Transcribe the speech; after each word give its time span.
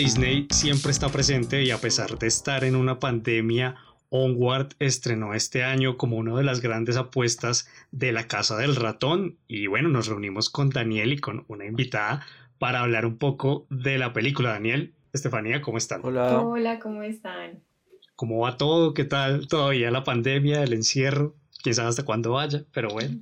Disney 0.00 0.46
siempre 0.48 0.92
está 0.92 1.10
presente 1.10 1.62
y 1.62 1.70
a 1.72 1.76
pesar 1.76 2.18
de 2.18 2.26
estar 2.26 2.64
en 2.64 2.74
una 2.74 2.98
pandemia, 2.98 3.76
Onward 4.08 4.68
estrenó 4.78 5.34
este 5.34 5.62
año 5.62 5.98
como 5.98 6.16
una 6.16 6.34
de 6.38 6.42
las 6.42 6.62
grandes 6.62 6.96
apuestas 6.96 7.68
de 7.92 8.10
la 8.10 8.26
Casa 8.26 8.56
del 8.56 8.76
Ratón 8.76 9.36
y 9.46 9.66
bueno, 9.66 9.90
nos 9.90 10.06
reunimos 10.06 10.48
con 10.48 10.70
Daniel 10.70 11.12
y 11.12 11.18
con 11.18 11.44
una 11.48 11.66
invitada 11.66 12.24
para 12.58 12.80
hablar 12.80 13.04
un 13.04 13.18
poco 13.18 13.66
de 13.68 13.98
la 13.98 14.14
película. 14.14 14.52
Daniel, 14.52 14.94
Estefanía, 15.12 15.60
¿cómo 15.60 15.76
están? 15.76 16.00
Hola. 16.02 16.40
Hola, 16.40 16.78
¿cómo 16.78 17.02
están? 17.02 17.62
¿Cómo 18.16 18.38
va 18.38 18.56
todo? 18.56 18.94
¿Qué 18.94 19.04
tal 19.04 19.48
todavía 19.48 19.90
la 19.90 20.02
pandemia, 20.02 20.62
el 20.62 20.72
encierro? 20.72 21.34
Quién 21.62 21.74
sabe 21.74 21.90
hasta 21.90 22.06
cuándo 22.06 22.32
vaya, 22.32 22.64
pero 22.72 22.88
bueno. 22.88 23.20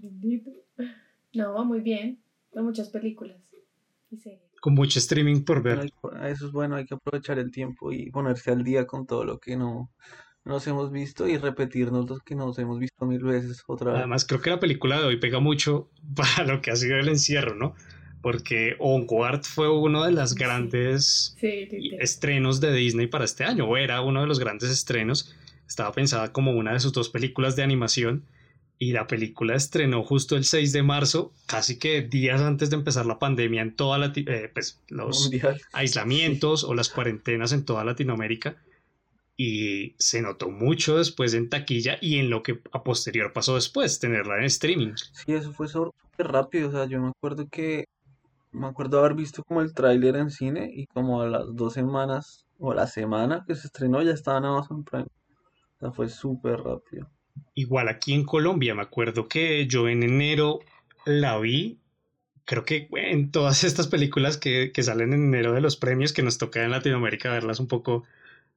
No, 1.32 1.54
va 1.54 1.64
muy 1.64 1.80
bien. 1.80 2.20
Con 2.52 2.66
muchas 2.66 2.88
películas 2.88 3.36
Con 4.60 4.74
mucho 4.74 4.98
streaming 4.98 5.42
por 5.42 5.62
ver. 5.62 5.90
Eso 6.24 6.46
es 6.46 6.52
bueno, 6.52 6.76
hay 6.76 6.84
que 6.84 6.94
aprovechar 6.94 7.38
el 7.38 7.50
tiempo 7.50 7.92
y 7.92 8.10
ponerse 8.10 8.50
al 8.50 8.64
día 8.64 8.86
con 8.86 9.06
todo 9.06 9.24
lo 9.24 9.38
que 9.38 9.56
no 9.56 9.90
nos 10.44 10.66
hemos 10.66 10.90
visto 10.90 11.28
y 11.28 11.36
repetirnos 11.36 12.08
los 12.08 12.20
que 12.22 12.34
nos 12.34 12.58
hemos 12.58 12.78
visto 12.78 13.04
mil 13.04 13.22
veces 13.22 13.62
otra 13.66 13.92
vez. 13.92 13.98
Además, 13.98 14.24
creo 14.24 14.40
que 14.40 14.50
la 14.50 14.58
película 14.58 14.98
de 14.98 15.06
hoy 15.06 15.16
pega 15.18 15.40
mucho 15.40 15.90
para 16.16 16.44
lo 16.44 16.60
que 16.60 16.70
ha 16.70 16.76
sido 16.76 16.96
el 16.96 17.08
encierro, 17.08 17.54
¿no? 17.54 17.74
Porque 18.20 18.74
Onward 18.80 19.44
fue 19.44 19.70
uno 19.70 20.04
de 20.04 20.10
los 20.10 20.34
grandes 20.34 21.36
estrenos 22.00 22.60
de 22.60 22.72
Disney 22.72 23.06
para 23.06 23.24
este 23.24 23.44
año, 23.44 23.66
o 23.66 23.76
era 23.76 24.00
uno 24.00 24.22
de 24.22 24.26
los 24.26 24.40
grandes 24.40 24.70
estrenos. 24.70 25.36
Estaba 25.68 25.92
pensada 25.92 26.32
como 26.32 26.52
una 26.52 26.72
de 26.72 26.80
sus 26.80 26.92
dos 26.92 27.10
películas 27.10 27.54
de 27.54 27.62
animación 27.62 28.24
y 28.78 28.92
la 28.92 29.06
película 29.06 29.56
estrenó 29.56 30.04
justo 30.04 30.36
el 30.36 30.44
6 30.44 30.72
de 30.72 30.82
marzo, 30.82 31.32
casi 31.46 31.78
que 31.78 32.02
días 32.02 32.40
antes 32.40 32.70
de 32.70 32.76
empezar 32.76 33.06
la 33.06 33.18
pandemia 33.18 33.62
en 33.62 33.74
toda 33.74 33.98
la, 33.98 34.12
eh, 34.14 34.50
pues, 34.52 34.80
los 34.88 35.30
aislamientos 35.72 36.62
o 36.64 36.74
las 36.74 36.88
cuarentenas 36.88 37.52
en 37.52 37.64
toda 37.64 37.84
Latinoamérica 37.84 38.56
y 39.36 39.94
se 39.98 40.20
notó 40.20 40.50
mucho 40.50 40.98
después 40.98 41.32
en 41.34 41.48
taquilla 41.48 41.96
y 42.00 42.18
en 42.18 42.28
lo 42.28 42.42
que 42.42 42.60
a 42.72 42.82
posterior 42.82 43.32
pasó 43.32 43.54
después, 43.54 43.98
tenerla 44.00 44.38
en 44.38 44.44
streaming. 44.44 44.94
Sí, 45.12 45.32
eso 45.32 45.52
fue 45.52 45.68
súper 45.68 46.28
rápido, 46.28 46.68
o 46.68 46.72
sea, 46.72 46.86
yo 46.86 47.00
me 47.00 47.08
acuerdo 47.08 47.48
que, 47.48 47.86
me 48.50 48.66
acuerdo 48.66 48.98
haber 48.98 49.14
visto 49.14 49.44
como 49.44 49.60
el 49.60 49.74
tráiler 49.74 50.16
en 50.16 50.30
cine 50.30 50.70
y 50.72 50.86
como 50.86 51.22
a 51.22 51.28
las 51.28 51.54
dos 51.54 51.74
semanas 51.74 52.46
o 52.58 52.74
la 52.74 52.86
semana 52.86 53.44
que 53.46 53.54
se 53.54 53.68
estrenó 53.68 54.02
ya 54.02 54.12
estaba 54.12 54.38
en 54.38 54.46
Amazon 54.46 54.84
Prime. 54.84 55.06
O 55.06 55.78
sea, 55.78 55.92
fue 55.92 56.08
súper 56.08 56.60
rápido. 56.60 57.08
Igual 57.54 57.88
aquí 57.88 58.14
en 58.14 58.24
Colombia, 58.24 58.74
me 58.74 58.82
acuerdo 58.82 59.28
que 59.28 59.66
yo 59.66 59.88
en 59.88 60.02
enero 60.02 60.60
la 61.04 61.38
vi 61.38 61.78
creo 62.44 62.64
que 62.64 62.88
en 62.92 63.30
todas 63.30 63.62
estas 63.62 63.88
películas 63.88 64.38
que, 64.38 64.72
que, 64.72 64.82
salen 64.82 65.12
en 65.12 65.24
enero 65.24 65.52
de 65.52 65.60
los 65.60 65.76
premios, 65.76 66.14
que 66.14 66.22
nos 66.22 66.38
toca 66.38 66.64
en 66.64 66.70
Latinoamérica 66.70 67.30
verlas 67.30 67.60
un 67.60 67.68
poco 67.68 68.04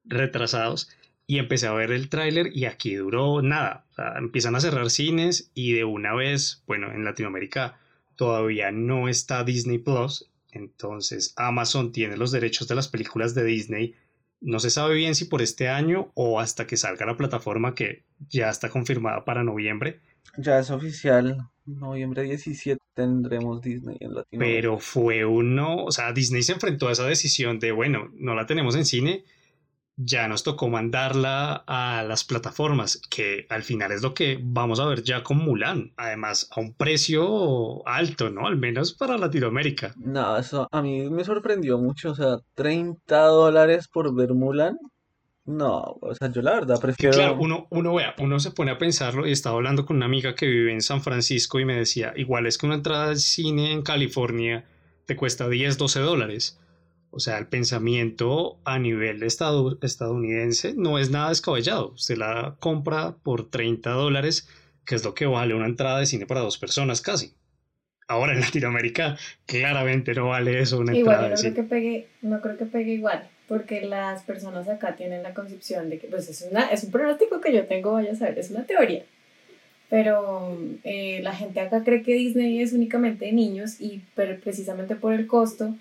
retrasados 0.06 0.90
y 1.28 1.40
empecé 1.40 1.68
a 1.68 1.74
ver 1.74 1.92
el 1.92 2.10
tráiler 2.10 2.52
y 2.54 2.66
aquí 2.66 2.96
duró 2.96 3.42
nada. 3.42 3.86
empiezan 4.18 4.56
a 4.56 4.60
cerrar 4.60 4.90
cines 4.90 5.52
y 5.54 5.74
de 5.74 5.84
una 5.84 6.14
vez, 6.14 6.64
bueno, 6.68 6.92
en 6.92 7.06
Latinoamérica 7.06 7.80
todavía 8.16 8.72
no 8.72 9.08
está 9.08 9.44
Disney 9.44 9.78
Plus, 9.78 10.30
entonces 10.52 11.34
Amazon 11.38 11.92
tiene 11.92 12.18
los 12.18 12.32
derechos 12.32 12.68
de 12.68 12.76
las 12.76 12.88
películas 12.88 13.34
de 13.34 13.44
Disney. 13.44 13.96
No 14.42 14.60
se 14.60 14.72
sabe 14.72 14.96
bien 14.96 15.16
si 15.16 15.26
por 15.26 15.42
este 15.42 15.70
año 15.70 16.12
o 16.16 16.40
hasta 16.40 16.68
que 16.68 16.76
salga 16.76 17.06
la 17.06 17.16
plataforma 17.16 17.76
que 17.76 18.04
ya 18.30 18.50
está 18.50 18.70
confirmada 18.70 19.24
para 19.24 19.44
noviembre. 19.44 20.02
Ya 20.38 20.60
es 20.60 20.72
oficial, 20.72 21.38
noviembre 21.66 22.24
17 22.24 22.82
tendremos 22.94 23.62
Disney 23.62 23.98
en 24.00 24.16
Latinoamérica. 24.16 24.58
Pero 24.62 24.80
fue 24.80 25.26
uno, 25.26 25.84
o 25.84 25.92
sea, 25.92 26.12
Disney 26.12 26.42
se 26.42 26.54
enfrentó 26.54 26.88
a 26.88 26.92
esa 26.92 27.06
decisión 27.06 27.60
de, 27.60 27.72
bueno, 27.72 28.12
no 28.16 28.34
la 28.34 28.46
tenemos 28.46 28.76
en 28.76 28.86
cine, 28.86 29.24
ya 30.04 30.28
nos 30.28 30.44
tocó 30.44 30.70
mandarla 30.70 31.64
a 31.68 32.04
las 32.04 32.24
plataformas, 32.24 33.02
que 33.10 33.46
al 33.50 33.64
final 33.64 33.92
es 33.92 34.02
lo 34.02 34.14
que 34.14 34.40
vamos 34.42 34.80
a 34.80 34.86
ver 34.86 35.04
ya 35.04 35.24
con 35.24 35.38
Mulan, 35.38 35.94
además 35.98 36.50
a 36.56 36.60
un 36.60 36.74
precio 36.74 37.88
alto, 37.88 38.30
¿no? 38.30 38.48
Al 38.48 38.58
menos 38.58 38.94
para 38.94 39.18
Latinoamérica. 39.18 39.94
No, 39.98 40.38
eso 40.38 40.68
a 40.72 40.82
mí 40.82 41.10
me 41.10 41.24
sorprendió 41.24 41.78
mucho, 41.78 42.12
o 42.12 42.16
sea, 42.16 42.38
30 42.56 43.26
dólares 43.26 43.88
por 43.88 44.14
ver 44.16 44.34
Mulan. 44.34 44.78
No, 45.44 45.98
o 46.02 46.14
sea, 46.14 46.32
yo 46.32 46.42
la 46.42 46.54
verdad 46.54 46.80
prefiero... 46.80 47.14
Claro, 47.14 47.38
uno, 47.40 47.68
uno, 47.72 47.96
vea, 47.96 48.16
uno 48.20 48.40
se 48.40 48.52
pone 48.52 48.72
a 48.72 48.78
pensarlo 48.78 49.28
y 49.28 49.32
estaba 49.32 49.56
hablando 49.56 49.86
con 49.86 49.98
una 49.98 50.06
amiga 50.06 50.36
que 50.36 50.46
vive 50.46 50.72
en 50.72 50.82
San 50.82 51.02
Francisco 51.02 51.60
y 51.60 51.66
me 51.66 51.76
decía, 51.76 52.14
igual 52.16 52.46
es 52.46 52.58
que 52.58 52.68
una 52.68 52.76
entrada 52.76 53.10
al 53.10 53.18
cine 53.18 53.72
en 53.72 53.82
California 53.82 54.66
te 55.06 55.16
cuesta 55.16 55.50
10, 55.50 55.78
12 55.78 56.00
dólares 56.00 56.61
o 57.12 57.20
sea, 57.20 57.38
el 57.38 57.48
pensamiento 57.48 58.60
a 58.64 58.80
nivel 58.80 59.22
estadounidense 59.22 60.74
no 60.76 60.98
es 60.98 61.12
nada 61.12 61.30
descabellado. 61.30 61.92
Usted 61.92 62.16
la 62.16 62.56
compra 62.60 63.18
por 63.22 63.50
30 63.50 63.90
dólares, 63.92 64.48
que 64.86 64.96
es 64.96 65.04
lo 65.04 65.14
que 65.14 65.26
vale 65.26 65.54
una 65.54 65.66
entrada 65.66 66.00
de 66.00 66.06
cine 66.06 66.26
para 66.26 66.40
dos 66.40 66.58
personas 66.58 67.02
casi. 67.02 67.34
Ahora 68.08 68.34
en 68.34 68.40
Latinoamérica 68.40 69.18
claramente 69.46 70.14
no 70.14 70.30
vale 70.30 70.62
eso 70.62 70.80
una 70.80 70.96
entrada 70.96 71.30
de 71.30 71.38
cine. 71.38 71.54
Que 71.54 71.64
pegue, 71.64 72.08
no 72.22 72.40
creo 72.40 72.58
que 72.58 72.66
pegue 72.66 72.94
igual, 72.94 73.30
porque 73.50 73.82
las 73.82 74.24
personas 74.24 74.70
acá 74.70 74.96
tienen 74.96 75.22
la 75.22 75.34
concepción 75.34 75.90
de 75.90 76.00
que 76.00 76.08
pues 76.08 76.30
es, 76.30 76.48
una, 76.50 76.68
es 76.68 76.86
un 76.86 76.92
pronóstico 76.92 77.42
que 77.42 77.54
yo 77.54 77.66
tengo, 77.66 77.92
vaya 77.92 78.14
a 78.14 78.16
saber, 78.16 78.40
es 78.40 78.52
una 78.52 78.66
teoría. 78.66 79.04
Pero 79.90 80.58
eh, 80.86 81.20
la 81.22 81.34
gente 81.34 81.60
acá 81.60 81.84
cree 81.84 82.04
que 82.04 82.14
Disney 82.14 82.62
es 82.62 82.72
únicamente 82.72 83.26
de 83.26 83.34
niños 83.34 83.82
y 83.82 84.02
pero 84.16 84.40
precisamente 84.40 84.96
por 84.96 85.12
el 85.14 85.28
costo 85.28 85.76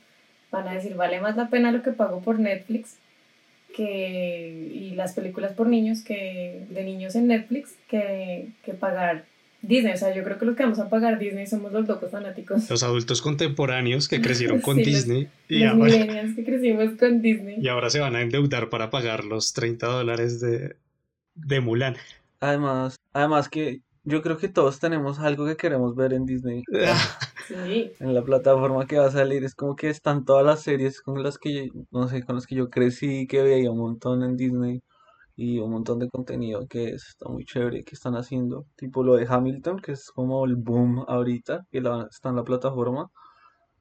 van 0.51 0.69
a 0.69 0.75
decir, 0.75 0.95
vale 0.95 1.21
más 1.21 1.37
la 1.37 1.49
pena 1.49 1.73
lo 1.73 1.83
que 1.83 1.93
pago 1.93 2.21
por 2.21 2.39
Netflix 2.39 2.97
que, 3.75 4.71
y 4.73 4.95
las 4.95 5.13
películas 5.13 5.53
por 5.53 5.69
niños 5.69 6.03
que 6.03 6.65
de 6.71 6.85
niños 6.85 7.15
en 7.15 7.29
Netflix 7.29 7.75
que, 7.89 8.49
que 8.65 8.75
pagar 8.75 9.25
Disney. 9.63 9.93
O 9.93 9.97
sea, 9.97 10.15
yo 10.15 10.25
creo 10.25 10.39
que 10.39 10.45
los 10.47 10.57
que 10.57 10.63
vamos 10.63 10.79
a 10.79 10.89
pagar 10.89 11.19
Disney 11.19 11.47
somos 11.47 11.73
los 11.73 11.87
locos 11.87 12.11
fanáticos. 12.11 12.69
Los 12.71 12.83
adultos 12.83 13.23
contemporáneos 13.23 14.09
que 14.09 14.21
crecieron 14.23 14.61
con 14.61 14.77
Disney. 14.77 15.29
y 15.49 15.61
los 15.61 15.73
ahora, 15.75 16.35
que 16.35 16.45
crecimos 16.45 16.91
con 16.99 17.23
Disney. 17.23 17.59
Y 17.61 17.69
ahora 17.69 17.91
se 17.91 18.01
van 18.01 18.17
a 18.17 18.23
endeudar 18.23 18.71
para 18.71 18.91
pagar 18.91 19.25
los 19.25 19.53
30 19.53 19.87
dólares 19.87 20.41
de, 20.41 20.77
de 21.35 21.61
Mulan. 21.61 21.97
Además, 22.41 22.97
además 23.13 23.49
que 23.49 23.81
yo 24.05 24.23
creo 24.23 24.39
que 24.39 24.49
todos 24.49 24.81
tenemos 24.81 25.19
algo 25.19 25.47
que 25.47 25.57
queremos 25.57 25.95
ver 25.95 26.13
en 26.13 26.25
Disney. 26.27 26.63
Sí. 27.51 27.91
En 27.99 28.15
la 28.15 28.23
plataforma 28.23 28.87
que 28.87 28.99
va 28.99 29.07
a 29.07 29.11
salir. 29.11 29.43
Es 29.43 29.57
como 29.57 29.75
que 29.75 29.89
están 29.91 30.25
todas 30.25 30.47
las 30.47 30.63
series 30.63 31.01
con 31.03 31.21
las 31.21 31.37
que, 31.37 31.69
no 31.91 32.07
sé, 32.07 32.23
con 32.25 32.37
las 32.37 32.47
que 32.47 32.55
yo 32.55 32.71
crecí, 32.71 33.27
que 33.27 33.43
veía 33.43 33.73
un 33.73 33.79
montón 33.79 34.23
en 34.23 34.37
Disney. 34.37 34.83
Y 35.35 35.59
un 35.59 35.73
montón 35.73 35.99
de 35.99 36.09
contenido 36.09 36.67
que 36.69 36.91
está 36.91 37.29
muy 37.29 37.45
chévere 37.45 37.83
que 37.83 37.97
están 37.97 38.15
haciendo. 38.15 38.67
Tipo 38.77 39.03
lo 39.03 39.17
de 39.17 39.27
Hamilton, 39.29 39.81
que 39.81 39.93
es 39.93 40.11
como 40.13 40.45
el 40.45 40.55
boom 40.57 41.05
ahorita, 41.09 41.67
que 41.73 41.79
está 42.11 42.29
en 42.29 42.37
la 42.37 42.45
plataforma. 42.45 43.11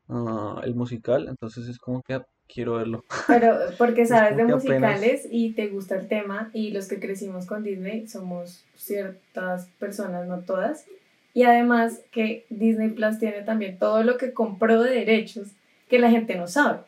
Ah, 0.08 0.62
el 0.64 0.76
musical. 0.76 1.28
Entonces 1.30 1.68
es 1.68 1.78
como 1.80 2.02
que 2.02 2.22
quiero 2.52 2.76
verlo. 2.76 3.06
Pero 3.28 3.58
porque 3.78 4.06
sabes 4.08 4.36
de 4.36 4.44
musicales 4.46 5.28
y 5.30 5.52
te 5.54 5.68
gusta 5.68 5.96
el 5.96 6.08
tema 6.08 6.50
y 6.54 6.72
los 6.72 6.88
que 6.88 7.00
crecimos 7.00 7.46
con 7.46 7.64
Disney 7.64 8.08
somos 8.08 8.66
ciertas 8.76 9.68
personas, 9.80 10.28
no 10.28 10.40
todas. 10.40 10.86
Y 11.34 11.44
además 11.44 12.02
que 12.12 12.46
Disney 12.50 12.90
Plus 12.90 13.20
tiene 13.20 13.44
también 13.44 13.78
todo 13.78 14.04
lo 14.04 14.18
que 14.18 14.34
compró 14.34 14.82
de 14.82 14.92
derechos 14.92 15.50
que 15.88 16.00
la 16.00 16.10
gente 16.10 16.36
no 16.36 16.48
sabe. 16.48 16.80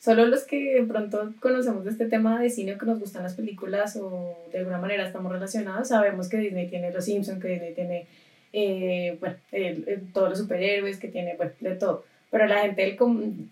Solo 0.00 0.26
los 0.26 0.44
que 0.44 0.80
de 0.80 0.82
pronto 0.82 1.34
conocemos 1.40 1.84
de 1.84 1.90
este 1.90 2.06
tema 2.06 2.40
de 2.40 2.48
cine 2.48 2.74
o 2.74 2.78
que 2.78 2.86
nos 2.86 2.98
gustan 2.98 3.22
las 3.22 3.34
películas 3.34 3.96
o 3.96 4.38
de 4.50 4.60
alguna 4.60 4.78
manera 4.78 5.06
estamos 5.06 5.30
relacionados, 5.30 5.88
sabemos 5.88 6.30
que 6.30 6.38
Disney 6.38 6.68
tiene 6.68 6.90
Los 6.90 7.04
Simpsons, 7.04 7.40
que 7.40 7.48
Disney 7.48 7.74
tiene 7.74 8.06
eh, 8.54 9.18
bueno, 9.20 9.36
todos 10.14 10.30
los 10.30 10.38
superhéroes, 10.38 10.98
que 10.98 11.08
tiene 11.08 11.36
bueno, 11.36 11.52
de 11.60 11.74
todo 11.76 12.04
pero 12.30 12.46
la 12.46 12.60
gente, 12.60 12.96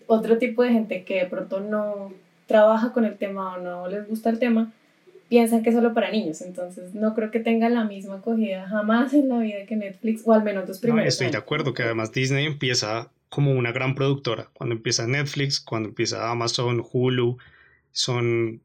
otro 0.07 0.37
tipo 0.37 0.63
de 0.63 0.71
gente 0.71 1.03
que 1.03 1.15
de 1.15 1.25
pronto 1.25 1.59
no 1.59 2.13
trabaja 2.47 2.93
con 2.93 3.05
el 3.05 3.17
tema 3.17 3.55
o 3.55 3.59
no 3.59 3.87
les 3.87 4.07
gusta 4.07 4.29
el 4.29 4.39
tema, 4.39 4.71
piensan 5.29 5.61
que 5.61 5.69
es 5.69 5.75
solo 5.75 5.93
para 5.93 6.11
niños, 6.11 6.41
entonces 6.41 6.95
no 6.95 7.13
creo 7.13 7.29
que 7.29 7.39
tenga 7.39 7.69
la 7.69 7.83
misma 7.83 8.15
acogida 8.15 8.67
jamás 8.67 9.13
en 9.13 9.29
la 9.29 9.39
vida 9.39 9.65
que 9.67 9.75
Netflix, 9.75 10.23
o 10.25 10.33
al 10.33 10.43
menos 10.43 10.67
los 10.67 10.79
primeros. 10.79 11.05
No, 11.05 11.07
estoy 11.07 11.29
de 11.29 11.37
acuerdo 11.37 11.73
que 11.73 11.83
además 11.83 12.11
Disney 12.11 12.45
empieza 12.45 13.11
como 13.29 13.51
una 13.51 13.71
gran 13.71 13.93
productora, 13.93 14.49
cuando 14.53 14.75
empieza 14.75 15.05
Netflix, 15.05 15.59
cuando 15.59 15.89
empieza 15.89 16.31
Amazon, 16.31 16.83
Hulu, 16.91 17.37
son 17.91 18.61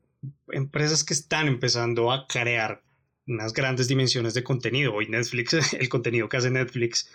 empresas 0.52 1.04
que 1.04 1.12
están 1.12 1.48
empezando 1.48 2.10
a 2.10 2.26
crear 2.26 2.80
unas 3.26 3.52
grandes 3.52 3.88
dimensiones 3.88 4.32
de 4.32 4.42
contenido. 4.42 4.94
Hoy 4.94 5.08
Netflix, 5.08 5.54
el 5.78 5.88
contenido 5.88 6.28
que 6.28 6.38
hace 6.38 6.50
Netflix 6.50 7.10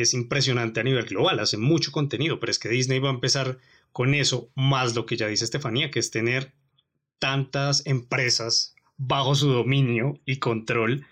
es 0.00 0.14
impresionante 0.14 0.80
a 0.80 0.84
nivel 0.84 1.06
global, 1.06 1.40
hace 1.40 1.56
mucho 1.56 1.92
contenido, 1.92 2.40
pero 2.40 2.50
es 2.50 2.58
que 2.58 2.68
Disney 2.68 2.98
va 2.98 3.10
a 3.10 3.14
empezar 3.14 3.58
con 3.92 4.14
eso, 4.14 4.50
más 4.54 4.94
lo 4.94 5.06
que 5.06 5.16
ya 5.16 5.28
dice 5.28 5.44
Estefanía, 5.44 5.90
que 5.90 6.00
es 6.00 6.10
tener 6.10 6.52
tantas 7.18 7.86
empresas 7.86 8.74
bajo 8.96 9.34
su 9.34 9.48
dominio 9.48 10.20
y 10.24 10.36
control 10.36 11.06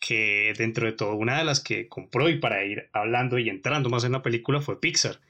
que 0.00 0.52
dentro 0.58 0.86
de 0.86 0.92
todo 0.92 1.14
una 1.14 1.38
de 1.38 1.44
las 1.44 1.60
que 1.60 1.88
compró 1.88 2.28
y 2.28 2.38
para 2.38 2.64
ir 2.64 2.90
hablando 2.92 3.38
y 3.38 3.48
entrando 3.48 3.88
más 3.88 4.04
en 4.04 4.12
la 4.12 4.22
película 4.22 4.60
fue 4.60 4.80
Pixar. 4.80 5.20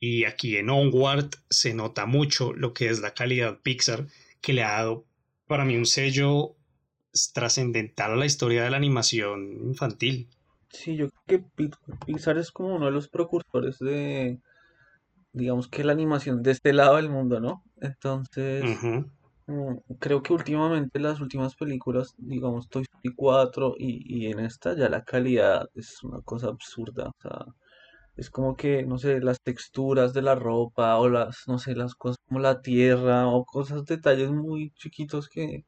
Y 0.00 0.24
aquí 0.24 0.56
en 0.56 0.68
Onward 0.68 1.30
se 1.48 1.74
nota 1.74 2.06
mucho 2.06 2.52
lo 2.52 2.74
que 2.74 2.88
es 2.88 3.00
la 3.00 3.14
calidad 3.14 3.60
Pixar, 3.62 4.06
que 4.40 4.52
le 4.52 4.62
ha 4.62 4.72
dado 4.72 5.06
para 5.46 5.64
mí 5.64 5.76
un 5.76 5.86
sello 5.86 6.56
trascendental 7.32 8.12
a 8.12 8.16
la 8.16 8.26
historia 8.26 8.64
de 8.64 8.70
la 8.70 8.76
animación 8.76 9.58
infantil. 9.64 10.28
Sí, 10.76 10.96
yo 10.96 11.08
creo 11.26 11.44
que 11.56 11.68
Pixar 12.06 12.38
es 12.38 12.50
como 12.52 12.74
uno 12.76 12.86
de 12.86 12.92
los 12.92 13.08
precursores 13.08 13.78
de, 13.78 14.40
digamos 15.32 15.68
que 15.68 15.84
la 15.84 15.92
animación 15.92 16.42
de 16.42 16.52
este 16.52 16.72
lado 16.72 16.96
del 16.96 17.10
mundo, 17.10 17.40
¿no? 17.40 17.62
Entonces, 17.80 18.64
mm, 19.46 19.76
creo 20.00 20.22
que 20.22 20.32
últimamente 20.34 21.00
las 21.00 21.20
últimas 21.20 21.56
películas, 21.56 22.14
digamos 22.18 22.68
Toy 22.68 22.82
Story 22.84 23.14
4 23.16 23.74
y, 23.78 24.26
y 24.26 24.26
en 24.32 24.40
esta 24.40 24.74
ya 24.76 24.88
la 24.88 25.04
calidad 25.04 25.68
es 25.74 26.02
una 26.04 26.20
cosa 26.22 26.48
absurda, 26.48 27.08
o 27.08 27.20
sea, 27.22 27.46
es 28.16 28.30
como 28.30 28.56
que, 28.56 28.84
no 28.86 28.98
sé, 28.98 29.20
las 29.20 29.40
texturas 29.42 30.14
de 30.14 30.22
la 30.22 30.34
ropa 30.36 30.98
o 30.98 31.08
las, 31.08 31.44
no 31.48 31.58
sé, 31.58 31.74
las 31.76 31.94
cosas 31.94 32.18
como 32.28 32.40
la 32.40 32.62
tierra 32.62 33.28
o 33.28 33.44
cosas, 33.44 33.84
detalles 33.86 34.30
muy 34.32 34.72
chiquitos 34.72 35.28
que 35.28 35.64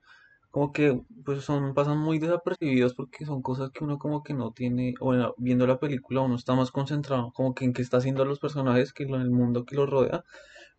como 0.50 0.72
que 0.72 1.00
pues 1.24 1.44
son, 1.44 1.74
pasan 1.74 1.98
muy 1.98 2.18
desapercibidos 2.18 2.94
porque 2.94 3.24
son 3.24 3.42
cosas 3.42 3.70
que 3.70 3.84
uno 3.84 3.98
como 3.98 4.22
que 4.22 4.34
no 4.34 4.52
tiene, 4.52 4.94
o 5.00 5.06
bueno, 5.06 5.34
viendo 5.38 5.66
la 5.66 5.78
película 5.78 6.22
uno 6.22 6.36
está 6.36 6.54
más 6.54 6.70
concentrado 6.70 7.32
como 7.32 7.54
que 7.54 7.64
en 7.64 7.72
qué 7.72 7.82
está 7.82 7.98
haciendo 7.98 8.24
los 8.24 8.40
personajes 8.40 8.92
que 8.92 9.04
en 9.04 9.14
el 9.14 9.30
mundo 9.30 9.64
que 9.64 9.76
los 9.76 9.88
rodea, 9.88 10.24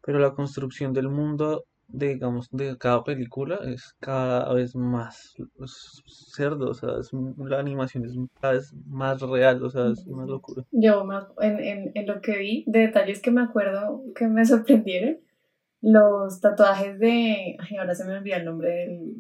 pero 0.04 0.20
la 0.20 0.34
construcción 0.34 0.94
del 0.94 1.10
mundo 1.10 1.66
digamos, 1.92 2.50
de 2.52 2.78
cada 2.78 3.04
película 3.04 3.60
es 3.66 3.96
cada 4.00 4.54
vez 4.54 4.76
más 4.76 5.36
cerdo, 6.06 6.70
o 6.70 6.74
sea, 6.74 6.90
la 7.38 7.60
animación 7.60 8.06
es 8.06 8.16
cada 8.40 8.54
vez 8.54 8.74
más 8.88 9.22
real, 9.22 9.64
o 9.64 9.70
sea, 9.70 9.88
es 9.92 10.06
una 10.06 10.26
locura. 10.26 10.64
Yo 10.72 11.04
en, 11.42 11.60
en, 11.60 11.92
en 11.96 12.08
lo 12.08 12.22
que 12.22 12.38
vi, 12.38 12.64
de 12.68 12.80
detalles 12.80 13.22
que 13.22 13.32
me 13.32 13.42
acuerdo 13.42 14.04
que 14.16 14.28
me 14.28 14.46
sorprendieron, 14.46 15.18
los 15.82 16.42
tatuajes 16.42 17.00
de, 17.00 17.56
ay, 17.58 17.78
ahora 17.80 17.96
se 17.96 18.06
me 18.06 18.18
olvidó 18.18 18.36
el 18.36 18.46
nombre 18.46 18.70
del 18.70 19.16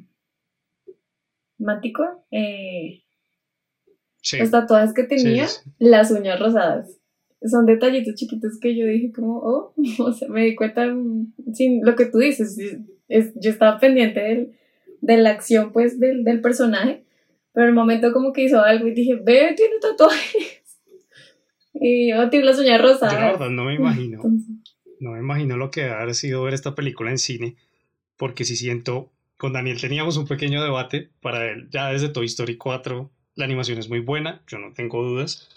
Mático, 1.59 2.03
eh, 2.31 3.03
los 4.39 4.51
tatuajes 4.51 4.93
que 4.93 5.03
tenía, 5.03 5.47
las 5.77 6.11
uñas 6.11 6.39
rosadas 6.39 6.99
son 7.47 7.65
detallitos 7.65 8.15
chiquitos 8.15 8.59
que 8.59 8.75
yo 8.75 8.85
dije 8.85 9.11
como, 9.13 9.39
oh, 9.39 9.73
o 9.99 10.13
sea, 10.13 10.27
me 10.29 10.43
di 10.45 10.55
cuenta 10.55 10.85
sin 11.53 11.83
lo 11.83 11.95
que 11.95 12.05
tú 12.05 12.19
dices, 12.19 12.57
es, 13.07 13.33
yo 13.35 13.49
estaba 13.49 13.79
pendiente 13.79 14.19
del, 14.19 14.51
de 15.01 15.17
la 15.17 15.31
acción 15.31 15.71
pues 15.71 15.99
del, 15.99 16.23
del 16.23 16.41
personaje, 16.41 17.03
pero 17.53 17.65
en 17.65 17.69
el 17.69 17.75
momento 17.75 18.11
como 18.11 18.33
que 18.33 18.43
hizo 18.43 18.61
algo 18.61 18.87
y 18.87 18.93
dije, 18.93 19.15
ve, 19.15 19.53
tiene 19.55 19.75
tatuajes. 19.81 20.55
Y 21.81 22.11
oh, 22.11 22.29
tiene 22.29 22.45
las 22.45 22.59
uñas 22.59 22.81
rosadas. 22.81 23.13
Yo 23.13 23.19
la 23.21 23.31
verdad 23.31 23.49
no 23.51 23.63
me 23.63 23.75
imagino, 23.75 24.21
no 24.99 25.11
me 25.11 25.19
imagino 25.19 25.55
lo 25.55 25.71
que 25.71 25.83
ha 25.83 26.13
sido 26.13 26.43
ver 26.43 26.53
esta 26.53 26.75
película 26.75 27.09
en 27.09 27.19
cine, 27.19 27.55
porque 28.17 28.43
si 28.43 28.57
siento, 28.57 29.13
con 29.39 29.53
Daniel 29.53 29.79
teníamos 29.79 30.17
un 30.17 30.27
pequeño 30.27 30.61
debate 30.61 31.09
para 31.21 31.49
él, 31.49 31.69
ya 31.71 31.87
desde 31.87 32.09
Toy 32.09 32.25
Story 32.25 32.57
4 32.57 33.09
la 33.35 33.45
animación 33.45 33.79
es 33.79 33.87
muy 33.87 34.01
buena, 34.01 34.43
yo 34.47 34.59
no 34.59 34.73
tengo 34.73 35.01
dudas, 35.01 35.47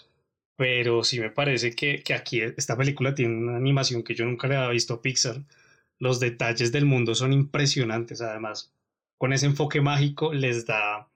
pero 0.55 1.03
sí 1.03 1.19
me 1.19 1.29
parece 1.29 1.75
que, 1.75 2.01
que, 2.01 2.13
aquí 2.13 2.39
esta 2.39 2.77
película 2.77 3.13
tiene 3.13 3.35
una 3.35 3.57
animación 3.57 4.01
que 4.01 4.15
yo 4.15 4.23
nunca 4.23 4.47
le 4.47 4.55
había 4.55 4.69
visto 4.69 4.93
a 4.93 5.01
Pixar. 5.01 5.43
Los 5.99 6.21
detalles 6.21 6.71
del 6.71 6.85
mundo 6.85 7.13
son 7.13 7.33
impresionantes, 7.33 8.21
además. 8.21 8.71
Con 9.17 9.33
ese 9.33 9.47
enfoque 9.47 9.81
mágico 9.81 10.33
les 10.33 10.65
da 10.65 11.09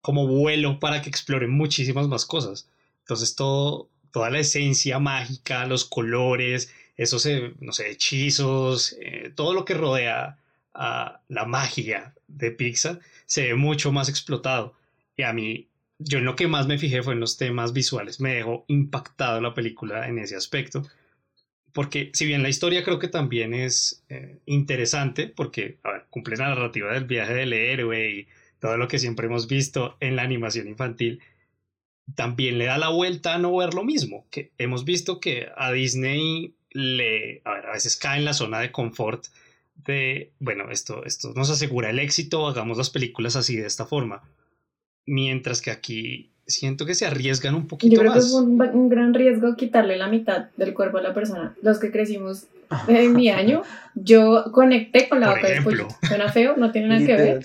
como 0.00 0.28
vuelo 0.28 0.78
para 0.78 1.02
que 1.02 1.08
exploren 1.08 1.50
muchísimas 1.50 2.06
más 2.06 2.24
cosas. 2.24 2.70
Entonces 3.00 3.34
todo, 3.34 3.88
toda 4.12 4.30
la 4.30 4.38
esencia 4.38 5.00
mágica, 5.00 5.66
los 5.66 5.84
colores, 5.84 6.72
esos, 6.96 7.28
no 7.58 7.72
sé, 7.72 7.90
hechizos, 7.90 8.96
eh, 9.00 9.32
todo 9.34 9.54
lo 9.54 9.64
que 9.64 9.74
rodea 9.74 10.38
la 10.76 11.44
magia 11.46 12.14
de 12.28 12.50
Pixar 12.50 13.00
se 13.26 13.48
ve 13.48 13.54
mucho 13.54 13.92
más 13.92 14.08
explotado. 14.08 14.74
Y 15.16 15.22
a 15.22 15.32
mí 15.32 15.68
yo 15.98 16.18
en 16.18 16.24
lo 16.24 16.36
que 16.36 16.46
más 16.46 16.66
me 16.66 16.78
fijé 16.78 17.02
fue 17.02 17.14
en 17.14 17.20
los 17.20 17.36
temas 17.36 17.72
visuales. 17.72 18.20
Me 18.20 18.34
dejó 18.34 18.64
impactado 18.68 19.40
la 19.40 19.54
película 19.54 20.08
en 20.08 20.18
ese 20.18 20.36
aspecto. 20.36 20.86
Porque 21.72 22.10
si 22.14 22.26
bien 22.26 22.42
la 22.42 22.48
historia 22.48 22.84
creo 22.84 22.98
que 22.98 23.08
también 23.08 23.52
es 23.52 24.04
eh, 24.08 24.38
interesante, 24.46 25.28
porque 25.28 25.78
a 25.84 26.04
cumple 26.08 26.36
la 26.36 26.48
narrativa 26.48 26.92
del 26.92 27.04
viaje 27.04 27.34
del 27.34 27.52
héroe 27.52 28.10
y 28.10 28.28
todo 28.58 28.76
lo 28.78 28.88
que 28.88 28.98
siempre 28.98 29.26
hemos 29.26 29.46
visto 29.46 29.96
en 30.00 30.16
la 30.16 30.22
animación 30.22 30.68
infantil, 30.68 31.22
también 32.14 32.56
le 32.58 32.66
da 32.66 32.78
la 32.78 32.88
vuelta 32.88 33.34
a 33.34 33.38
no 33.38 33.54
ver 33.56 33.74
lo 33.74 33.84
mismo. 33.84 34.26
Que 34.30 34.52
hemos 34.58 34.84
visto 34.84 35.20
que 35.20 35.48
a 35.56 35.72
Disney 35.72 36.54
le, 36.70 37.42
a, 37.44 37.52
ver, 37.54 37.66
a 37.66 37.72
veces 37.72 37.96
cae 37.96 38.18
en 38.18 38.24
la 38.24 38.34
zona 38.34 38.60
de 38.60 38.72
confort 38.72 39.26
de, 39.84 40.32
bueno, 40.40 40.70
esto, 40.70 41.04
esto 41.04 41.32
nos 41.34 41.50
asegura 41.50 41.90
el 41.90 41.98
éxito, 41.98 42.46
hagamos 42.46 42.78
las 42.78 42.90
películas 42.90 43.36
así 43.36 43.56
de 43.56 43.66
esta 43.66 43.86
forma 43.86 44.22
Mientras 45.06 45.62
que 45.62 45.70
aquí 45.70 46.30
siento 46.46 46.84
que 46.84 46.94
se 46.94 47.06
arriesgan 47.06 47.54
un 47.54 47.68
poquito 47.68 47.94
Yo 47.94 48.00
creo 48.00 48.12
que 48.12 48.18
es 48.18 48.32
un, 48.32 48.88
gran 48.88 49.14
riesgo 49.14 49.54
quitarle 49.56 49.96
la 49.96 50.08
mitad 50.08 50.46
del 50.56 50.74
cuerpo 50.74 50.98
a 50.98 51.02
la 51.02 51.14
persona. 51.14 51.54
Los 51.62 51.78
que 51.78 51.92
crecimos 51.92 52.46
en 52.88 53.14
mi 53.14 53.28
año, 53.28 53.62
yo 53.94 54.46
conecté 54.52 55.08
con 55.08 55.20
la 55.20 55.28
vaca 55.28 55.48
del 55.48 55.62
pollo. 55.62 55.86
Suena 56.02 56.32
feo, 56.32 56.56
no 56.56 56.72
tiene 56.72 56.88
nada 56.88 57.06
que 57.06 57.14
ver. 57.14 57.44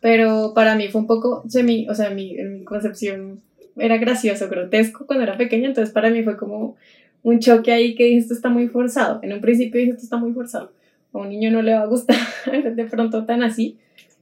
Pero 0.00 0.52
para 0.54 0.74
mí 0.74 0.88
fue 0.88 1.02
un 1.02 1.06
poco 1.06 1.44
semi, 1.48 1.86
o 1.88 1.94
sea, 1.94 2.10
mi, 2.10 2.38
en 2.38 2.60
mi 2.60 2.64
concepción 2.64 3.40
era 3.76 3.98
gracioso, 3.98 4.48
grotesco 4.48 5.06
cuando 5.06 5.24
era 5.24 5.36
pequeña, 5.36 5.68
entonces 5.68 5.92
para 5.92 6.10
mí 6.10 6.22
fue 6.22 6.36
como 6.36 6.76
un 7.22 7.40
choque 7.40 7.72
ahí 7.72 7.94
que 7.94 8.04
dije, 8.04 8.18
esto 8.18 8.34
está 8.34 8.48
muy 8.48 8.68
forzado. 8.68 9.20
En 9.22 9.32
un 9.34 9.40
principio 9.40 9.80
dije, 9.80 9.92
esto 9.92 10.04
está 10.04 10.16
muy 10.16 10.32
forzado. 10.32 10.72
A 11.12 11.18
un 11.18 11.28
niño 11.28 11.50
no 11.50 11.62
le 11.62 11.74
va 11.74 11.82
a 11.82 11.86
gustar 11.86 12.16
de 12.74 12.84
pronto 12.84 13.24
tan 13.24 13.42
así. 13.42 13.78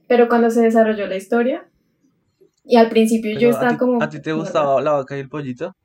Pero 0.07 0.27
cuando 0.27 0.49
se 0.49 0.61
desarrolló 0.61 1.07
la 1.07 1.15
historia, 1.15 1.65
y 2.65 2.75
al 2.75 2.89
principio 2.89 3.37
yo 3.37 3.49
estaba 3.49 3.77
como... 3.77 4.01
¿A 4.01 4.09
ti 4.09 4.21
te 4.21 4.33
gustaba 4.33 4.81
la 4.81 4.91
vaca 4.91 5.15
y 5.17 5.21
el 5.21 5.29
pollito? 5.29 5.75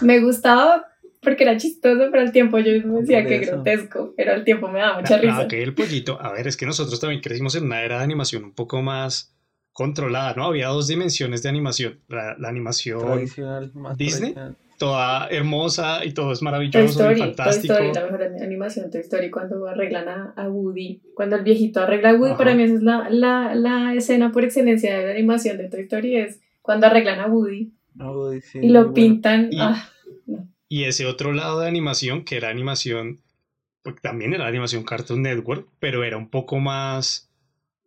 Me 0.00 0.20
gustaba 0.20 0.86
porque 1.22 1.44
era 1.44 1.56
chistoso, 1.56 2.08
pero 2.10 2.22
al 2.22 2.32
tiempo 2.32 2.58
yo 2.58 2.72
me 2.86 3.00
decía 3.00 3.24
que 3.26 3.38
grotesco, 3.38 4.14
pero 4.16 4.32
al 4.32 4.44
tiempo 4.44 4.68
me 4.68 4.78
daba 4.78 5.00
mucha 5.00 5.16
risa. 5.16 5.32
La 5.32 5.42
vaca 5.42 5.56
y 5.56 5.60
el 5.60 5.74
pollito, 5.74 6.20
a 6.20 6.32
ver, 6.32 6.46
es 6.46 6.56
que 6.56 6.66
nosotros 6.66 7.00
también 7.00 7.20
crecimos 7.20 7.54
en 7.56 7.64
una 7.64 7.82
era 7.82 7.98
de 7.98 8.04
animación 8.04 8.44
un 8.44 8.54
poco 8.54 8.80
más 8.80 9.34
controlada, 9.72 10.34
¿no? 10.34 10.44
Había 10.44 10.68
dos 10.68 10.86
dimensiones 10.86 11.42
de 11.42 11.48
animación. 11.48 12.00
La, 12.08 12.36
animación 12.48 13.00
tradicional, 13.00 13.72
más 13.74 13.96
Disney, 13.98 14.34
toda 14.76 15.28
hermosa 15.28 16.04
y 16.04 16.12
todo 16.12 16.32
es 16.32 16.42
maravilloso 16.42 16.98
Toy 16.98 17.14
y 17.14 17.18
fantástico. 17.18 17.74
Toy 17.74 17.86
Story, 17.88 17.94
la 17.94 18.12
mejor 18.12 18.42
animación 18.42 18.90
Toy 18.90 19.00
Story, 19.00 19.30
cuando 19.30 19.66
arreglan 19.66 20.32
a, 20.36 20.48
Woody, 20.48 21.02
cuando 21.14 21.36
el 21.36 21.44
viejito 21.44 21.80
arregla 21.80 22.10
a 22.10 22.14
Woody, 22.14 22.34
para 22.34 22.54
mí 22.54 22.62
esa 22.62 22.74
es 22.74 22.82
la, 22.82 23.08
la, 23.10 23.54
la, 23.54 23.94
escena 23.94 24.32
por 24.32 24.44
excelencia 24.44 24.96
de 24.96 25.06
la 25.06 25.12
animación 25.12 25.58
de 25.58 25.68
Toy 25.68 25.82
Story, 25.82 26.16
es 26.16 26.40
cuando 26.62 26.86
arreglan 26.86 27.20
a 27.20 27.26
Woody, 27.26 27.72
y 28.54 28.68
lo 28.68 28.92
pintan. 28.92 29.48
Y, 29.50 29.58
ah, 29.60 29.88
y, 30.68 30.84
ese 30.84 31.06
otro 31.06 31.32
lado 31.32 31.60
de 31.60 31.68
animación, 31.68 32.24
que 32.24 32.36
era 32.36 32.50
animación, 32.50 33.20
porque 33.82 34.00
también 34.00 34.34
era 34.34 34.46
animación 34.46 34.84
Cartoon 34.84 35.22
Network, 35.22 35.68
pero 35.78 36.04
era 36.04 36.16
un 36.16 36.28
poco 36.28 36.58
más... 36.58 37.30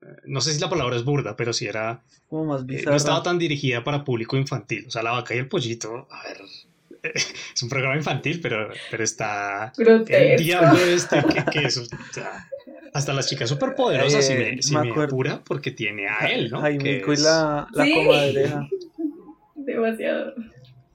Eh, 0.01 0.07
no 0.25 0.41
sé 0.41 0.53
si 0.53 0.59
la 0.59 0.69
palabra 0.69 0.95
es 0.95 1.03
burda, 1.03 1.35
pero 1.35 1.53
sí 1.53 1.67
era... 1.67 2.03
Como 2.27 2.45
más 2.45 2.63
eh, 2.69 2.83
no 2.85 2.95
estaba 2.95 3.21
tan 3.23 3.37
dirigida 3.37 3.83
para 3.83 4.03
público 4.03 4.37
infantil. 4.37 4.85
O 4.87 4.91
sea, 4.91 5.03
la 5.03 5.11
vaca 5.11 5.35
y 5.35 5.39
el 5.39 5.47
pollito, 5.47 6.07
a 6.09 6.23
ver, 6.27 6.37
es 7.53 7.63
un 7.63 7.69
programa 7.69 7.95
infantil, 7.95 8.39
pero, 8.41 8.69
pero 8.89 9.03
está 9.03 9.71
el 9.77 10.37
diablo 10.37 10.79
este 10.79 11.23
que, 11.51 11.59
es, 11.65 11.89
hasta 12.93 13.13
las 13.13 13.27
chicas 13.27 13.49
superpoderosas 13.49 14.25
si 14.25 14.33
me, 14.33 14.61
si 14.61 14.75
me, 14.75 14.91
apura 14.91 15.41
porque 15.43 15.71
tiene 15.71 16.07
a 16.07 16.27
él, 16.29 16.49
¿no? 16.49 16.61
Jaimico 16.61 17.13
y 17.13 17.17
la, 17.17 17.67
la 17.73 17.85
comadreja. 17.93 18.67
Demasiado. 19.55 20.33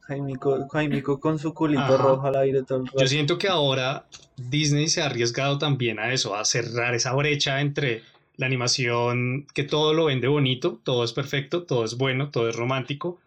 Jaimico, 0.01 0.69
Jaimico 0.69 1.19
con 1.19 1.39
su 1.39 1.55
culito 1.55 1.97
rojo 1.97 2.27
al 2.27 2.37
aire 2.37 2.63
todo 2.63 2.81
el 2.81 2.87
rato. 2.87 3.01
Yo 3.01 3.07
siento 3.07 3.39
que 3.39 3.49
ahora 3.49 4.07
Disney 4.37 4.89
se 4.89 5.01
ha 5.01 5.07
arriesgado 5.07 5.59
también 5.59 5.99
a 5.99 6.13
eso, 6.13 6.35
a 6.35 6.45
cerrar 6.45 6.95
esa 6.95 7.15
brecha 7.15 7.61
entre 7.61 8.03
la 8.37 8.47
animación 8.47 9.47
que 9.55 9.65
todo 9.65 9.95
lo 9.95 10.07
vende 10.07 10.29
bonito, 10.29 10.79
todo 10.83 11.05
es 11.05 11.13
perfecto, 11.13 11.63
todo 11.63 11.85
es 11.85 11.97
bueno, 11.97 12.31
todo 12.31 12.49
es 12.49 12.57
romántico, 12.57 13.19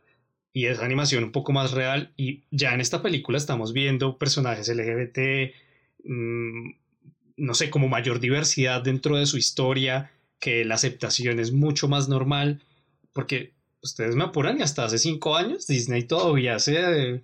y 0.58 0.66
esa 0.66 0.84
animación 0.86 1.24
un 1.24 1.32
poco 1.32 1.52
más 1.54 1.72
real. 1.72 2.12
Y 2.18 2.42
ya 2.50 2.74
en 2.74 2.82
esta 2.82 3.04
película 3.04 3.38
estamos 3.38 3.74
viendo 3.74 4.18
personajes 4.18 4.68
LGBT, 4.70 5.54
mm, 6.04 6.70
no 7.38 7.54
sé, 7.54 7.70
como 7.70 7.88
mayor 7.88 8.20
diversidad 8.20 8.82
dentro 8.82 9.18
de 9.18 9.28
su 9.28 9.38
historia, 9.38 10.10
que 10.40 10.66
la 10.66 10.74
aceptación 10.74 11.40
es 11.40 11.52
mucho 11.52 11.88
más 11.88 12.10
normal, 12.10 12.64
porque 13.14 13.52
ustedes 13.84 14.16
me 14.16 14.24
apuran 14.24 14.58
y 14.58 14.64
hasta 14.64 14.84
hace 14.84 14.98
cinco 14.98 15.36
años 15.36 15.68
Disney 15.68 16.04
todavía 16.06 16.58
se 16.58 17.22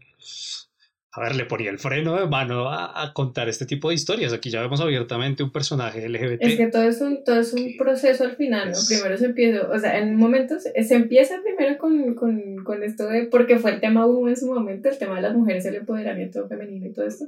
a 1.16 1.22
ver, 1.22 1.36
le 1.36 1.46
ponía 1.46 1.70
el 1.70 1.78
freno 1.78 2.20
de 2.20 2.26
mano 2.26 2.72
a, 2.72 3.12
contar 3.14 3.48
este 3.48 3.68
tipo 3.68 3.90
de 3.90 3.96
historias. 3.96 4.34
Aquí 4.34 4.50
ya 4.50 4.62
vemos 4.62 4.82
abiertamente 4.82 5.44
un 5.44 5.52
personaje 5.52 6.10
LGBT. 6.10 6.42
Es 6.42 6.58
que 6.58 6.68
todo 6.68 6.84
es 6.84 7.02
un, 7.02 7.24
todo 7.24 7.40
es 7.40 7.54
un 7.54 7.78
proceso 7.78 8.24
al 8.24 8.36
final, 8.36 8.72
¿no? 8.72 8.78
Primero 8.88 9.16
se 9.18 9.26
empieza, 9.26 9.70
o 9.70 9.78
sea, 9.78 10.00
en 10.00 10.16
momentos, 10.16 10.64
se 10.64 10.96
empieza 10.96 11.36
primero 11.44 11.78
con, 11.78 12.16
con, 12.16 12.64
con, 12.64 12.84
esto 12.84 13.08
de, 13.08 13.26
porque 13.26 13.60
fue 13.60 13.72
el 13.72 13.80
tema 13.80 14.08
boom 14.08 14.30
en 14.30 14.38
su 14.38 14.52
momento, 14.52 14.90
el 14.90 14.98
tema 14.98 15.16
de 15.18 15.22
las 15.22 15.36
mujeres, 15.36 15.64
el 15.66 15.76
empoderamiento 15.76 16.48
femenino 16.48 16.88
y 16.88 16.94
todo 16.94 17.06
esto. 17.06 17.26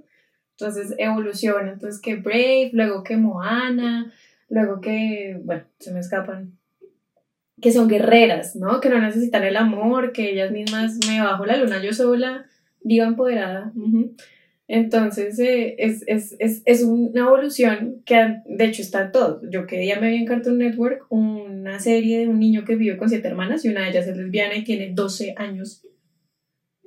Entonces 0.57 0.95
evoluciona, 0.97 1.73
entonces 1.73 2.01
que 2.01 2.15
Brave, 2.15 2.71
luego 2.73 3.03
que 3.03 3.17
Moana, 3.17 4.11
luego 4.49 4.81
que, 4.81 5.39
bueno, 5.43 5.63
se 5.77 5.91
me 5.91 5.99
escapan, 5.99 6.57
que 7.61 7.71
son 7.71 7.87
guerreras, 7.87 8.55
¿no? 8.55 8.81
Que 8.81 8.89
no 8.89 8.99
necesitan 8.99 9.43
el 9.43 9.57
amor, 9.57 10.11
que 10.11 10.31
ellas 10.31 10.49
mismas 10.51 10.97
me 11.07 11.21
bajo 11.21 11.45
la 11.45 11.57
luna 11.57 11.83
yo 11.83 11.93
sola, 11.93 12.47
diva 12.85 13.07
empoderada. 13.07 13.73
Entonces 14.67 15.37
eh, 15.39 15.75
es, 15.77 16.03
es, 16.07 16.35
es, 16.39 16.61
es, 16.65 16.83
una 16.83 17.21
evolución 17.21 18.01
que 18.05 18.41
de 18.45 18.65
hecho 18.65 18.81
está 18.81 19.11
todo. 19.11 19.41
Yo 19.49 19.67
que 19.67 19.79
día 19.79 19.99
me 19.99 20.09
vi 20.09 20.17
en 20.17 20.25
Cartoon 20.25 20.57
Network 20.57 21.05
una 21.09 21.79
serie 21.79 22.19
de 22.19 22.27
un 22.27 22.39
niño 22.39 22.63
que 22.65 22.75
vive 22.75 22.97
con 22.97 23.09
siete 23.09 23.27
hermanas 23.27 23.63
y 23.65 23.69
una 23.69 23.81
de 23.83 23.89
ellas 23.89 24.07
es 24.07 24.17
lesbiana 24.17 24.55
y 24.55 24.63
tiene 24.63 24.91
12 24.93 25.35
años. 25.37 25.85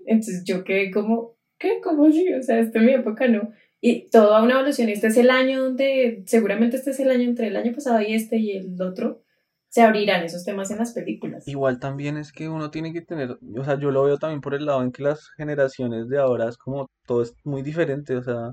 Entonces 0.06 0.42
yo 0.44 0.64
quedé 0.64 0.90
como, 0.90 1.36
¿qué? 1.58 1.80
¿Cómo 1.82 2.06
así? 2.06 2.32
O 2.32 2.42
sea, 2.42 2.58
esto 2.58 2.78
en 2.78 2.86
mi 2.86 2.92
época 2.94 3.28
no. 3.28 3.52
Y 3.80 4.08
toda 4.10 4.42
una 4.42 4.54
evolución. 4.54 4.88
Este 4.88 5.08
es 5.08 5.16
el 5.16 5.30
año 5.30 5.62
donde, 5.62 6.22
seguramente 6.26 6.76
este 6.76 6.90
es 6.90 7.00
el 7.00 7.10
año 7.10 7.24
entre 7.24 7.48
el 7.48 7.56
año 7.56 7.72
pasado 7.72 8.00
y 8.00 8.14
este 8.14 8.38
y 8.38 8.56
el 8.56 8.80
otro, 8.80 9.22
se 9.68 9.82
abrirán 9.82 10.24
esos 10.24 10.44
temas 10.44 10.70
en 10.70 10.78
las 10.78 10.92
películas. 10.92 11.46
Igual 11.46 11.78
también 11.78 12.16
es 12.16 12.32
que 12.32 12.48
uno 12.48 12.70
tiene 12.70 12.92
que 12.92 13.02
tener, 13.02 13.38
o 13.56 13.64
sea, 13.64 13.78
yo 13.78 13.90
lo 13.90 14.04
veo 14.04 14.18
también 14.18 14.40
por 14.40 14.54
el 14.54 14.66
lado 14.66 14.82
en 14.82 14.92
que 14.92 15.02
las 15.02 15.28
generaciones 15.36 16.08
de 16.08 16.18
ahora 16.18 16.48
es 16.48 16.56
como 16.56 16.86
todo 17.06 17.22
es 17.22 17.34
muy 17.44 17.62
diferente, 17.62 18.16
o 18.16 18.22
sea, 18.22 18.52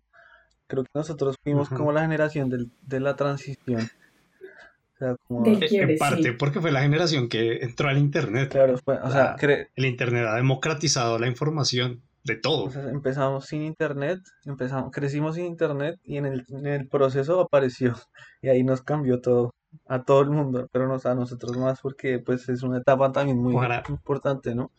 creo 0.67 0.83
que 0.83 0.89
nosotros 0.93 1.35
fuimos 1.43 1.69
como 1.69 1.91
la 1.91 2.01
generación 2.01 2.49
del, 2.49 2.69
de 2.81 2.99
la 2.99 3.15
transición. 3.15 3.81
O 3.81 4.97
sea, 4.97 5.15
como... 5.27 5.45
en 5.45 5.97
parte 5.97 6.33
porque 6.33 6.61
fue 6.61 6.71
la 6.71 6.81
generación 6.81 7.27
que 7.27 7.57
entró 7.57 7.89
al 7.89 7.97
Internet. 7.97 8.51
Claro, 8.51 8.77
fue, 8.77 8.97
o 8.97 9.11
sea, 9.11 9.35
el 9.75 9.85
Internet 9.85 10.25
ha 10.27 10.35
democratizado 10.35 11.19
la 11.19 11.27
información 11.27 12.01
de 12.25 12.35
todo. 12.35 12.71
empezamos 12.89 13.45
sin 13.45 13.61
internet, 13.61 14.19
empezamos, 14.45 14.91
crecimos 14.91 15.35
sin 15.35 15.45
internet 15.45 15.99
y 16.03 16.17
en 16.17 16.25
el, 16.25 16.43
en 16.49 16.65
el, 16.65 16.87
proceso 16.87 17.39
apareció 17.39 17.93
y 18.41 18.49
ahí 18.49 18.63
nos 18.63 18.81
cambió 18.81 19.21
todo, 19.21 19.53
a 19.87 20.03
todo 20.03 20.21
el 20.21 20.29
mundo, 20.29 20.69
pero 20.71 20.87
no 20.87 20.99
a 21.03 21.15
nosotros 21.15 21.57
más 21.57 21.81
porque 21.81 22.19
pues 22.19 22.47
es 22.49 22.63
una 22.63 22.79
etapa 22.79 23.11
también 23.11 23.37
muy 23.37 23.55
importante, 23.89 24.55
¿no? 24.55 24.71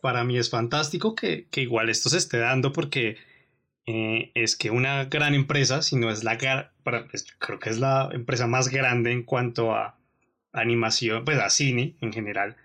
Para 0.00 0.24
mí 0.24 0.38
es 0.38 0.50
fantástico 0.50 1.14
que, 1.14 1.48
que 1.50 1.62
igual 1.62 1.88
esto 1.88 2.08
se 2.08 2.18
esté 2.18 2.38
dando 2.38 2.72
porque 2.72 3.16
eh, 3.86 4.32
es 4.34 4.56
que 4.56 4.70
una 4.70 5.04
gran 5.04 5.34
empresa, 5.34 5.80
si 5.80 5.96
no 5.96 6.10
es 6.10 6.24
la, 6.24 6.36
para, 6.82 7.06
pues, 7.06 7.26
creo 7.38 7.58
que 7.60 7.70
es 7.70 7.78
la 7.78 8.10
empresa 8.12 8.46
más 8.46 8.68
grande 8.68 9.12
en 9.12 9.22
cuanto 9.22 9.74
a 9.74 9.98
animación, 10.52 11.24
pues 11.24 11.38
a 11.38 11.50
cine 11.50 11.96
en 12.00 12.12
general, 12.12 12.56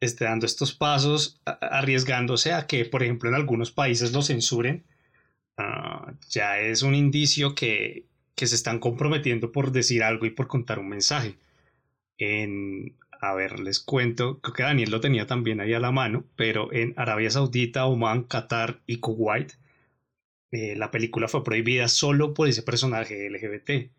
esté 0.00 0.24
dando 0.24 0.46
estos 0.46 0.74
pasos, 0.74 1.40
arriesgándose 1.44 2.52
a 2.52 2.66
que, 2.66 2.84
por 2.84 3.02
ejemplo, 3.02 3.28
en 3.28 3.36
algunos 3.36 3.70
países 3.70 4.12
lo 4.12 4.22
censuren, 4.22 4.84
ah, 5.56 6.12
ya 6.30 6.58
es 6.58 6.82
un 6.82 6.94
indicio 6.94 7.54
que, 7.54 8.06
que, 8.36 8.46
se 8.46 8.54
están 8.54 8.78
comprometiendo 8.78 9.50
por 9.52 9.72
decir 9.72 10.02
algo 10.02 10.26
y 10.26 10.30
por 10.30 10.46
contar 10.46 10.78
un 10.78 10.88
mensaje. 10.88 11.36
En, 12.18 12.96
a 13.20 13.34
ver, 13.34 13.60
les 13.60 13.80
cuento, 13.80 14.40
creo 14.40 14.54
que 14.54 14.62
Daniel 14.62 14.90
lo 14.90 15.00
tenía 15.00 15.26
también 15.26 15.60
ahí 15.60 15.74
a 15.74 15.80
la 15.80 15.90
mano, 15.90 16.24
pero 16.36 16.72
en 16.72 16.94
Arabia 16.96 17.30
Saudita, 17.30 17.86
Oman, 17.86 18.24
Qatar 18.24 18.80
y 18.86 18.98
Kuwait, 18.98 19.54
eh, 20.52 20.76
la 20.76 20.90
película 20.90 21.28
fue 21.28 21.44
prohibida 21.44 21.88
solo 21.88 22.34
por 22.34 22.48
ese 22.48 22.62
personaje 22.62 23.28
LGBT. 23.30 23.90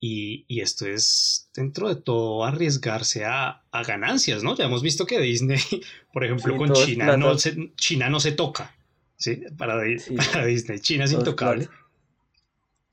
Y, 0.00 0.44
y, 0.46 0.60
esto 0.60 0.86
es, 0.86 1.50
dentro 1.54 1.88
de 1.88 2.00
todo, 2.00 2.44
arriesgarse 2.44 3.24
a, 3.24 3.64
a, 3.72 3.82
ganancias, 3.82 4.44
¿no? 4.44 4.54
Ya 4.54 4.66
hemos 4.66 4.80
visto 4.80 5.06
que 5.06 5.18
Disney, 5.18 5.58
por 6.12 6.24
ejemplo, 6.24 6.56
con 6.56 6.72
China 6.72 7.16
no, 7.16 7.36
se, 7.36 7.72
China 7.74 8.08
no 8.08 8.20
se 8.20 8.30
toca, 8.30 8.76
¿sí? 9.16 9.40
Para, 9.56 9.82
Disney, 10.46 10.78
China 10.78 11.04
es 11.04 11.12
intocable. 11.12 11.68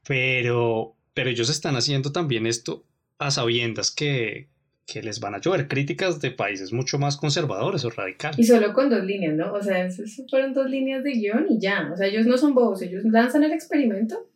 Pero, 0.08 0.96
pero 1.14 1.30
ellos 1.30 1.50
están 1.50 1.76
haciendo 1.76 2.12
también 2.12 2.46
esto 2.48 2.86
a 3.18 3.32
sabiendas 3.32 3.92
que, 3.92 4.48
que 4.86 5.02
les 5.02 5.20
van 5.20 5.36
a 5.36 5.42
llover 5.42 5.68
críticas 5.68 6.22
de 6.22 6.32
países 6.32 6.72
mucho 6.72 7.00
más 7.00 7.18
conservadores 7.18 7.84
o 7.86 7.90
radicales. 7.90 8.40
Y 8.40 8.44
solo 8.44 8.74
con 8.74 8.90
dos 8.90 9.04
líneas, 9.04 9.36
¿no? 9.36 9.54
O 9.54 9.62
sea, 9.62 9.90
fueron 10.30 10.54
dos 10.54 10.70
líneas 10.70 11.04
de 11.04 11.12
guion 11.12 11.48
y 11.50 11.60
ya. 11.60 11.90
O 11.92 11.98
sea, 11.98 12.08
ellos 12.08 12.26
no 12.26 12.38
son 12.38 12.54
bobos, 12.54 12.82
ellos 12.82 13.04
lanzan 13.06 13.44
el 13.44 13.52
experimento 13.52 14.28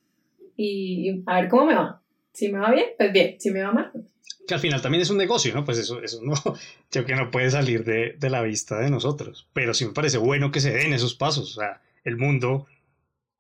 y 0.58 1.24
a 1.26 1.42
ver 1.42 1.50
cómo 1.50 1.68
me 1.68 1.76
va. 1.76 2.02
Si 2.34 2.50
me 2.50 2.60
va 2.60 2.72
bien, 2.72 2.88
pues 2.98 3.14
bien. 3.14 3.36
Si 3.40 3.52
me 3.52 3.62
va 3.62 3.72
mal, 3.72 3.90
pues. 3.92 4.06
Que 4.48 4.56
al 4.56 4.60
final 4.60 4.82
también 4.82 5.04
es 5.04 5.10
un 5.12 5.18
negocio, 5.18 5.54
¿no? 5.54 5.64
Pues 5.64 5.78
eso, 5.78 6.02
eso 6.02 6.22
no, 6.24 6.34
yo 6.92 7.06
que 7.06 7.16
no 7.16 7.30
puede 7.30 7.52
salir 7.52 7.84
de, 7.84 8.16
de, 8.18 8.30
la 8.32 8.42
vista 8.42 8.80
de 8.80 8.90
nosotros. 8.90 9.48
Pero 9.54 9.76
sí 9.76 9.86
me 9.86 9.94
parece 9.94 10.18
bueno 10.18 10.52
que 10.52 10.60
se 10.60 10.72
den 10.72 10.94
esos 10.94 11.14
pasos. 11.14 11.56
O 11.56 11.62
sea, 11.62 11.82
el 12.04 12.18
mundo 12.18 12.66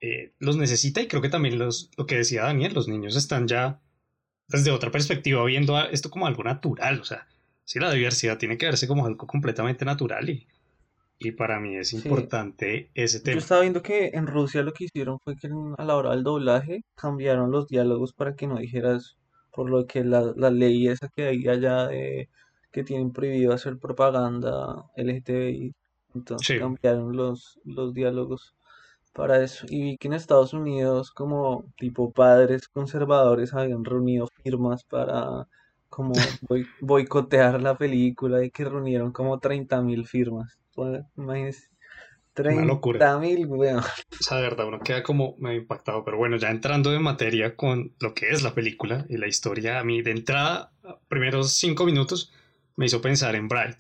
eh, 0.01 0.34
los 0.39 0.58
necesita 0.58 1.01
y 1.01 1.08
creo 1.08 1.22
que 1.22 1.29
también 1.29 1.60
los, 1.60 1.91
lo 1.98 2.06
que 2.06 2.18
decía 2.18 2.44
Daniel, 2.44 2.74
los 2.74 2.88
niños 2.88 3.15
están 3.15 3.48
ya 3.48 3.82
desde 4.48 4.72
otra 4.72 4.91
perspectiva 4.91 5.44
viendo 5.46 5.77
esto 5.79 6.10
como 6.10 6.27
algo 6.27 6.44
natural. 6.44 7.01
O 7.01 7.03
sea, 7.03 7.27
sí, 7.65 7.79
la 7.79 7.91
diversidad 7.91 8.38
tiene 8.38 8.58
que 8.58 8.65
verse 8.65 8.88
como 8.88 9.06
algo 9.06 9.27
completamente 9.27 9.86
natural 9.86 10.29
y, 10.29 10.48
y 11.20 11.32
para 11.34 11.60
mí 11.60 11.75
es 11.75 11.94
importante 11.94 12.89
ese 12.94 13.20
tema. 13.20 13.36
Yo 13.36 13.39
estaba 13.39 13.62
viendo 13.62 13.82
que 13.82 14.12
en 14.13 14.25
Rusia 14.25 14.63
lo 14.63 14.74
que 14.74 14.86
hicieron 14.86 15.20
fue 15.20 15.36
que 15.36 15.50
a 15.77 15.84
la 15.84 15.96
hora 15.98 16.12
del 16.12 16.24
doblaje 16.24 16.84
cambiaron 16.96 17.51
los 17.51 17.68
diálogos 17.68 18.13
para 18.13 18.36
que 18.36 18.48
no 18.48 18.58
dijeras, 18.58 19.18
por 19.51 19.70
lo 19.70 19.86
que 19.86 20.03
la, 20.06 20.34
la 20.36 20.50
ley 20.50 20.88
esa 20.88 21.10
que 21.10 21.25
hay 21.25 21.48
allá 21.48 21.88
de 21.88 22.29
que 22.72 22.84
tienen 22.84 23.12
prohibido 23.12 23.53
hacer 23.53 23.77
propaganda 23.77 24.86
LGTBI. 24.96 25.74
Entonces 26.15 26.60
cambiaron 26.60 27.15
los, 27.15 27.60
los 27.65 27.94
diálogos 27.94 28.56
para 29.13 29.44
eso. 29.44 29.66
Y 29.70 29.82
vi 29.84 29.98
que 29.98 30.08
en 30.08 30.13
Estados 30.13 30.54
Unidos 30.54 31.12
como 31.12 31.66
tipo 31.78 32.12
padres 32.12 32.68
conservadores 32.68 33.54
habían 33.54 33.86
reunido 33.86 34.28
firmas 34.44 34.84
para 34.84 35.48
como 35.89 36.13
boicotear 36.82 37.62
la 37.62 37.78
película 37.78 38.44
y 38.44 38.51
que 38.51 38.66
reunieron 38.66 39.12
como 39.12 39.39
30.000 39.39 40.06
firmas. 40.06 40.60
Imagínense. 41.18 41.70
30 42.34 43.20
mil, 43.20 43.48
weón. 43.48 43.80
O 43.80 44.24
sea, 44.24 44.38
de 44.38 44.44
verdad, 44.44 44.68
uno 44.68 44.80
queda 44.80 45.04
como 45.04 45.36
medio 45.39 45.60
impactado. 45.60 46.06
Pero 46.06 46.18
bueno, 46.18 46.38
ya 46.38 46.50
entrando 46.50 46.94
en 46.94 47.01
materia 47.01 47.56
con 47.56 47.94
lo 48.00 48.13
que 48.13 48.30
es 48.30 48.44
la 48.44 48.54
película 48.54 49.06
y 49.10 49.18
la 49.18 49.28
historia, 49.28 49.80
a 49.80 49.84
mí 49.84 50.01
de 50.01 50.12
entrada, 50.12 50.72
primeros 51.08 51.54
cinco 51.56 51.86
minutos, 51.86 52.32
me 52.75 52.86
hizo 52.86 53.01
pensar 53.01 53.36
en 53.36 53.48
Bright, 53.48 53.78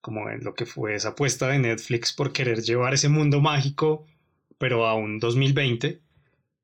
como 0.00 0.28
en 0.30 0.44
lo 0.44 0.54
que 0.54 0.66
fue 0.66 0.94
esa 0.94 1.10
apuesta 1.10 1.48
de 1.48 1.58
Netflix 1.58 2.12
por 2.12 2.32
querer 2.32 2.62
llevar 2.62 2.94
ese 2.94 3.08
mundo 3.08 3.40
mágico, 3.40 4.06
pero 4.58 4.86
a 4.86 4.94
un 4.94 5.18
2020. 5.18 6.00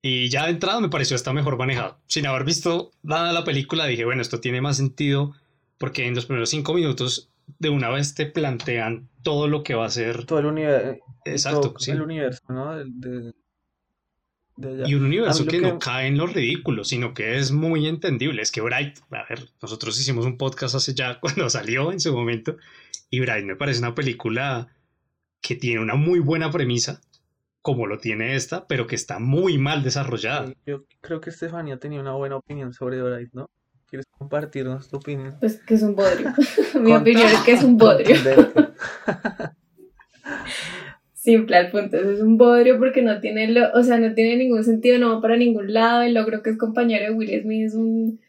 Y 0.02 0.28
ya 0.28 0.44
de 0.44 0.50
entrada 0.50 0.80
me 0.80 0.90
pareció 0.90 1.16
hasta 1.16 1.32
mejor 1.32 1.56
manejado. 1.56 1.98
Sin 2.06 2.26
haber 2.26 2.44
visto 2.44 2.90
nada 3.02 3.28
de 3.28 3.34
la 3.34 3.44
película, 3.44 3.86
dije, 3.86 4.04
bueno, 4.04 4.22
esto 4.22 4.40
tiene 4.40 4.60
más 4.60 4.76
sentido 4.76 5.34
porque 5.78 6.06
en 6.06 6.14
los 6.14 6.26
primeros 6.26 6.50
cinco 6.50 6.74
minutos 6.74 7.30
de 7.58 7.68
una 7.68 7.90
vez 7.90 8.14
te 8.14 8.26
plantean 8.26 9.08
todo 9.22 9.48
lo 9.48 9.62
que 9.62 9.74
va 9.74 9.86
a 9.86 9.90
ser. 9.90 10.24
Todo 10.26 10.40
el 10.40 10.46
universo. 10.46 11.04
Exacto, 11.24 11.74
El 11.86 12.02
universo, 12.02 12.42
¿no? 12.48 12.74
y 14.56 14.94
un 14.94 15.04
universo 15.04 15.44
que, 15.46 15.60
no 15.60 15.80
cae 15.80 16.06
en 16.06 16.16
lo 16.16 16.28
ridículo, 16.28 16.84
sino 16.84 17.12
que 17.12 17.38
es 17.38 17.50
muy 17.50 17.88
entendible. 17.88 18.40
Es 18.40 18.52
que 18.52 18.60
Bright, 18.60 18.98
a 19.10 19.24
ver, 19.28 19.48
nosotros 19.60 19.98
hicimos 19.98 20.26
un 20.26 20.38
podcast 20.38 20.76
hace 20.76 20.94
ya 20.94 21.18
cuando 21.20 21.50
salió 21.50 21.90
en 21.90 22.00
su 22.00 22.12
momento, 22.12 22.56
y 23.14 23.20
Bright 23.20 23.44
me 23.44 23.54
parece 23.54 23.78
una 23.78 23.94
película 23.94 24.66
que 25.40 25.54
tiene 25.54 25.80
una 25.80 25.94
muy 25.94 26.18
buena 26.18 26.50
premisa, 26.50 27.00
como 27.62 27.86
lo 27.86 27.98
tiene 27.98 28.34
esta, 28.34 28.66
pero 28.66 28.88
que 28.88 28.96
está 28.96 29.20
muy 29.20 29.56
mal 29.56 29.84
desarrollada. 29.84 30.52
yo 30.66 30.84
creo 31.00 31.20
que 31.20 31.30
Estefanía 31.30 31.78
tenía 31.78 32.00
una 32.00 32.14
buena 32.14 32.36
opinión 32.36 32.72
sobre 32.72 33.00
Bright, 33.00 33.32
¿no? 33.32 33.48
¿Quieres 33.86 34.06
compartirnos 34.10 34.88
tu 34.88 34.96
opinión? 34.96 35.36
Pues 35.38 35.62
que 35.62 35.74
es 35.74 35.82
un 35.82 35.94
bodrio. 35.94 36.32
Mi 36.80 36.92
opinión 36.92 37.28
es 37.28 37.40
que 37.40 37.52
es 37.52 37.62
un 37.62 37.76
bodrio. 37.76 38.16
Simple 41.12 41.56
al 41.56 41.70
punto, 41.70 41.96
es 41.96 42.20
un 42.20 42.36
bodrio 42.36 42.78
porque 42.78 43.00
no 43.00 43.20
tiene, 43.20 43.46
lo, 43.48 43.70
o 43.74 43.82
sea, 43.84 43.96
no 43.98 44.12
tiene 44.12 44.36
ningún 44.36 44.64
sentido, 44.64 44.98
no 44.98 45.14
va 45.14 45.22
para 45.22 45.36
ningún 45.36 45.72
lado, 45.72 46.02
el 46.02 46.14
logro 46.14 46.42
que 46.42 46.50
es 46.50 46.58
compañero 46.58 47.04
de 47.04 47.12
Will 47.12 47.42
Smith 47.42 47.66
es 47.66 47.74
un, 47.74 48.20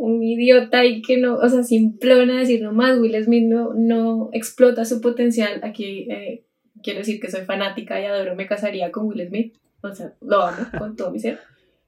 un 0.00 0.22
idiota 0.22 0.84
y 0.84 1.02
que 1.02 1.18
no, 1.18 1.36
o 1.36 1.48
sea, 1.48 1.62
simplona 1.62 2.38
decir 2.38 2.62
nomás, 2.62 2.98
Will 2.98 3.22
Smith 3.22 3.46
no, 3.46 3.74
no 3.74 4.30
explota 4.32 4.84
su 4.84 5.00
potencial, 5.00 5.60
aquí 5.62 6.10
eh, 6.10 6.44
quiero 6.82 7.00
decir 7.00 7.20
que 7.20 7.30
soy 7.30 7.42
fanática 7.42 8.00
y 8.00 8.04
adoro, 8.04 8.34
me 8.34 8.46
casaría 8.46 8.90
con 8.90 9.06
Will 9.06 9.28
Smith, 9.28 9.54
o 9.82 9.94
sea, 9.94 10.14
lo 10.20 10.42
amo 10.42 10.66
con 10.78 10.96
todo 10.96 11.10
mi 11.10 11.20
ser 11.20 11.38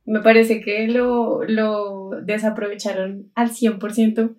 me 0.05 0.21
parece 0.21 0.61
que 0.61 0.89
lo, 0.89 1.45
lo 1.45 2.11
desaprovecharon 2.23 3.31
al 3.35 3.51
100%. 3.51 4.35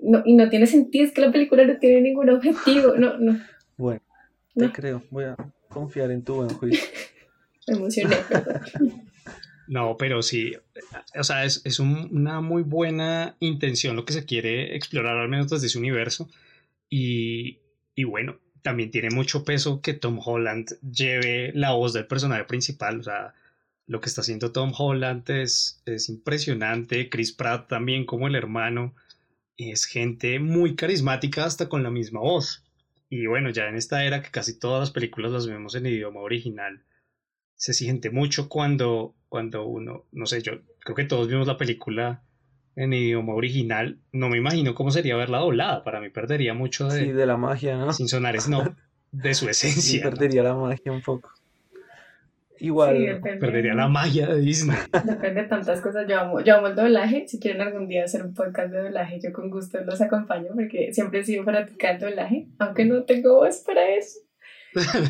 No, 0.00 0.22
y 0.24 0.36
no 0.36 0.48
tiene 0.48 0.66
sentido, 0.66 1.04
es 1.04 1.12
que 1.12 1.20
la 1.20 1.32
película 1.32 1.64
no 1.64 1.78
tiene 1.78 2.00
ningún 2.00 2.30
objetivo. 2.30 2.94
No, 2.96 3.18
no. 3.18 3.40
Bueno, 3.76 4.00
te 4.54 4.70
creo, 4.70 5.02
voy 5.10 5.24
a 5.24 5.36
confiar 5.68 6.10
en 6.12 6.22
tu 6.22 6.36
buen 6.36 6.50
juicio. 6.50 6.84
Me 7.66 7.76
emocioné, 7.76 8.16
No, 9.68 9.96
pero 9.98 10.22
sí, 10.22 10.54
o 11.14 11.22
sea, 11.24 11.44
es, 11.44 11.60
es 11.64 11.78
una 11.78 12.40
muy 12.40 12.62
buena 12.62 13.36
intención 13.40 13.96
lo 13.96 14.04
que 14.06 14.14
se 14.14 14.24
quiere 14.24 14.74
explorar, 14.76 15.18
al 15.18 15.28
menos 15.28 15.50
desde 15.50 15.66
ese 15.66 15.78
universo. 15.78 16.28
Y, 16.90 17.60
y 17.94 18.04
bueno, 18.04 18.40
también 18.62 18.90
tiene 18.90 19.10
mucho 19.10 19.44
peso 19.44 19.82
que 19.82 19.94
Tom 19.94 20.20
Holland 20.24 20.68
lleve 20.82 21.52
la 21.54 21.72
voz 21.72 21.92
del 21.92 22.06
personaje 22.06 22.44
principal, 22.44 23.00
o 23.00 23.02
sea, 23.02 23.34
Lo 23.86 24.00
que 24.00 24.08
está 24.08 24.20
haciendo 24.22 24.52
Tom 24.52 24.72
Holland 24.76 25.28
es, 25.30 25.82
es 25.86 26.08
impresionante. 26.10 27.08
Chris 27.10 27.32
Pratt 27.32 27.68
también 27.68 28.06
como 28.06 28.28
el 28.28 28.36
hermano. 28.36 28.94
Es 29.58 29.84
gente 29.86 30.38
muy 30.40 30.76
carismática 30.76 31.44
hasta 31.44 31.68
con 31.68 31.82
la 31.82 31.90
misma 31.90 32.20
voz. 32.20 32.64
Y 33.10 33.26
bueno, 33.26 33.50
ya 33.50 33.68
en 33.68 33.76
esta 33.76 34.04
era 34.04 34.22
que 34.22 34.30
casi 34.30 34.58
todas 34.58 34.80
las 34.80 34.90
películas 34.92 35.32
las 35.32 35.46
vemos 35.46 35.74
en 35.74 35.86
idioma 35.86 36.20
original, 36.20 36.84
se 37.56 37.74
siente 37.74 38.10
mucho 38.10 38.48
cuando, 38.48 39.16
cuando 39.28 39.66
uno, 39.66 40.04
no 40.12 40.26
sé, 40.26 40.42
yo 40.42 40.52
creo 40.80 40.96
que 40.96 41.04
todos 41.04 41.28
vimos 41.28 41.46
la 41.46 41.56
película 41.56 42.22
en 42.76 42.92
idioma 42.92 43.34
original. 43.34 43.98
No 44.12 44.28
me 44.28 44.38
imagino 44.38 44.74
cómo 44.74 44.90
sería 44.90 45.16
verla 45.16 45.38
doblada. 45.38 45.84
Para 45.84 46.00
mí 46.00 46.10
perdería 46.10 46.54
mucho 46.54 46.88
de, 46.88 47.00
sí, 47.00 47.12
de 47.12 47.26
la 47.26 47.36
magia, 47.36 47.76
¿no? 47.76 47.92
Sin 47.92 48.08
sonar 48.08 48.36
no, 48.48 48.76
de 49.12 49.34
su 49.34 49.48
esencia. 49.48 49.82
Sí, 49.82 49.98
perdería 50.00 50.42
la 50.42 50.54
magia 50.54 50.92
un 50.92 51.02
poco. 51.02 51.30
Igual. 52.60 53.20
perdería 53.20 53.74
la 53.74 53.88
magia 53.88 54.26
de 54.26 54.40
Disney. 54.40 54.76
Depende 55.04 55.42
de 55.42 55.48
tantas 55.48 55.80
cosas. 55.80 56.06
Yo 56.08 56.18
amo, 56.18 56.40
yo 56.40 56.56
amo 56.56 56.68
el 56.68 56.74
doblaje. 56.74 57.26
Si 57.28 57.38
quieren 57.38 57.60
algún 57.60 57.88
día 57.88 58.04
hacer 58.04 58.24
un 58.24 58.34
podcast 58.34 58.72
de 58.72 58.82
doblaje, 58.82 59.20
yo 59.20 59.32
con 59.32 59.50
gusto 59.50 59.78
los 59.84 60.00
acompaño 60.00 60.48
porque 60.54 60.92
siempre 60.92 61.20
he 61.20 61.24
sido 61.24 61.44
fanática 61.44 61.88
del 61.88 62.00
doblaje, 62.00 62.48
aunque 62.58 62.84
no 62.84 63.04
tengo 63.04 63.36
voz 63.36 63.58
para 63.58 63.88
eso. 63.88 64.20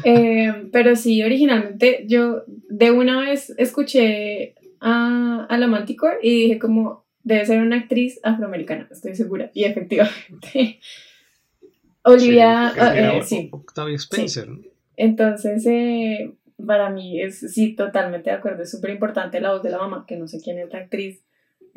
Eh, 0.05 0.69
pero 0.73 0.97
sí, 0.97 1.23
originalmente 1.23 2.05
yo 2.07 2.45
de 2.47 2.91
una 2.91 3.21
vez 3.21 3.53
escuché 3.59 4.55
a, 4.81 5.47
a 5.49 5.59
la 5.59 5.67
Manticore 5.67 6.19
y 6.23 6.43
dije 6.45 6.59
como, 6.59 7.05
debe 7.23 7.45
ser 7.45 7.61
una 7.61 7.77
actriz 7.77 8.21
afroamericana, 8.23 8.88
estoy 8.91 9.15
segura. 9.15 9.50
Y 9.55 9.65
efectivamente. 9.65 10.81
Olivia, 12.03 12.71
sí, 12.73 12.81
ah, 12.81 12.97
eh, 12.97 13.49
Octavia 13.53 13.97
Spencer. 13.97 14.49
Entonces, 14.97 15.65
eh, 15.67 16.33
para 16.65 16.91
mí 16.91 17.21
es, 17.21 17.41
sí, 17.53 17.75
totalmente 17.75 18.31
de 18.31 18.37
acuerdo, 18.37 18.62
es 18.62 18.71
súper 18.71 18.91
importante 18.91 19.41
la 19.41 19.53
voz 19.53 19.62
de 19.62 19.71
la 19.71 19.79
mamá, 19.79 20.05
que 20.09 20.17
no 20.17 20.27
sé 20.27 20.41
quién 20.43 20.59
es 20.59 20.73
la 20.73 20.81
actriz. 20.81 21.23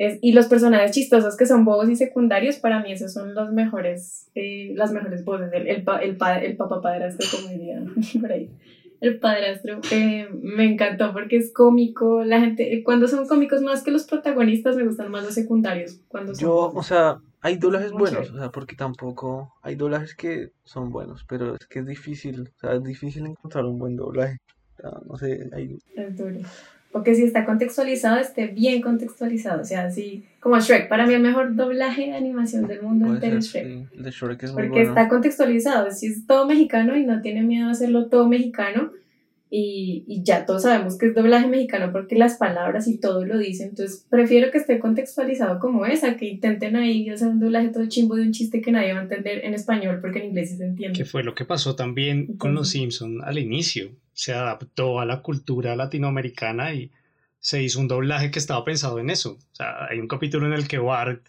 Es, 0.02 0.18
y 0.20 0.32
los 0.32 0.46
personajes 0.46 0.90
chistosos 0.90 1.36
que 1.36 1.46
son 1.46 1.64
bobos 1.64 1.88
y 1.88 1.96
secundarios, 1.96 2.56
para 2.56 2.82
mí 2.82 2.90
esos 2.90 3.12
son 3.12 3.34
los 3.34 3.52
mejores, 3.52 4.30
eh, 4.34 4.72
las 4.74 4.92
mejores 4.92 5.24
voces. 5.24 5.52
El, 5.52 5.68
el, 5.68 5.84
el, 6.02 6.16
el 6.42 6.56
papá 6.56 6.80
padrastro, 6.80 7.26
como 7.30 7.52
diría 7.52 7.82
por 8.20 8.32
ahí. 8.32 8.50
El 9.00 9.18
padrastro 9.18 9.80
eh, 9.90 10.28
me 10.32 10.64
encantó 10.64 11.12
porque 11.12 11.36
es 11.36 11.52
cómico. 11.52 12.24
La 12.24 12.40
gente, 12.40 12.82
cuando 12.84 13.06
son 13.06 13.26
cómicos 13.28 13.62
más 13.62 13.82
que 13.82 13.90
los 13.92 14.04
protagonistas, 14.04 14.76
me 14.76 14.84
gustan 14.84 15.10
más 15.10 15.24
los 15.24 15.34
secundarios. 15.34 16.00
Cuando 16.08 16.32
Yo, 16.34 16.72
o 16.74 16.82
sea, 16.82 17.20
hay 17.40 17.56
doblajes 17.56 17.92
buenos, 17.92 18.30
o 18.30 18.38
sea, 18.38 18.50
porque 18.50 18.74
tampoco 18.74 19.52
hay 19.62 19.76
doblajes 19.76 20.14
que 20.14 20.50
son 20.64 20.90
buenos, 20.90 21.24
pero 21.28 21.54
es 21.54 21.66
que 21.66 21.80
es 21.80 21.86
difícil, 21.86 22.50
o 22.56 22.58
sea, 22.60 22.74
es 22.74 22.82
difícil 22.82 23.26
encontrar 23.26 23.64
un 23.64 23.78
buen 23.78 23.96
doblaje 23.96 24.38
no 25.06 25.16
sé, 25.16 25.48
Es 25.96 26.16
duro. 26.16 26.40
Porque 26.92 27.14
si 27.14 27.24
está 27.24 27.46
contextualizado, 27.46 28.20
esté 28.20 28.48
bien 28.48 28.82
contextualizado. 28.82 29.62
O 29.62 29.64
sea, 29.64 29.86
así 29.86 30.24
como 30.40 30.60
Shrek. 30.60 30.88
Para 30.88 31.06
mí 31.06 31.14
el 31.14 31.22
mejor 31.22 31.56
doblaje 31.56 32.02
de 32.02 32.14
animación 32.14 32.66
del 32.66 32.82
mundo 32.82 33.14
entero 33.14 33.38
es 33.38 33.46
Shrek. 33.46 34.52
Porque 34.52 34.82
está 34.82 35.08
contextualizado. 35.08 35.90
Si 35.90 36.08
es 36.08 36.26
todo 36.26 36.46
mexicano 36.46 36.96
y 36.96 37.04
no 37.04 37.22
tiene 37.22 37.42
miedo 37.42 37.68
a 37.68 37.70
hacerlo 37.70 38.08
todo 38.08 38.28
mexicano, 38.28 38.92
y, 39.54 40.04
y, 40.06 40.22
ya 40.22 40.46
todos 40.46 40.62
sabemos 40.62 40.96
que 40.96 41.08
es 41.08 41.14
doblaje 41.14 41.46
mexicano 41.46 41.92
porque 41.92 42.16
las 42.16 42.38
palabras 42.38 42.88
y 42.88 42.98
todo 42.98 43.26
lo 43.26 43.36
dicen, 43.36 43.68
entonces 43.68 44.06
prefiero 44.08 44.50
que 44.50 44.56
esté 44.56 44.78
contextualizado 44.78 45.58
como 45.58 45.84
esa, 45.84 46.16
que 46.16 46.24
intenten 46.24 46.74
ahí 46.74 47.10
hacer 47.10 47.28
un 47.28 47.38
doblaje 47.38 47.68
todo 47.68 47.84
chimbo 47.84 48.16
de 48.16 48.22
un 48.22 48.32
chiste 48.32 48.62
que 48.62 48.72
nadie 48.72 48.94
va 48.94 49.00
a 49.00 49.02
entender 49.02 49.44
en 49.44 49.52
español 49.52 49.98
porque 50.00 50.20
en 50.20 50.30
inglés 50.30 50.52
sí 50.52 50.56
se 50.56 50.64
entiende. 50.64 50.96
Que 50.96 51.04
fue 51.04 51.22
lo 51.22 51.34
que 51.34 51.44
pasó 51.44 51.76
también 51.76 52.38
con 52.38 52.54
Los 52.54 52.70
Simpson 52.70 53.18
al 53.22 53.38
inicio, 53.38 53.90
se 54.12 54.34
adaptó 54.34 55.00
a 55.00 55.06
la 55.06 55.22
cultura 55.22 55.76
latinoamericana 55.76 56.74
y 56.74 56.92
se 57.38 57.62
hizo 57.62 57.80
un 57.80 57.88
doblaje 57.88 58.30
que 58.30 58.38
estaba 58.38 58.64
pensado 58.64 58.98
en 58.98 59.10
eso. 59.10 59.32
O 59.32 59.54
sea, 59.54 59.86
hay 59.86 59.98
un 59.98 60.08
capítulo 60.08 60.46
en 60.46 60.52
el 60.52 60.68
que 60.68 60.78
Bart 60.78 61.26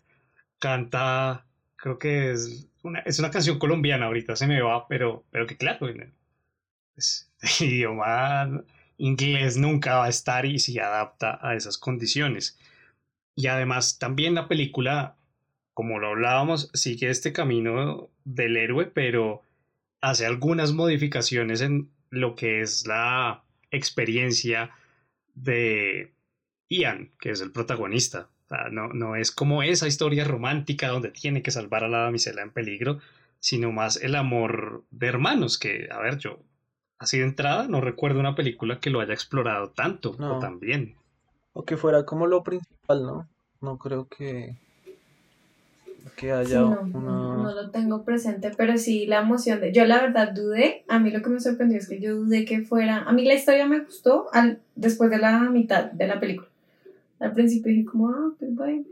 canta, 0.60 1.46
creo 1.76 2.00
que 2.00 2.32
es 2.32 2.70
una, 2.84 3.00
es 3.00 3.20
una 3.20 3.32
canción 3.32 3.60
colombiana, 3.60 4.06
ahorita 4.06 4.36
se 4.36 4.48
me 4.48 4.62
va, 4.62 4.88
pero, 4.88 5.26
pero 5.32 5.48
que 5.48 5.58
claro, 5.58 5.88
pues, 6.94 7.32
el 7.60 7.68
idioma 7.68 8.64
inglés 8.98 9.58
nunca 9.58 9.98
va 9.98 10.06
a 10.06 10.10
estar 10.10 10.46
y 10.46 10.60
se 10.60 10.80
adapta 10.80 11.40
a 11.42 11.56
esas 11.56 11.78
condiciones. 11.78 12.58
Y 13.36 13.48
además 13.48 13.98
también 14.00 14.36
la 14.36 14.48
película, 14.48 15.18
como 15.74 16.00
lo 16.00 16.10
hablábamos, 16.10 16.70
sigue 16.74 17.10
este 17.10 17.34
camino 17.34 18.10
del 18.24 18.58
héroe, 18.58 18.86
pero 18.86 19.42
hace 20.02 20.26
algunas 20.26 20.74
modificaciones 20.74 21.62
en 21.62 21.90
lo 22.14 22.36
que 22.36 22.62
es 22.62 22.86
la 22.86 23.44
experiencia 23.72 24.70
de 25.34 26.14
Ian, 26.70 27.12
que 27.20 27.32
es 27.32 27.42
el 27.42 27.52
protagonista. 27.52 28.30
no, 28.72 28.90
no 28.90 29.16
es 29.16 29.32
como 29.32 29.64
esa 29.64 29.88
historia 29.88 30.24
romántica 30.24 30.90
donde 30.90 31.10
tiene 31.10 31.42
que 31.42 31.50
salvar 31.52 31.84
a 31.84 31.90
la 31.90 32.04
damisela 32.04 32.44
en 32.44 32.52
peligro, 32.52 33.00
sino 33.40 33.72
más 33.72 33.98
el 33.98 34.16
amor 34.16 34.84
de 34.92 35.08
hermanos, 35.08 35.58
que, 35.58 35.90
a 35.92 36.00
ver, 36.00 36.20
yo 36.20 36.40
así 37.00 37.18
de 37.18 37.26
entrada, 37.26 37.68
no 37.68 37.82
recuerdo 37.82 38.20
una 38.20 38.36
película 38.36 38.80
que 38.80 38.92
lo 38.92 39.02
haya 39.02 39.14
explorado 39.14 39.72
tanto 39.72 40.12
o 40.12 40.40
tan 40.40 40.60
bien. 40.60 40.96
O 41.54 41.66
que 41.66 41.78
fuera 41.78 42.06
como 42.06 42.28
lo 42.28 42.44
principal, 42.44 43.04
¿no? 43.04 43.28
No 43.60 43.78
creo 43.80 44.08
que, 44.08 44.56
que 46.16 46.32
haya 46.32 46.60
no, 46.60 46.84
no, 46.86 47.54
lo 47.54 47.72
tengo 47.72 48.04
presente, 48.04 48.52
pero 48.56 48.78
sí 48.78 49.06
la 49.06 49.22
emoción 49.22 49.62
de... 49.62 49.72
Yo 49.72 49.86
la 49.86 50.02
verdad 50.02 50.32
dudé, 50.34 50.84
a 50.88 51.00
mí 51.00 51.12
lo 51.12 51.22
que 51.22 51.30
me 51.30 51.40
sorprendió 51.40 51.78
es 51.78 51.88
que 51.88 52.00
yo 52.00 52.16
dudé 52.16 52.46
que 52.46 52.62
fuera... 52.62 53.04
A 53.04 53.14
mí 53.14 53.26
la 53.26 53.34
historia 53.34 53.66
me 53.66 53.80
gustó 53.80 54.28
al, 54.34 54.60
después 54.76 55.10
de 55.10 55.18
la 55.18 55.40
mitad 55.50 55.92
de 55.92 56.08
la 56.08 56.20
película. 56.20 56.50
Al 57.20 57.34
principio 57.34 57.72
dije 57.72 57.86
como, 57.86 58.10
ah, 58.10 58.34
pues 58.38 58.54
bueno. 58.54 58.84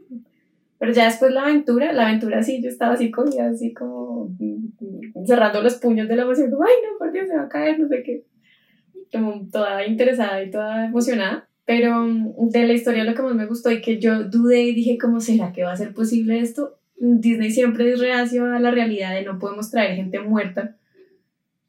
Pero 0.80 0.94
ya 0.94 1.06
después 1.06 1.32
la 1.32 1.44
aventura, 1.44 1.94
la 1.94 2.08
aventura 2.08 2.42
sí, 2.42 2.62
yo 2.62 2.70
estaba 2.70 2.94
así 2.94 3.12
comida, 3.12 3.50
así 3.50 3.74
como 3.74 4.30
cerrando 5.26 5.62
los 5.62 5.76
puños 5.76 6.08
de 6.08 6.16
la 6.16 6.24
emoción, 6.24 6.50
como, 6.50 6.64
ay 6.64 6.74
no, 6.84 6.98
por 6.98 7.12
Dios, 7.12 7.28
se 7.28 7.36
va 7.36 7.44
a 7.44 7.50
caer, 7.50 7.80
no 7.80 7.88
sé 7.88 8.02
qué. 8.04 8.24
Como 9.12 9.48
toda 9.52 9.86
interesada 9.86 10.42
y 10.44 10.50
toda 10.50 10.86
emocionada. 10.86 11.48
Pero 11.66 12.02
mm, 12.02 12.50
de 12.50 12.68
la 12.68 12.74
historia 12.74 13.04
lo 13.04 13.14
que 13.14 13.22
más 13.22 13.36
me 13.36 13.46
gustó 13.46 13.70
y 13.70 13.82
que 13.82 14.00
yo 14.00 14.24
dudé 14.24 14.64
y 14.64 14.74
dije, 14.74 14.98
¿cómo 14.98 15.20
será 15.20 15.52
que 15.52 15.64
va 15.64 15.74
a 15.74 15.78
ser 15.78 15.94
posible 15.94 16.40
esto? 16.40 16.80
Disney 17.02 17.50
siempre 17.50 17.92
es 17.92 18.00
reacio 18.00 18.46
a 18.46 18.60
la 18.60 18.70
realidad 18.70 19.16
de 19.16 19.24
no 19.24 19.40
podemos 19.40 19.72
traer 19.72 19.96
gente 19.96 20.20
muerta 20.20 20.76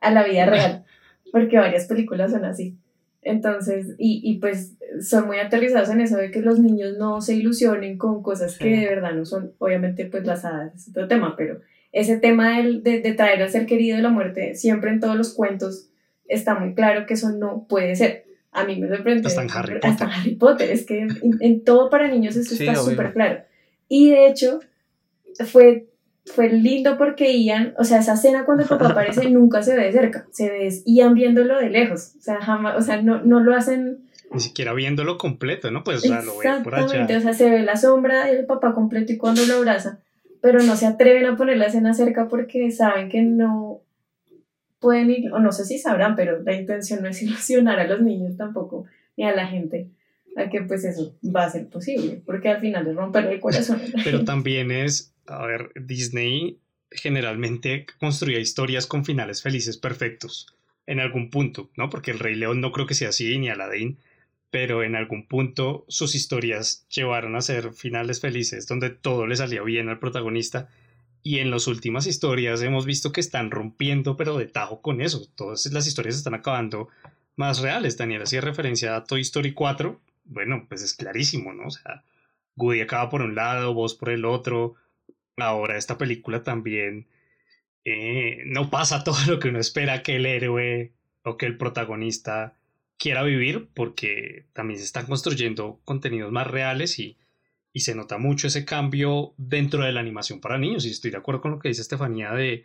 a 0.01 0.11
la 0.11 0.25
vida 0.25 0.45
real, 0.47 0.85
porque 1.33 1.57
varias 1.57 1.87
películas 1.87 2.33
son 2.33 2.45
así. 2.45 2.77
Entonces, 3.23 3.95
y, 3.99 4.21
y 4.23 4.39
pues 4.39 4.75
son 5.01 5.29
muy 5.29 5.39
aterrizados 5.39 5.89
en 5.91 6.01
eso 6.01 6.17
de 6.17 6.31
que 6.31 6.43
los 6.43 6.59
niños 6.59 6.99
no 6.99 7.21
se 7.23 7.35
ilusionen 7.35 7.97
con 7.97 8.23
cosas 8.23 8.59
que 8.59 8.77
de 8.77 8.87
verdad 8.87 9.15
no 9.15 9.25
son, 9.25 9.53
obviamente 9.59 10.05
pues 10.07 10.27
las 10.27 10.45
hadas 10.45 10.75
es 10.75 10.89
otro 10.89 11.09
tema, 11.09 11.35
pero 11.37 11.61
ese 11.93 12.19
tema 12.19 12.59
de, 12.61 13.01
de, 13.01 13.13
traer 13.15 13.43
al 13.43 13.51
ser 13.51 13.65
querido 13.65 13.97
de 13.97 14.03
la 14.03 14.11
muerte 14.11 14.55
siempre 14.55 14.91
en 14.91 15.01
todos 15.01 15.17
los 15.17 15.35
cuentos 15.35 15.89
está 16.27 16.59
muy 16.59 16.75
claro 16.75 17.07
que 17.07 17.15
eso 17.15 17.31
no 17.31 17.67
puede 17.69 17.95
ser. 17.97 18.27
A 18.51 18.65
mí 18.65 18.79
me 18.79 18.89
sorprende. 18.89 19.27
Hasta 19.27 19.43
en 19.43 19.51
Harry 19.51 19.75
Potter. 19.75 19.91
Hasta 19.91 20.07
Harry 20.07 20.35
Potter, 20.35 20.71
es 20.71 20.85
que 20.85 21.07
en, 21.41 21.65
todo 21.65 21.89
para 21.89 22.09
niños 22.09 22.37
eso 22.37 22.55
está 22.55 22.75
súper 22.75 23.13
claro. 23.13 23.43
Y 23.89 24.11
de 24.11 24.27
hecho, 24.27 24.61
fue 25.47 25.89
fue 26.25 26.51
lindo 26.51 26.97
porque 26.99 27.43
Ian, 27.43 27.75
o 27.79 27.85
sea, 27.85 27.99
esa 27.99 28.15
escena 28.15 28.45
cuando 28.45 28.63
el 28.63 28.69
papá 28.69 28.89
aparece 28.91 29.29
nunca 29.31 29.63
se 29.63 29.77
ve 29.77 29.85
de 29.85 29.93
cerca, 29.93 30.27
se 30.31 30.51
ve 30.51 30.69
Ian 30.87 31.15
viéndolo 31.15 31.59
de 31.59 31.71
lejos, 31.71 32.15
o 32.19 32.23
sea, 32.23 32.41
jamás, 32.41 32.77
o 32.77 32.81
sea, 32.83 33.03
no, 33.03 33.23
no 33.23 33.41
lo 33.41 33.55
hacen... 33.55 34.05
Ni 34.33 34.41
siquiera 34.41 34.73
viéndolo 34.73 35.19
completo, 35.19 35.71
¿no? 35.71 35.85
Pues 35.85 36.03
ya 36.03 36.23
lo 36.23 36.39
ve 36.39 36.49
por 36.65 36.75
allá. 36.75 37.05
o 37.05 37.21
sea, 37.21 37.35
se 37.35 37.51
ve 37.51 37.63
la 37.63 37.77
sombra 37.77 38.27
del 38.27 38.47
papá 38.47 38.73
completo 38.73 39.13
y 39.13 39.19
cuando 39.19 39.45
lo 39.45 39.57
abraza, 39.57 40.01
pero 40.41 40.63
no 40.63 40.77
se 40.77 40.87
atreven 40.87 41.27
a 41.27 41.37
poner 41.37 41.59
la 41.59 41.67
escena 41.67 41.93
cerca 41.93 42.29
porque 42.29 42.71
saben 42.71 43.11
que 43.11 43.23
no 43.23 43.83
pueden 44.79 45.11
ir, 45.11 45.33
o 45.33 45.39
no 45.39 45.53
sé 45.53 45.65
si 45.65 45.79
sabrán, 45.79 46.17
pero 46.17 46.43
la 46.43 46.55
intención 46.55 47.03
no 47.03 47.09
es 47.09 47.23
ilusionar 47.23 47.79
a 47.79 47.87
los 47.87 48.01
niños 48.01 48.37
tampoco, 48.37 48.87
ni 49.17 49.25
a 49.25 49.35
la 49.35 49.47
gente 49.47 49.91
a 50.35 50.49
que 50.49 50.63
pues 50.63 50.83
eso 50.85 51.15
va 51.25 51.45
a 51.45 51.51
ser 51.51 51.69
posible, 51.69 52.23
porque 52.25 52.49
al 52.49 52.61
final 52.61 52.87
es 52.87 52.97
romper 52.97 53.27
el 53.27 53.39
corazón. 53.39 53.83
Pero 54.03 54.25
también 54.25 54.71
es 54.71 55.12
a 55.27 55.47
ver, 55.47 55.73
Disney 55.75 56.59
generalmente 56.91 57.87
construía 57.99 58.39
historias 58.39 58.87
con 58.87 59.05
finales 59.05 59.43
felices 59.43 59.79
perfectos 59.79 60.47
en 60.87 61.01
algún 61.01 61.31
punto, 61.31 61.71
¿no? 61.77 61.89
Porque 61.91 62.11
el 62.11 62.19
Rey 62.19 62.35
León 62.35 62.61
no 62.61 62.73
creo 62.73 62.87
que 62.87 62.95
sea 62.95 63.11
así, 63.11 63.39
ni 63.39 63.49
Aladdin, 63.49 63.99
pero 64.51 64.83
en 64.83 64.97
algún 64.97 65.27
punto 65.27 65.85
sus 65.89 66.15
historias 66.15 66.87
llevaron 66.89 67.37
a 67.37 67.41
ser 67.41 67.73
finales 67.73 68.21
felices, 68.21 68.67
donde 68.67 68.91
todo 68.91 69.27
le 69.27 69.37
salía 69.37 69.63
bien 69.63 69.89
al 69.89 69.99
protagonista. 69.99 70.69
Y 71.23 71.39
en 71.39 71.51
las 71.51 71.69
últimas 71.69 72.07
historias 72.07 72.63
hemos 72.63 72.85
visto 72.85 73.13
que 73.13 73.21
están 73.21 73.51
rompiendo, 73.51 74.17
pero 74.17 74.37
de 74.37 74.47
tajo 74.47 74.83
con 74.83 75.01
eso. 75.01 75.27
Todas 75.37 75.67
las 75.67 75.87
historias 75.87 76.17
están 76.17 76.35
acabando 76.35 76.89
más 77.37 77.61
reales. 77.61 77.97
Daniel 77.97 78.23
hacía 78.23 78.41
referencia 78.41 78.97
a 78.97 79.05
Toy 79.05 79.21
Story 79.21 79.53
4. 79.55 80.01
Bueno, 80.25 80.67
pues 80.69 80.83
es 80.83 80.95
clarísimo, 80.95 81.53
¿no? 81.53 81.69
O 81.69 81.71
sea, 81.71 82.05
Woody 82.57 82.81
acaba 82.81 83.09
por 83.09 83.23
un 83.23 83.35
lado, 83.35 83.73
vos 83.73 83.95
por 83.95 84.11
el 84.11 84.25
otro. 84.25 84.75
Ahora, 85.37 85.77
esta 85.77 85.99
película 85.99 86.43
también 86.43 87.09
eh, 87.85 88.43
no 88.47 88.71
pasa 88.71 89.05
todo 89.05 89.17
lo 89.29 89.39
que 89.39 89.49
uno 89.49 89.59
espera 89.59 90.03
que 90.03 90.17
el 90.17 90.27
héroe 90.27 90.93
o 91.25 91.37
que 91.37 91.47
el 91.47 91.57
protagonista 91.57 92.57
quiera 92.99 93.23
vivir 93.23 93.69
porque 93.75 94.47
también 94.53 94.79
se 94.79 94.85
están 94.85 95.07
construyendo 95.07 95.81
contenidos 95.85 96.31
más 96.33 96.47
reales 96.47 96.99
y, 96.99 97.19
y 97.73 97.81
se 97.81 97.95
nota 97.95 98.19
mucho 98.19 98.47
ese 98.47 98.65
cambio 98.65 99.35
dentro 99.37 99.85
de 99.85 99.93
la 99.93 100.01
animación 100.01 100.41
para 100.41 100.59
niños. 100.59 100.85
Y 100.87 100.91
estoy 100.91 101.11
de 101.11 101.17
acuerdo 101.17 101.41
con 101.41 101.53
lo 101.53 101.59
que 101.59 101.69
dice 101.69 101.83
Estefanía 101.83 102.33
de, 102.33 102.65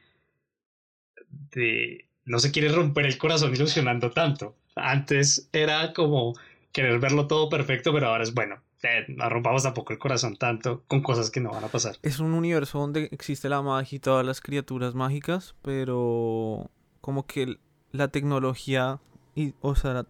de 1.52 2.10
no 2.26 2.40
se 2.40 2.52
quiere 2.52 2.70
romper 2.70 3.06
el 3.06 3.18
corazón 3.18 3.54
ilusionando 3.56 4.12
tanto. 4.12 4.58
Antes 4.76 5.50
era 5.54 5.94
como 5.94 6.36
querer 6.72 7.00
verlo 7.00 7.28
todo 7.28 7.50
perfecto, 7.50 7.94
pero 7.94 8.08
ahora 8.08 8.24
es 8.24 8.34
bueno. 8.34 8.62
Eh, 8.84 9.06
no 9.10 9.28
rompamos 9.30 9.64
tampoco 9.64 9.94
el 9.94 10.00
corazón 10.00 10.36
tanto 10.36 10.84
con 10.88 11.02
cosas 11.02 11.32
que 11.32 11.40
no 11.40 11.52
van 11.52 11.64
a 11.64 11.68
pasar. 11.68 11.98
Es 12.04 12.20
un 12.20 12.34
universo 12.34 12.80
donde 12.80 13.10
existe 13.12 13.50
la 13.50 13.62
magia 13.62 13.96
y 13.96 14.00
todas 14.00 14.26
las 14.26 14.40
criaturas 14.42 14.94
mágicas, 14.94 15.56
pero 15.62 16.70
como 17.02 17.26
que 17.26 17.58
la 17.92 18.10
tecnología 18.10 19.00
y, 19.36 19.54
o 19.62 19.76
sea, 19.76 19.94
la 19.94 20.06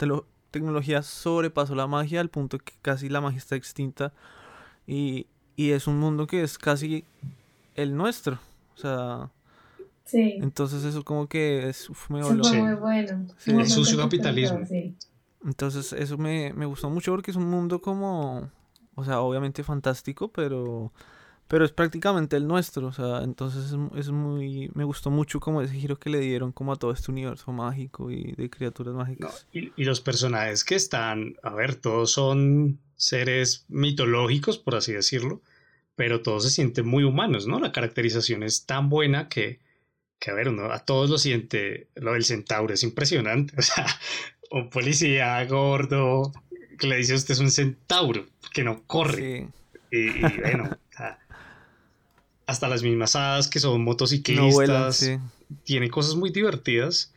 tecnología 0.51 1.01
sobrepasó 1.01 1.75
la 1.75 1.87
magia 1.87 2.19
al 2.19 2.29
punto 2.29 2.57
que 2.57 2.73
casi 2.81 3.09
la 3.09 3.21
magia 3.21 3.37
está 3.37 3.55
extinta 3.55 4.13
y, 4.85 5.27
y 5.55 5.71
es 5.71 5.87
un 5.87 5.99
mundo 5.99 6.27
que 6.27 6.43
es 6.43 6.57
casi 6.57 7.05
el 7.75 7.95
nuestro. 7.95 8.39
O 8.75 8.77
sea, 8.77 9.31
Sí. 10.07 10.37
Entonces 10.41 10.85
eso 10.85 11.03
como 11.03 11.27
que 11.27 11.67
es 11.67 11.89
me 12.09 12.21
muy 12.21 12.75
bueno. 12.75 13.27
El 13.45 13.67
sucio 13.67 13.97
capitalismo. 13.97 14.61
Entonces 15.47 15.93
eso 15.93 16.17
me, 16.17 16.53
me, 16.53 16.65
gustó 16.67 16.89
mucho 16.89 17.11
porque 17.13 17.31
es 17.31 17.37
un 17.37 17.49
mundo 17.49 17.81
como, 17.81 18.51
o 18.95 19.03
sea, 19.03 19.21
obviamente 19.21 19.63
fantástico, 19.63 20.27
pero 20.27 20.91
pero 21.47 21.63
es 21.63 21.71
prácticamente 21.71 22.35
el 22.35 22.45
nuestro, 22.45 22.87
o 22.87 22.91
sea, 22.91 23.23
entonces 23.23 23.73
es, 23.95 24.09
muy, 24.09 24.69
me 24.73 24.83
gustó 24.83 25.09
mucho 25.09 25.39
como 25.39 25.61
ese 25.61 25.73
giro 25.75 25.97
que 25.97 26.09
le 26.09 26.19
dieron 26.19 26.51
como 26.51 26.73
a 26.73 26.75
todo 26.75 26.91
este 26.91 27.09
universo 27.09 27.53
mágico 27.53 28.11
y 28.11 28.33
de 28.33 28.49
criaturas 28.49 28.93
mágicas. 28.93 29.47
y, 29.53 29.71
y, 29.77 29.85
los 29.85 30.01
personajes 30.01 30.65
que 30.65 30.75
están, 30.75 31.37
a 31.43 31.53
ver, 31.53 31.75
todos 31.75 32.11
son 32.11 32.79
seres 32.97 33.65
mitológicos, 33.69 34.57
por 34.57 34.75
así 34.75 34.91
decirlo, 34.91 35.41
pero 35.95 36.21
todos 36.21 36.43
se 36.43 36.49
sienten 36.49 36.85
muy 36.85 37.05
humanos, 37.05 37.47
¿no? 37.47 37.59
La 37.59 37.71
caracterización 37.71 38.43
es 38.43 38.65
tan 38.65 38.89
buena 38.89 39.29
que, 39.29 39.59
que 40.19 40.31
a 40.31 40.33
ver, 40.33 40.49
uno 40.49 40.71
a 40.71 40.83
todos 40.83 41.09
lo 41.09 41.17
siente, 41.17 41.87
lo 41.95 42.13
del 42.13 42.25
centauro 42.25 42.73
es 42.73 42.83
impresionante, 42.83 43.55
o 43.57 43.61
sea, 43.61 43.85
un 44.51 44.69
policía 44.69 45.43
gordo 45.45 46.31
que 46.77 46.87
le 46.87 46.97
dice 46.97 47.15
usted 47.15 47.33
es 47.33 47.39
un 47.39 47.51
centauro, 47.51 48.25
que 48.53 48.63
no 48.63 48.83
corre. 48.83 49.47
Y, 49.91 49.97
y, 49.97 50.21
bueno, 50.41 50.77
hasta 52.45 52.67
las 52.67 52.83
mismas 52.83 53.15
hadas 53.15 53.49
que 53.49 53.59
son 53.59 53.83
motociclistas, 53.83 55.11
tiene 55.63 55.89
cosas 55.89 56.15
muy 56.15 56.29
divertidas. 56.29 57.13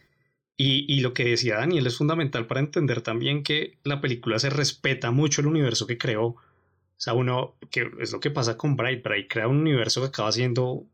Y, 0.56 0.84
y, 0.92 1.00
lo 1.00 1.14
que 1.14 1.24
decía 1.24 1.56
Daniel 1.56 1.86
es 1.86 1.96
fundamental 1.96 2.46
para 2.46 2.60
entender 2.60 3.00
también 3.00 3.42
que 3.42 3.78
la 3.82 4.02
película 4.02 4.38
se 4.38 4.50
respeta 4.50 5.10
mucho 5.10 5.40
el 5.40 5.46
universo 5.46 5.86
que 5.86 5.96
creó. 5.96 6.26
O 6.26 7.02
sea, 7.02 7.14
uno, 7.14 7.56
que 7.70 7.90
es 7.98 8.12
lo 8.12 8.20
que 8.20 8.30
pasa 8.30 8.58
con 8.58 8.76
Bright. 8.76 9.02
Bright 9.02 9.30
crea 9.30 9.48
un 9.48 9.56
universo 9.56 10.02
que 10.02 10.08
acaba 10.08 10.30
siendo 10.32 10.84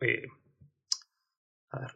eh, 0.00 0.28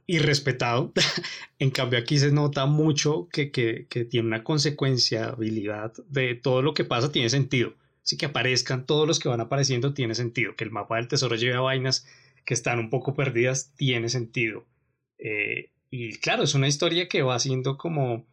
irrespetado. 0.07 0.93
en 1.59 1.71
cambio, 1.71 1.99
aquí 1.99 2.19
se 2.19 2.33
nota 2.33 2.67
mucho 2.67 3.29
que, 3.33 3.51
que, 3.51 4.05
tiene 4.05 4.27
una 4.27 4.45
consecuenciabilidad 4.45 5.93
de 6.09 6.35
todo 6.35 6.63
lo 6.63 6.75
que 6.75 6.85
pasa, 6.85 7.13
tiene 7.13 7.31
sentido. 7.31 7.75
Así 8.03 8.17
que 8.17 8.27
aparezcan 8.27 8.87
todos 8.87 9.09
los 9.09 9.19
que 9.19 9.29
van 9.29 9.41
apareciendo 9.41 9.95
tiene 9.95 10.15
sentido. 10.15 10.57
Que 10.57 10.65
el 10.65 10.71
mapa 10.71 10.97
del 10.97 11.09
tesoro 11.09 11.37
lleve 11.37 11.55
a 11.55 11.61
vainas 11.61 12.07
que 12.45 12.55
están 12.55 12.79
un 12.79 12.91
poco 12.91 13.15
perdidas 13.15 13.73
tiene 13.77 14.09
sentido. 14.09 14.67
Eh, 15.19 15.71
y 15.91 16.19
claro, 16.19 16.43
es 16.43 16.55
una 16.55 16.69
historia 16.69 17.09
que 17.09 17.23
va 17.23 17.37
haciendo 17.37 17.79
como 17.79 18.27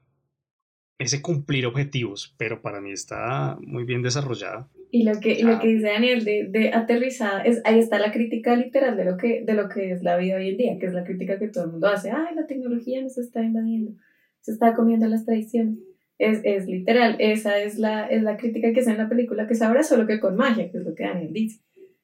ese 1.02 1.22
cumplir 1.22 1.66
objetivos, 1.66 2.36
pero 2.38 2.62
para 2.62 2.82
mí 2.82 2.92
está 2.92 3.58
muy 3.62 3.84
bien 3.84 4.02
desarrollada. 4.02 4.70
Y 4.92 5.04
lo 5.04 5.20
que, 5.20 5.42
lo 5.44 5.60
que 5.60 5.70
dice 5.70 5.88
Daniel 5.88 6.26
de, 6.26 6.48
de, 6.50 6.74
aterrizada, 6.74 7.42
es, 7.44 7.62
ahí 7.64 7.80
está 7.80 7.98
la 7.98 8.12
crítica 8.12 8.56
literal 8.56 8.98
de 8.98 9.06
lo, 9.06 9.18
que, 9.18 9.42
de 9.46 9.54
lo 9.54 9.70
que 9.70 9.92
es 9.92 10.04
la 10.04 10.18
vida 10.18 10.36
hoy 10.36 10.50
en 10.50 10.58
día, 10.58 10.80
que 10.80 10.86
es 10.86 10.94
la 10.94 11.06
crítica 11.06 11.40
que 11.40 11.48
todo 11.48 11.64
el 11.64 11.72
mundo 11.72 11.88
hace. 11.88 12.12
Ay, 12.12 12.36
la 12.36 12.46
tecnología 12.46 13.02
nos 13.02 13.18
está 13.18 13.42
invadiendo, 13.42 13.94
se 14.42 14.52
está 14.52 14.74
comiendo 14.74 15.08
las 15.08 15.26
tradiciones. 15.26 15.80
Es, 16.18 16.42
es 16.44 16.68
literal, 16.68 17.16
esa 17.20 17.58
es 17.60 17.80
la, 17.80 18.06
es 18.06 18.22
la 18.22 18.38
crítica 18.38 18.74
que 18.74 18.82
hace 18.82 18.92
en 18.92 18.98
la 18.98 19.10
película, 19.10 19.48
que 19.48 19.54
es 19.54 19.62
ahora 19.62 19.82
solo 19.82 20.06
que 20.06 20.20
con 20.20 20.36
magia, 20.36 20.70
que 20.70 20.78
es 20.78 20.84
lo 20.84 20.94
que 20.94 21.04
Daniel 21.04 21.32
dice. 21.32 21.62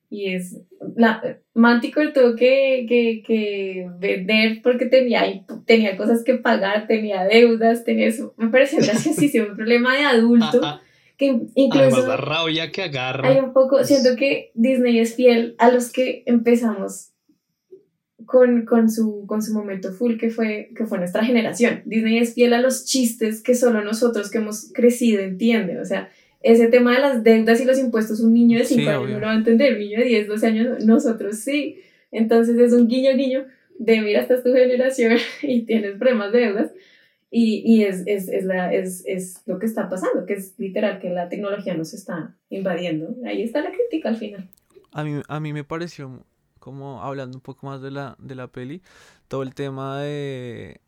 Y 0.09 0.33
es, 0.33 0.61
la, 0.95 1.21
Mantico 1.53 2.01
tuvo 2.13 2.35
que, 2.35 2.85
que, 2.87 3.23
que 3.25 3.89
vender 3.99 4.61
porque 4.63 4.85
tenía, 4.85 5.43
tenía 5.65 5.97
cosas 5.97 6.23
que 6.23 6.35
pagar, 6.35 6.87
tenía 6.87 7.25
deudas, 7.25 7.83
tenía 7.83 8.07
eso. 8.07 8.33
Me 8.37 8.47
parece 8.47 8.77
graciosísimo, 8.77 9.47
un 9.49 9.55
problema 9.57 9.95
de 9.95 10.03
adulto. 10.03 10.61
Que 11.17 11.35
incluso 11.55 12.07
la 12.07 12.15
rabia 12.15 12.71
que 12.71 12.83
agarra. 12.83 13.27
Hay 13.27 13.39
un 13.39 13.51
poco, 13.51 13.83
siento 13.83 14.15
que 14.15 14.51
Disney 14.53 14.99
es 14.99 15.15
fiel 15.15 15.55
a 15.57 15.71
los 15.71 15.91
que 15.91 16.23
empezamos 16.27 17.11
con, 18.27 18.65
con, 18.65 18.91
su, 18.91 19.25
con 19.25 19.41
su 19.41 19.53
momento 19.53 19.91
full 19.93 20.17
que 20.17 20.29
fue, 20.29 20.69
que 20.75 20.85
fue 20.85 20.99
nuestra 20.99 21.25
generación. 21.25 21.81
Disney 21.85 22.19
es 22.19 22.35
fiel 22.35 22.53
a 22.53 22.61
los 22.61 22.85
chistes 22.85 23.41
que 23.41 23.55
solo 23.55 23.83
nosotros 23.83 24.29
que 24.29 24.37
hemos 24.37 24.71
crecido 24.73 25.21
entienden. 25.21 25.79
O 25.79 25.85
sea, 25.85 26.09
ese 26.41 26.67
tema 26.67 26.93
de 26.93 26.99
las 26.99 27.23
deudas 27.23 27.59
y 27.61 27.65
los 27.65 27.79
impuestos, 27.79 28.19
un 28.19 28.33
niño 28.33 28.59
de 28.59 28.65
5 28.65 28.89
años 28.89 29.09
no 29.09 29.19
lo 29.19 29.25
va 29.25 29.33
a 29.33 29.37
entender, 29.37 29.73
un 29.73 29.79
niño 29.79 29.99
de 29.99 30.05
10, 30.05 30.27
12 30.27 30.47
años, 30.47 30.85
nosotros 30.85 31.37
sí. 31.37 31.79
Entonces 32.11 32.57
es 32.57 32.73
un 32.73 32.87
guiño 32.87 33.15
guiño 33.15 33.45
de 33.79 34.01
mira, 34.01 34.21
esta 34.21 34.35
es 34.35 34.43
tu 34.43 34.53
generación 34.53 35.17
y 35.41 35.63
tienes 35.63 35.97
problemas 35.97 36.31
de 36.31 36.39
deudas. 36.39 36.71
Y, 37.29 37.61
y 37.65 37.83
es, 37.83 38.03
es, 38.05 38.29
es, 38.29 38.45
la, 38.45 38.73
es, 38.73 39.03
es 39.05 39.43
lo 39.45 39.59
que 39.59 39.65
está 39.65 39.89
pasando, 39.89 40.25
que 40.25 40.33
es 40.33 40.53
literal 40.57 40.99
que 40.99 41.09
la 41.09 41.27
tecnología 41.27 41.75
nos 41.75 41.93
está 41.93 42.37
invadiendo. 42.49 43.15
Ahí 43.25 43.43
está 43.43 43.61
la 43.61 43.71
crítica 43.71 44.09
al 44.09 44.15
final. 44.15 44.47
A 44.93 45.03
mí, 45.03 45.21
a 45.27 45.39
mí 45.41 45.51
me 45.51 45.65
pareció 45.65 46.23
como 46.59 47.01
hablando 47.03 47.37
un 47.37 47.41
poco 47.41 47.67
más 47.67 47.81
de 47.81 47.91
la, 47.91 48.15
de 48.19 48.35
la 48.35 48.47
peli, 48.47 48.81
todo 49.27 49.43
el 49.43 49.53
tema 49.53 50.01
de 50.01 50.79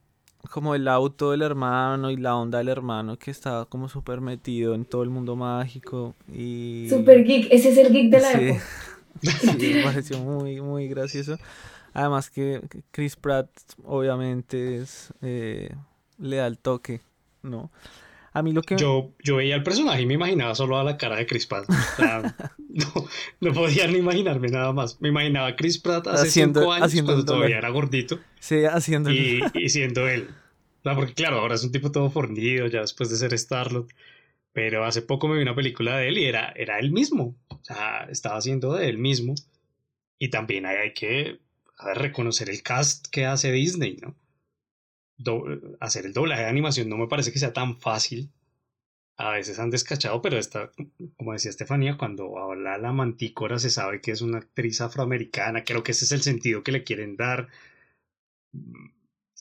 como 0.52 0.76
el 0.76 0.88
auto 0.88 1.32
del 1.32 1.42
hermano 1.42 2.12
y 2.12 2.18
la 2.18 2.36
onda 2.36 2.60
del 2.60 2.70
hermano 2.70 3.18
que 3.18 3.32
estaba 3.32 3.66
como 3.66 3.90
súper 3.90 4.22
metido 4.22 4.74
en 4.74 4.86
todo 4.86 5.04
el 5.04 5.10
mundo 5.10 5.36
mágico 5.36 6.16
y... 6.34 6.88
Super 6.90 7.24
geek, 7.24 7.48
ese 7.52 7.70
es 7.70 7.78
el 7.78 7.92
geek 7.92 8.10
de 8.10 8.20
la 8.20 8.32
época. 8.32 8.64
sí, 9.22 9.74
me 9.74 9.84
pareció 9.84 10.20
muy, 10.20 10.62
muy 10.62 10.88
gracioso. 10.88 11.38
Además 11.94 12.30
que 12.30 12.62
Chris 12.92 13.16
Pratt 13.16 13.50
obviamente 13.84 14.78
es, 14.78 15.14
eh, 15.22 15.74
le 16.18 16.38
da 16.38 16.48
el 16.48 16.58
toque, 16.58 17.02
¿no? 17.42 17.70
A 18.40 18.42
mí 18.42 18.54
lo 18.54 18.62
que... 18.62 18.78
Yo, 18.78 19.14
yo 19.22 19.36
veía 19.36 19.56
el 19.56 19.64
personaje 19.64 20.02
y 20.02 20.06
me 20.06 20.14
imaginaba 20.14 20.56
solo 20.56 20.80
a 20.80 20.84
la 20.86 20.98
cara 20.98 21.18
de 21.18 21.26
Chris 21.26 21.46
Pratt. 21.46 21.68
no, 22.70 23.08
no, 23.42 23.54
podía 23.54 23.86
ni 23.88 23.98
imaginarme 23.98 24.48
nada 24.48 24.72
más. 24.72 25.02
Me 25.02 25.10
imaginaba 25.10 25.48
a 25.48 25.56
Chris 25.58 25.78
Pratt 25.78 26.08
hace 26.08 26.28
haciendo, 26.28 26.62
cinco 26.62 26.72
años 26.72 26.94
cuando 27.04 27.26
todavía 27.26 27.58
era 27.58 27.68
gordito. 27.68 28.18
Sí, 28.40 28.64
haciendo 28.64 29.12
y, 29.12 29.42
y 29.54 29.68
siendo 29.68 30.08
él. 30.08 30.30
porque 30.84 31.14
claro, 31.14 31.40
ahora 31.40 31.56
es 31.56 31.66
un 31.66 31.74
tipo 31.74 31.92
todo 31.92 32.10
fornido 32.10 32.68
ya 32.68 32.80
después 32.80 33.10
de 33.10 33.18
ser 33.18 33.38
Starlord. 33.38 33.88
Pero 34.54 34.86
hace 34.86 35.02
poco 35.02 35.28
me 35.28 35.36
vi 35.36 35.42
una 35.42 35.56
película 35.56 35.98
de 35.98 36.08
él 36.08 36.18
y 36.18 36.26
era, 36.26 36.54
era 36.56 36.80
él 36.80 36.92
mismo. 36.92 37.36
O 37.50 37.60
sea, 37.62 38.08
estaba 38.10 38.38
haciendo 38.38 38.74
de 38.74 38.88
él 38.88 38.98
mismo. 38.98 39.36
Y 40.18 40.30
también 40.30 40.66
hay, 40.66 40.78
hay 40.78 40.94
que 40.94 41.40
reconocer 41.94 42.50
el 42.50 42.64
cast 42.64 43.08
que 43.08 43.26
hace 43.26 43.52
Disney, 43.52 43.98
¿no? 44.02 44.16
Hacer 45.80 46.06
el 46.06 46.14
doblaje 46.14 46.44
de 46.44 46.50
animación 46.50 46.90
no 46.90 46.98
me 46.98 47.08
parece 47.08 47.32
que 47.32 47.40
sea 47.40 47.54
tan 47.54 47.80
fácil. 47.80 48.32
A 49.18 49.32
veces 49.32 49.60
han 49.60 49.70
descachado, 49.70 50.22
pero 50.22 50.38
esta, 50.38 50.72
como 51.18 51.34
decía 51.34 51.50
Estefanía, 51.52 51.98
cuando 51.98 52.38
habla 52.40 52.78
la 52.78 52.94
mantícora 52.94 53.60
se 53.60 53.70
sabe 53.70 54.00
que 54.02 54.12
es 54.12 54.22
una 54.22 54.38
actriz 54.40 54.80
afroamericana. 54.82 55.64
Creo 55.66 55.84
que 55.84 55.92
ese 55.92 56.06
es 56.06 56.14
el 56.14 56.22
sentido 56.22 56.64
que 56.64 56.72
le 56.72 56.84
quieren 56.84 57.18
dar. 57.18 57.50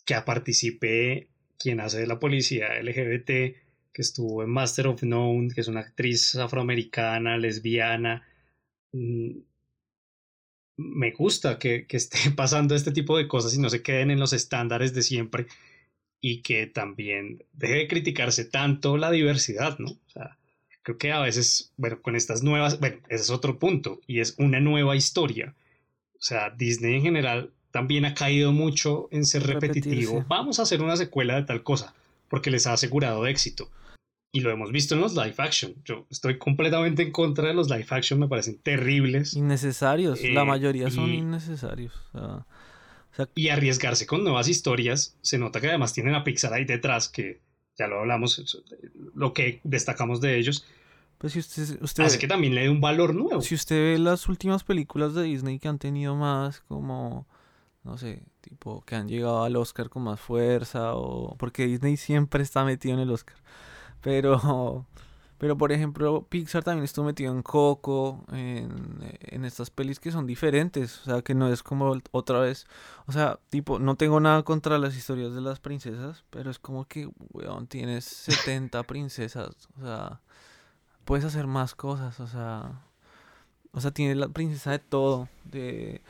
Que 0.05 0.21
participe 0.23 1.29
quien 1.59 1.81
hace 1.81 2.01
de 2.01 2.07
la 2.07 2.19
policía 2.19 2.81
LGBT, 2.83 3.27
que 3.27 4.03
estuvo 4.03 4.43
en 4.43 4.51
Master 4.51 4.89
of 4.89 5.03
None, 5.03 5.51
que 5.55 5.61
es 5.61 5.69
una 5.69 5.81
actriz 5.81 6.35
afroamericana, 6.37 7.37
lesbiana. 7.37 8.27
Me 10.79 11.11
gusta 11.11 11.59
que, 11.59 11.87
que 11.87 11.99
esté 11.99 12.31
pasando 12.37 12.75
este 12.75 12.93
tipo 12.93 13.19
de 13.19 13.29
cosas 13.29 13.55
y 13.55 13.61
no 13.61 13.69
se 13.69 13.83
queden 13.83 14.11
en 14.11 14.21
los 14.21 14.33
estándares 14.33 14.95
de 14.95 15.03
siempre 15.03 15.47
y 16.21 16.41
que 16.43 16.67
también 16.67 17.45
deje 17.53 17.75
de 17.75 17.89
criticarse 17.89 18.45
tanto 18.45 18.97
la 18.97 19.11
diversidad, 19.11 19.79
¿no? 19.79 19.91
O 19.91 20.11
sea, 20.11 20.39
creo 20.83 20.99
que 20.99 21.13
a 21.13 21.21
veces, 21.21 21.73
bueno, 21.77 22.01
con 22.01 22.17
estas 22.17 22.43
nuevas, 22.43 22.81
bueno, 22.81 22.97
ese 23.09 23.25
es 23.25 23.31
otro 23.31 23.59
punto 23.59 24.01
y 24.07 24.21
es 24.21 24.35
una 24.39 24.61
nueva 24.61 24.97
historia. 24.97 25.55
O 26.15 26.23
sea, 26.23 26.51
Disney 26.51 26.95
en 26.95 27.03
general 27.03 27.53
también 27.71 28.05
ha 28.05 28.15
caído 28.15 28.53
mucho 28.53 29.09
en 29.13 29.25
ser 29.25 29.47
repetitivo. 29.47 30.25
Vamos 30.29 30.59
a 30.59 30.63
hacer 30.63 30.83
una 30.83 30.97
secuela 30.97 31.37
de 31.37 31.43
tal 31.43 31.63
cosa 31.63 31.95
porque 32.29 32.51
les 32.51 32.67
ha 32.67 32.73
asegurado 32.73 33.27
éxito. 33.27 33.71
Y 34.31 34.41
lo 34.41 34.51
hemos 34.51 34.73
visto 34.73 34.95
en 34.95 35.01
los 35.01 35.15
live 35.15 35.35
action. 35.39 35.75
Yo 35.85 36.07
estoy 36.11 36.39
completamente 36.39 37.03
en 37.03 37.13
contra 37.13 37.49
de 37.49 37.55
los 37.55 37.71
live 37.71 37.87
action, 37.89 38.21
me 38.21 38.29
parecen 38.29 38.59
terribles. 38.59 39.35
Innecesarios, 39.35 40.21
la 40.23 40.43
eh, 40.43 40.45
mayoría 40.45 40.91
son 40.91 41.11
innecesarios. 41.11 41.95
O 42.13 42.45
sea, 43.15 43.29
y 43.35 43.49
arriesgarse 43.49 44.07
con 44.07 44.23
nuevas 44.23 44.49
historias, 44.49 45.17
se 45.23 45.39
nota 45.39 45.61
que 45.61 45.69
además 45.69 45.93
tienen 45.93 46.15
a 46.15 46.25
Pixar 46.25 46.53
ahí 46.53 46.65
detrás, 46.65 47.09
que 47.09 47.41
ya 47.79 47.87
lo 47.87 48.01
hablamos, 48.01 48.63
lo 49.15 49.33
que 49.33 49.61
destacamos 49.65 50.21
de 50.21 50.39
ellos. 50.39 50.67
Pues 51.19 51.33
si 51.33 51.41
usted, 51.41 51.83
usted, 51.83 52.05
Así 52.05 52.19
que 52.19 52.29
también 52.29 52.55
le 52.55 52.65
da 52.65 52.71
un 52.71 52.81
valor 52.81 53.15
nuevo. 53.15 53.41
Si 53.41 53.55
usted 53.55 53.77
ve 53.77 53.99
las 53.99 54.29
últimas 54.29 54.63
películas 54.63 55.15
de 55.15 55.25
Disney 55.25 55.59
que 55.59 55.69
han 55.69 55.79
tenido 55.79 56.15
más 56.15 56.61
como, 56.61 57.27
no 57.83 57.99
sé, 57.99 58.23
tipo 58.41 58.83
que 58.83 58.95
han 58.95 59.09
llegado 59.09 59.43
al 59.43 59.57
Oscar 59.57 59.89
con 59.89 60.05
más 60.05 60.21
fuerza 60.21 60.95
o 60.95 61.37
porque 61.37 61.67
Disney 61.67 61.97
siempre 61.97 62.43
está 62.43 62.65
metido 62.65 62.95
en 62.95 63.01
el 63.01 63.11
Oscar. 63.11 63.37
Pero 64.03 64.87
pero 65.39 65.57
por 65.57 65.71
ejemplo, 65.71 66.27
Pixar 66.29 66.65
también 66.65 66.85
estuvo 66.85 67.07
metido 67.07 67.33
en 67.33 67.43
Coco, 67.43 68.25
en, 68.33 68.99
en, 69.21 69.45
estas 69.45 69.71
pelis 69.71 70.01
que 70.01 70.11
son 70.11 70.27
diferentes, 70.27 71.01
o 71.03 71.05
sea, 71.05 71.23
que 71.23 71.35
no 71.35 71.49
es 71.49 71.63
como 71.63 71.97
otra 72.11 72.41
vez, 72.41 72.67
o 73.07 73.13
sea, 73.13 73.39
tipo, 73.49 73.79
no 73.79 73.95
tengo 73.95 74.19
nada 74.19 74.43
contra 74.43 74.79
las 74.79 74.97
historias 74.97 75.33
de 75.35 75.41
las 75.41 75.61
princesas, 75.61 76.25
pero 76.31 76.51
es 76.51 76.59
como 76.59 76.87
que, 76.87 77.09
weón, 77.33 77.69
tienes 77.69 78.05
70 78.05 78.83
princesas, 78.89 79.69
o 79.79 79.81
sea, 79.81 80.21
puedes 81.05 81.25
hacer 81.25 81.47
más 81.47 81.77
cosas, 81.77 82.19
o 82.19 82.27
sea, 82.27 82.83
o 83.73 83.81
sea, 83.81 83.93
tienes 83.93 84.17
la 84.17 84.29
princesa 84.29 84.73
de 84.73 84.81
todo, 84.81 85.29
de, 85.45 86.03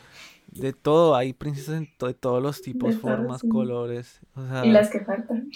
de 0.50 0.72
todo, 0.72 1.14
hay 1.14 1.32
princesas 1.32 1.84
de 1.98 2.14
todos 2.14 2.42
los 2.42 2.62
tipos, 2.62 2.96
formas, 2.96 3.42
colores, 3.42 4.20
o 4.34 4.46
sea, 4.46 4.64
y 4.64 4.70
las 4.70 4.90
que 4.90 5.04
faltan. 5.04 5.50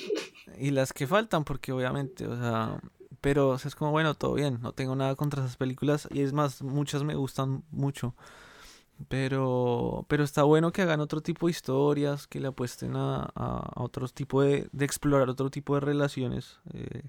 Y 0.59 0.70
las 0.70 0.92
que 0.92 1.07
faltan, 1.07 1.44
porque 1.44 1.72
obviamente, 1.72 2.26
o 2.26 2.37
sea, 2.37 2.81
pero 3.20 3.50
o 3.50 3.59
sea, 3.59 3.68
es 3.68 3.74
como, 3.74 3.90
bueno, 3.90 4.14
todo 4.14 4.35
bien, 4.35 4.59
no 4.62 4.72
tengo 4.72 4.94
nada 4.94 5.14
contra 5.14 5.42
esas 5.42 5.57
películas 5.57 6.09
y 6.11 6.20
es 6.20 6.33
más, 6.33 6.62
muchas 6.62 7.05
me 7.05 7.14
gustan 7.14 7.64
mucho. 7.70 8.14
Pero, 9.09 10.05
pero 10.09 10.22
está 10.22 10.44
bueno 10.44 10.70
que 10.70 10.83
hagan 10.83 11.00
otro 11.00 11.22
tipo 11.22 11.46
de 11.46 11.50
historias, 11.50 12.28
que 12.28 12.38
le 12.38 12.48
apuesten 12.48 12.94
a, 12.94 13.31
a, 13.35 13.83
otro 13.83 14.07
tipo 14.09 14.42
de, 14.42 14.68
de, 14.70 14.85
explorar 14.85 15.28
otro 15.28 15.50
tipo 15.50 15.74
de 15.74 15.81
relaciones, 15.81 16.61
eh, 16.72 17.02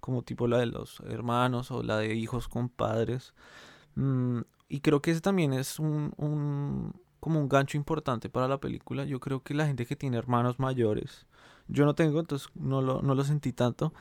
como 0.00 0.22
tipo 0.22 0.46
la 0.48 0.58
de 0.58 0.66
los 0.66 1.00
hermanos 1.00 1.70
o 1.70 1.82
la 1.82 1.98
de 1.98 2.14
hijos 2.14 2.48
con 2.48 2.70
padres. 2.70 3.34
Mm, 3.96 4.40
y 4.68 4.80
creo 4.80 5.02
que 5.02 5.10
ese 5.10 5.20
también 5.20 5.52
es 5.52 5.78
un, 5.78 6.12
un, 6.16 6.94
como 7.24 7.40
un 7.40 7.48
gancho 7.48 7.78
importante 7.78 8.28
para 8.28 8.46
la 8.48 8.58
película. 8.58 9.06
Yo 9.06 9.18
creo 9.18 9.42
que 9.42 9.54
la 9.54 9.66
gente 9.66 9.86
que 9.86 9.96
tiene 9.96 10.18
hermanos 10.18 10.58
mayores, 10.58 11.24
yo 11.68 11.86
no 11.86 11.94
tengo, 11.94 12.20
entonces 12.20 12.50
no 12.54 12.82
lo, 12.82 13.00
no 13.00 13.14
lo 13.14 13.24
sentí 13.24 13.54
tanto, 13.54 13.94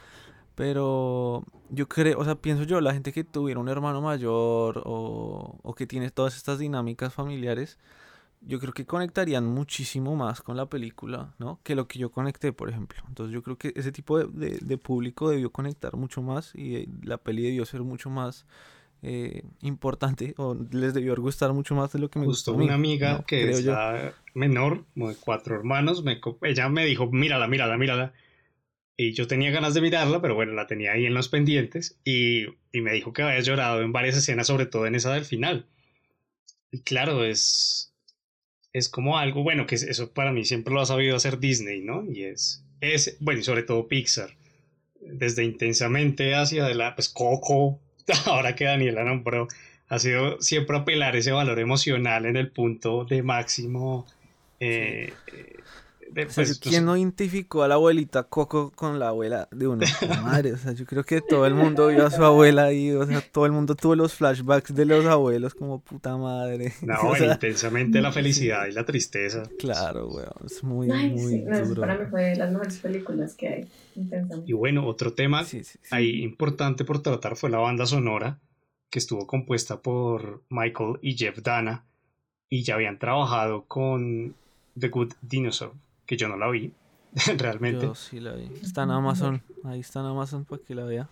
pero 0.55 1.45
yo 1.69 1.87
creo, 1.87 2.19
o 2.19 2.25
sea, 2.25 2.35
pienso 2.35 2.63
yo, 2.65 2.81
la 2.81 2.91
gente 2.91 3.13
que 3.13 3.23
tuviera 3.23 3.61
un 3.61 3.69
hermano 3.69 4.01
mayor 4.01 4.81
o, 4.83 5.57
o, 5.63 5.73
que 5.73 5.87
tiene 5.87 6.11
todas 6.11 6.35
estas 6.35 6.59
dinámicas 6.59 7.13
familiares, 7.13 7.79
yo 8.41 8.59
creo 8.59 8.73
que 8.73 8.85
conectarían 8.85 9.45
muchísimo 9.45 10.17
más 10.17 10.41
con 10.41 10.57
la 10.57 10.65
película, 10.65 11.33
¿no? 11.39 11.61
Que 11.63 11.75
lo 11.75 11.87
que 11.87 11.99
yo 11.99 12.11
conecté, 12.11 12.51
por 12.51 12.69
ejemplo. 12.69 13.01
Entonces 13.07 13.33
yo 13.33 13.41
creo 13.41 13.57
que 13.57 13.71
ese 13.77 13.93
tipo 13.93 14.19
de, 14.19 14.25
de, 14.27 14.57
de 14.57 14.77
público 14.77 15.29
debió 15.29 15.49
conectar 15.49 15.95
mucho 15.95 16.21
más 16.21 16.53
y 16.55 16.89
la 17.03 17.17
peli 17.17 17.43
debió 17.43 17.63
ser 17.65 17.83
mucho 17.83 18.09
más 18.09 18.45
eh, 19.03 19.43
importante 19.61 20.33
o 20.37 20.55
les 20.71 20.93
debió 20.93 21.15
gustar 21.17 21.53
mucho 21.53 21.75
más 21.75 21.91
de 21.93 21.99
lo 21.99 22.09
que 22.09 22.19
me 22.19 22.25
gustó. 22.25 22.55
mí, 22.57 22.65
una 22.65 22.75
amiga 22.75 23.17
¿no? 23.19 23.25
que 23.25 23.41
Creo 23.41 23.57
es 23.57 23.63
yo. 23.65 23.71
la 23.73 24.13
menor, 24.33 24.85
como 24.93 25.09
de 25.09 25.15
cuatro 25.15 25.55
hermanos, 25.55 26.03
me, 26.03 26.19
ella 26.43 26.69
me 26.69 26.85
dijo, 26.85 27.11
mírala, 27.11 27.47
mírala, 27.47 27.77
mírala. 27.77 28.13
Y 28.95 29.13
yo 29.13 29.27
tenía 29.27 29.51
ganas 29.51 29.73
de 29.73 29.81
mirarla, 29.81 30.21
pero 30.21 30.35
bueno, 30.35 30.53
la 30.53 30.67
tenía 30.67 30.93
ahí 30.93 31.05
en 31.05 31.13
los 31.15 31.27
pendientes 31.29 31.99
y, 32.05 32.45
y 32.71 32.81
me 32.81 32.93
dijo 32.93 33.11
que 33.11 33.23
había 33.23 33.39
llorado 33.41 33.81
en 33.81 33.91
varias 33.91 34.15
escenas, 34.17 34.47
sobre 34.47 34.67
todo 34.67 34.85
en 34.85 34.95
esa 34.95 35.13
del 35.13 35.25
final. 35.25 35.65
Y 36.71 36.79
claro, 36.81 37.23
es, 37.25 37.93
es 38.71 38.89
como 38.89 39.17
algo, 39.17 39.43
bueno, 39.43 39.65
que 39.67 39.75
es- 39.75 39.83
eso 39.83 40.13
para 40.13 40.31
mí 40.31 40.45
siempre 40.45 40.73
lo 40.73 40.81
ha 40.81 40.85
sabido 40.85 41.15
hacer 41.15 41.39
Disney, 41.39 41.81
¿no? 41.81 42.03
Y 42.09 42.23
es, 42.23 42.63
es 42.81 43.17
bueno, 43.19 43.39
y 43.41 43.43
sobre 43.43 43.63
todo 43.63 43.87
Pixar. 43.87 44.35
Desde 45.01 45.43
intensamente 45.43 46.33
hacia 46.35 46.65
adelante, 46.65 46.95
pues 46.97 47.09
Coco, 47.09 47.81
ahora 48.25 48.55
que 48.55 48.65
Daniela 48.65 49.03
nombró, 49.03 49.47
ha 49.89 49.99
sido 49.99 50.41
siempre 50.41 50.77
apelar 50.77 51.15
ese 51.15 51.31
valor 51.31 51.59
emocional 51.59 52.25
en 52.25 52.37
el 52.37 52.49
punto 52.51 53.05
de 53.05 53.23
máximo. 53.23 54.05
eh, 54.59 55.13
O 56.27 56.29
sea, 56.29 56.45
¿quién 56.61 56.85
no 56.85 56.95
identificó 56.95 57.63
a 57.63 57.67
la 57.67 57.75
abuelita 57.75 58.23
Coco 58.23 58.71
con 58.75 58.99
la 58.99 59.09
abuela 59.09 59.47
de 59.51 59.67
uno? 59.67 59.85
Madre, 60.23 60.53
o 60.53 60.57
sea, 60.57 60.73
yo 60.73 60.85
creo 60.85 61.03
que 61.03 61.21
todo 61.21 61.45
el 61.47 61.55
mundo 61.55 61.87
vio 61.87 62.05
a 62.05 62.11
su 62.11 62.23
abuela 62.23 62.65
ahí, 62.65 62.91
o 62.91 63.05
sea, 63.05 63.21
todo 63.21 63.45
el 63.45 63.51
mundo 63.51 63.75
tuvo 63.75 63.95
los 63.95 64.13
flashbacks 64.13 64.75
de 64.75 64.85
los 64.85 65.05
abuelos 65.05 65.53
como 65.55 65.79
puta 65.79 66.15
madre. 66.17 66.73
No, 66.83 67.09
O 67.09 67.15
sea, 67.15 67.33
intensamente 67.33 68.01
la 68.01 68.09
sí. 68.11 68.15
felicidad 68.15 68.67
y 68.67 68.71
la 68.73 68.85
tristeza. 68.85 69.43
Claro, 69.57 70.07
weón, 70.09 70.31
es 70.45 70.63
muy, 70.63 70.89
Ay, 70.91 71.11
muy 71.11 71.31
sí, 71.31 71.39
no, 71.41 71.55
eso 71.55 71.65
duro. 71.69 71.81
para 71.81 71.97
mí 71.97 72.05
fue 72.09 72.23
de 72.23 72.35
las 72.35 72.51
mejores 72.51 72.77
películas 72.77 73.33
que 73.35 73.47
hay. 73.47 73.67
Intensamente. 73.95 74.49
Y 74.49 74.53
bueno, 74.53 74.85
otro 74.87 75.13
tema 75.13 75.43
Sí, 75.43 75.63
sí, 75.63 75.77
sí. 75.81 75.89
ahí 75.91 76.23
importante 76.23 76.83
por 76.85 77.01
tratar 77.01 77.35
fue 77.35 77.49
la 77.49 77.59
banda 77.59 77.85
sonora, 77.85 78.39
que 78.89 78.99
estuvo 78.99 79.25
compuesta 79.25 79.81
por 79.81 80.43
Michael 80.49 80.97
y 81.01 81.15
Jeff 81.17 81.39
Dana, 81.41 81.85
y 82.49 82.63
ya 82.63 82.75
habían 82.75 82.99
trabajado 82.99 83.65
con 83.65 84.35
The 84.79 84.89
Good 84.89 85.13
Dinosaur, 85.21 85.73
que 86.13 86.17
yo 86.17 86.27
no 86.27 86.37
la 86.37 86.49
vi, 86.49 86.71
realmente. 87.37 87.85
Yo 87.85 87.95
sí 87.95 88.19
la 88.19 88.33
vi. 88.33 88.49
Está 88.61 88.83
en 88.83 88.91
Amazon, 88.91 89.41
ahí 89.63 89.79
está 89.79 90.01
en 90.01 90.05
Amazon 90.07 90.45
para 90.45 90.61
que 90.61 90.75
la 90.75 90.85
vea. 90.85 91.09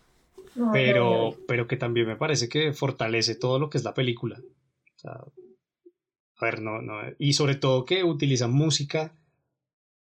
Pero, 0.74 1.38
pero 1.48 1.68
que 1.68 1.78
también 1.78 2.08
me 2.08 2.18
parece 2.18 2.50
que 2.50 2.74
fortalece 2.74 3.36
todo 3.36 3.58
lo 3.58 3.70
que 3.70 3.78
es 3.78 3.84
la 3.84 3.94
película. 3.94 4.40
O 4.40 5.00
sea, 5.00 5.14
a 5.14 6.46
ver, 6.46 6.62
no, 6.62 6.82
no, 6.82 7.00
y 7.18 7.34
sobre 7.34 7.56
todo 7.56 7.86
que 7.86 8.04
utiliza 8.04 8.48
música 8.48 9.14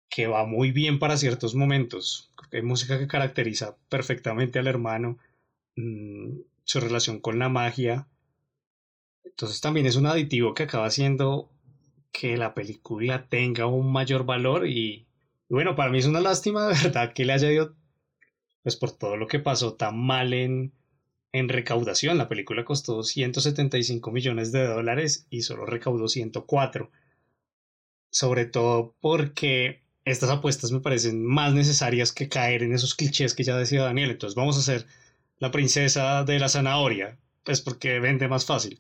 que 0.10 0.28
va 0.28 0.46
muy 0.46 0.72
bien 0.72 1.00
para 1.00 1.16
ciertos 1.16 1.56
momentos. 1.56 2.34
Hay 2.52 2.64
música 2.64 3.00
que 3.00 3.08
caracteriza 3.08 3.78
perfectamente 3.88 4.60
al 4.60 4.68
hermano, 4.68 5.20
mm, 5.78 6.40
su 6.66 6.80
relación 6.82 7.22
con 7.22 7.40
la 7.40 7.48
magia. 7.48 8.08
Entonces 9.24 9.62
también 9.62 9.86
es 9.86 9.96
un 9.96 10.08
aditivo 10.08 10.54
que 10.54 10.64
acaba 10.64 10.86
haciendo 10.86 11.50
que 12.12 12.38
la 12.38 12.54
película 12.54 13.28
tenga 13.30 13.66
un 13.68 13.92
mayor 13.92 14.26
valor 14.26 14.68
y, 14.68 15.08
bueno, 15.50 15.76
para 15.76 15.92
mí 15.92 16.00
es 16.00 16.06
una 16.06 16.22
lástima 16.22 16.68
de 16.68 16.76
verdad 16.84 17.14
que 17.14 17.26
le 17.26 17.34
haya 17.34 17.52
ido 17.52 17.76
pues 18.64 18.76
por 18.76 18.92
todo 18.92 19.18
lo 19.18 19.28
que 19.28 19.40
pasó 19.40 19.74
tan 19.74 19.98
mal 19.98 20.34
en, 20.34 20.74
en 21.32 21.50
recaudación. 21.50 22.18
La 22.18 22.28
película 22.28 22.64
costó 22.64 23.04
175 23.04 24.12
millones 24.12 24.52
de 24.52 24.68
dólares 24.68 25.26
y 25.30 25.42
solo 25.42 25.66
recaudó 25.66 26.08
104. 26.08 26.92
Sobre 28.12 28.46
todo 28.46 28.96
porque 29.00 29.82
estas 30.06 30.30
apuestas 30.30 30.72
me 30.72 30.82
parecen 30.82 31.26
más 31.26 31.54
necesarias 31.54 32.12
que 32.12 32.30
caer 32.30 32.64
en 32.64 32.74
esos 32.74 32.94
clichés 32.94 33.34
que 33.34 33.44
ya 33.44 33.58
decía 33.58 33.84
Daniel. 33.84 34.12
Entonces 34.12 34.36
vamos 34.36 34.58
a 34.58 34.60
hacer 34.60 34.86
la 35.40 35.50
princesa 35.50 36.24
de 36.24 36.38
la 36.38 36.50
zanahoria, 36.50 37.18
pues 37.44 37.62
porque 37.62 38.00
vende 38.00 38.28
más 38.28 38.46
fácil. 38.46 38.80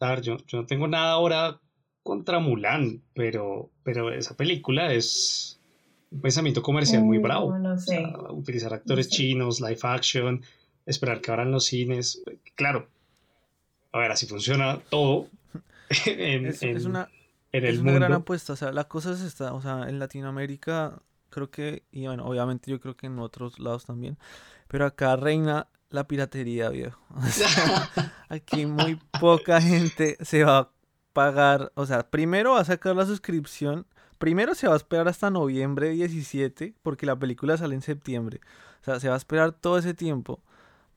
A 0.00 0.08
ver, 0.08 0.22
yo, 0.22 0.38
yo 0.48 0.62
no 0.62 0.66
tengo 0.66 0.88
nada 0.88 1.12
ahora 1.12 1.60
contra 2.04 2.38
Mulan, 2.38 3.02
pero, 3.14 3.70
pero 3.82 4.12
esa 4.12 4.36
película 4.36 4.92
es 4.92 5.58
un 6.12 6.20
pensamiento 6.20 6.62
comercial 6.62 7.02
muy 7.02 7.18
Uy, 7.18 7.24
bravo. 7.24 7.50
no, 7.50 7.58
no 7.58 7.74
O 7.74 7.78
sé. 7.78 7.96
sea, 7.96 8.30
utilizar 8.30 8.72
actores 8.74 9.06
No 9.06 9.10
sé. 9.10 9.16
chinos, 9.16 9.60
live 9.60 9.80
action, 9.82 10.42
esperar 10.86 11.20
que 11.20 11.32
abran 11.32 11.50
los 11.50 11.64
cines. 11.64 12.22
Claro, 12.54 12.88
a 13.92 13.98
ver, 13.98 14.10
así 14.12 14.26
funciona 14.26 14.80
todo 14.90 15.28
en, 16.06 16.46
Es, 16.46 16.62
en- 16.62 16.76
es 16.76 16.84
una, 16.84 17.08
en 17.52 17.64
el 17.64 17.74
es 17.74 17.80
una 17.80 17.92
gran 17.92 18.12
apuesta, 18.12 18.52
o 18.52 18.56
sea, 18.56 18.72
la 18.72 18.84
cosa 18.88 19.12
es 19.12 19.20
esta, 19.20 19.54
o 19.54 19.60
sea, 19.62 19.88
en 19.88 19.98
Latinoamérica 19.98 21.00
creo 21.30 21.50
que, 21.50 21.84
y 21.90 22.06
bueno, 22.06 22.26
obviamente 22.26 22.70
yo 22.70 22.80
creo 22.80 22.96
que 22.96 23.06
en 23.06 23.18
otros 23.18 23.58
lados 23.58 23.86
también, 23.86 24.18
pero 24.68 24.86
acá 24.86 25.16
reina 25.16 25.68
la 25.90 26.06
piratería, 26.06 26.68
viejo. 26.70 27.00
O 27.16 27.22
sea, 27.28 27.88
aquí 28.28 28.66
muy 28.66 28.96
poca 29.18 29.60
gente 29.60 30.16
se 30.20 30.44
va 30.44 30.58
a 30.58 30.70
pagar, 31.14 31.72
o 31.76 31.86
sea, 31.86 32.10
primero 32.10 32.52
va 32.52 32.60
a 32.60 32.64
sacar 32.66 32.94
la 32.94 33.06
suscripción, 33.06 33.86
primero 34.18 34.54
se 34.54 34.68
va 34.68 34.74
a 34.74 34.76
esperar 34.76 35.08
hasta 35.08 35.30
noviembre 35.30 35.88
17, 35.90 36.74
porque 36.82 37.06
la 37.06 37.18
película 37.18 37.56
sale 37.56 37.74
en 37.74 37.80
septiembre, 37.82 38.40
o 38.82 38.84
sea, 38.84 39.00
se 39.00 39.08
va 39.08 39.14
a 39.14 39.18
esperar 39.18 39.52
todo 39.52 39.78
ese 39.78 39.94
tiempo 39.94 40.42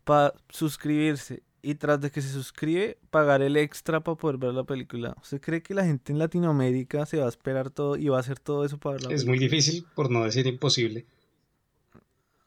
para 0.04 0.34
suscribirse 0.50 1.44
y 1.62 1.76
tras 1.76 2.00
de 2.02 2.12
que 2.12 2.22
se 2.22 2.30
suscribe, 2.30 2.98
pagar 3.10 3.42
el 3.42 3.58
extra 3.58 4.02
para 4.02 4.16
poder 4.18 4.38
ver 4.38 4.54
la 4.54 4.64
película. 4.64 5.16
¿Usted 5.22 5.42
cree 5.42 5.62
que 5.62 5.74
la 5.74 5.84
gente 5.86 6.12
en 6.14 6.20
Latinoamérica 6.20 7.06
se 7.06 7.18
va 7.18 7.26
a 7.26 7.30
esperar 7.30 7.70
todo 7.70 7.96
y 7.98 8.08
va 8.10 8.18
a 8.18 8.20
hacer 8.22 8.40
todo 8.40 8.64
eso 8.66 8.78
para 8.78 8.94
ver 8.94 9.04
la 9.04 9.14
Es 9.14 9.26
muy 9.26 9.38
película? 9.38 9.58
difícil, 9.58 9.86
por 9.96 10.10
no 10.12 10.24
decir 10.24 10.48
imposible. 10.48 11.06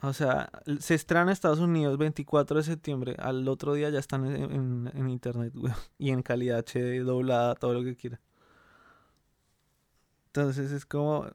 O 0.03 0.13
sea, 0.15 0.51
se 0.79 0.95
estrena 0.95 1.23
en 1.25 1.29
Estados 1.31 1.59
Unidos 1.59 1.99
24 1.99 2.57
de 2.59 2.63
septiembre, 2.65 3.17
al 3.19 3.47
otro 3.49 3.75
día 3.75 3.91
ya 3.91 3.99
están 3.99 4.25
en, 4.27 4.91
en- 4.95 5.09
internet, 5.11 5.53
güey, 5.55 5.73
y 5.99 6.11
en 6.11 6.23
calidad 6.23 6.59
HD, 6.61 7.01
doblada, 7.01 7.55
todo 7.55 7.75
lo 7.75 7.85
que 7.85 7.97
quiera. 7.97 8.21
Entonces 10.29 10.73
es 10.73 10.87
como... 10.87 11.27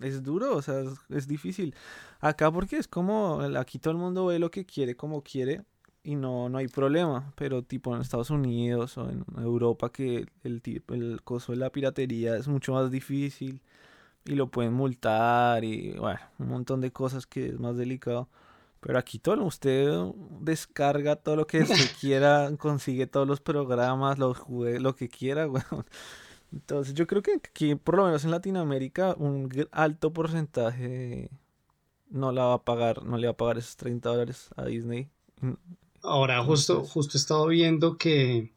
Es 0.00 0.22
duro, 0.22 0.54
o 0.56 0.62
sea, 0.62 0.80
es, 0.80 0.90
es 1.08 1.26
difícil. 1.26 1.74
Acá 2.20 2.52
porque 2.52 2.76
es 2.76 2.86
como, 2.86 3.40
aquí 3.58 3.78
todo 3.80 3.92
el 3.92 3.98
mundo 3.98 4.26
ve 4.26 4.38
lo 4.38 4.50
que 4.50 4.64
quiere 4.64 4.94
como 4.96 5.22
quiere 5.22 5.64
y 6.04 6.14
no, 6.14 6.48
no 6.48 6.58
hay 6.58 6.68
problema, 6.68 7.32
pero 7.36 7.62
tipo 7.64 7.94
en 7.94 8.02
Estados 8.02 8.30
Unidos 8.30 8.96
o 8.96 9.10
en 9.10 9.24
Europa 9.38 9.90
que 9.90 10.26
el, 10.44 10.62
el 10.88 11.20
coso 11.24 11.50
de 11.52 11.58
la 11.58 11.70
piratería 11.70 12.36
es 12.36 12.46
mucho 12.46 12.74
más 12.74 12.90
difícil 12.92 13.60
y 14.28 14.34
lo 14.34 14.48
pueden 14.48 14.74
multar 14.74 15.64
y 15.64 15.92
bueno, 15.92 16.20
un 16.38 16.48
montón 16.48 16.82
de 16.82 16.92
cosas 16.92 17.26
que 17.26 17.48
es 17.48 17.58
más 17.58 17.76
delicado. 17.76 18.28
Pero 18.80 18.98
aquí 18.98 19.18
todo, 19.18 19.42
usted 19.44 19.90
descarga 20.40 21.16
todo 21.16 21.34
lo 21.34 21.46
que 21.46 21.64
se 21.64 21.74
quiera, 22.00 22.50
consigue 22.58 23.06
todos 23.06 23.26
los 23.26 23.40
programas, 23.40 24.18
los 24.18 24.38
juegue, 24.38 24.80
lo 24.80 24.94
que 24.94 25.08
quiera, 25.08 25.46
bueno. 25.48 25.86
Entonces 26.52 26.94
yo 26.94 27.06
creo 27.06 27.22
que 27.22 27.32
aquí, 27.34 27.74
por 27.74 27.96
lo 27.96 28.04
menos 28.04 28.24
en 28.24 28.30
Latinoamérica, 28.30 29.14
un 29.18 29.50
alto 29.72 30.12
porcentaje 30.12 31.30
no 32.10 32.30
la 32.30 32.44
va 32.44 32.54
a 32.54 32.64
pagar, 32.64 33.04
no 33.04 33.16
le 33.16 33.26
va 33.26 33.32
a 33.32 33.36
pagar 33.36 33.58
esos 33.58 33.76
30 33.76 34.08
dólares 34.08 34.50
a 34.56 34.64
Disney. 34.66 35.08
Ahora 36.02 36.42
justo, 36.44 36.84
justo 36.84 37.16
he 37.16 37.20
estado 37.20 37.46
viendo 37.46 37.96
que 37.96 38.52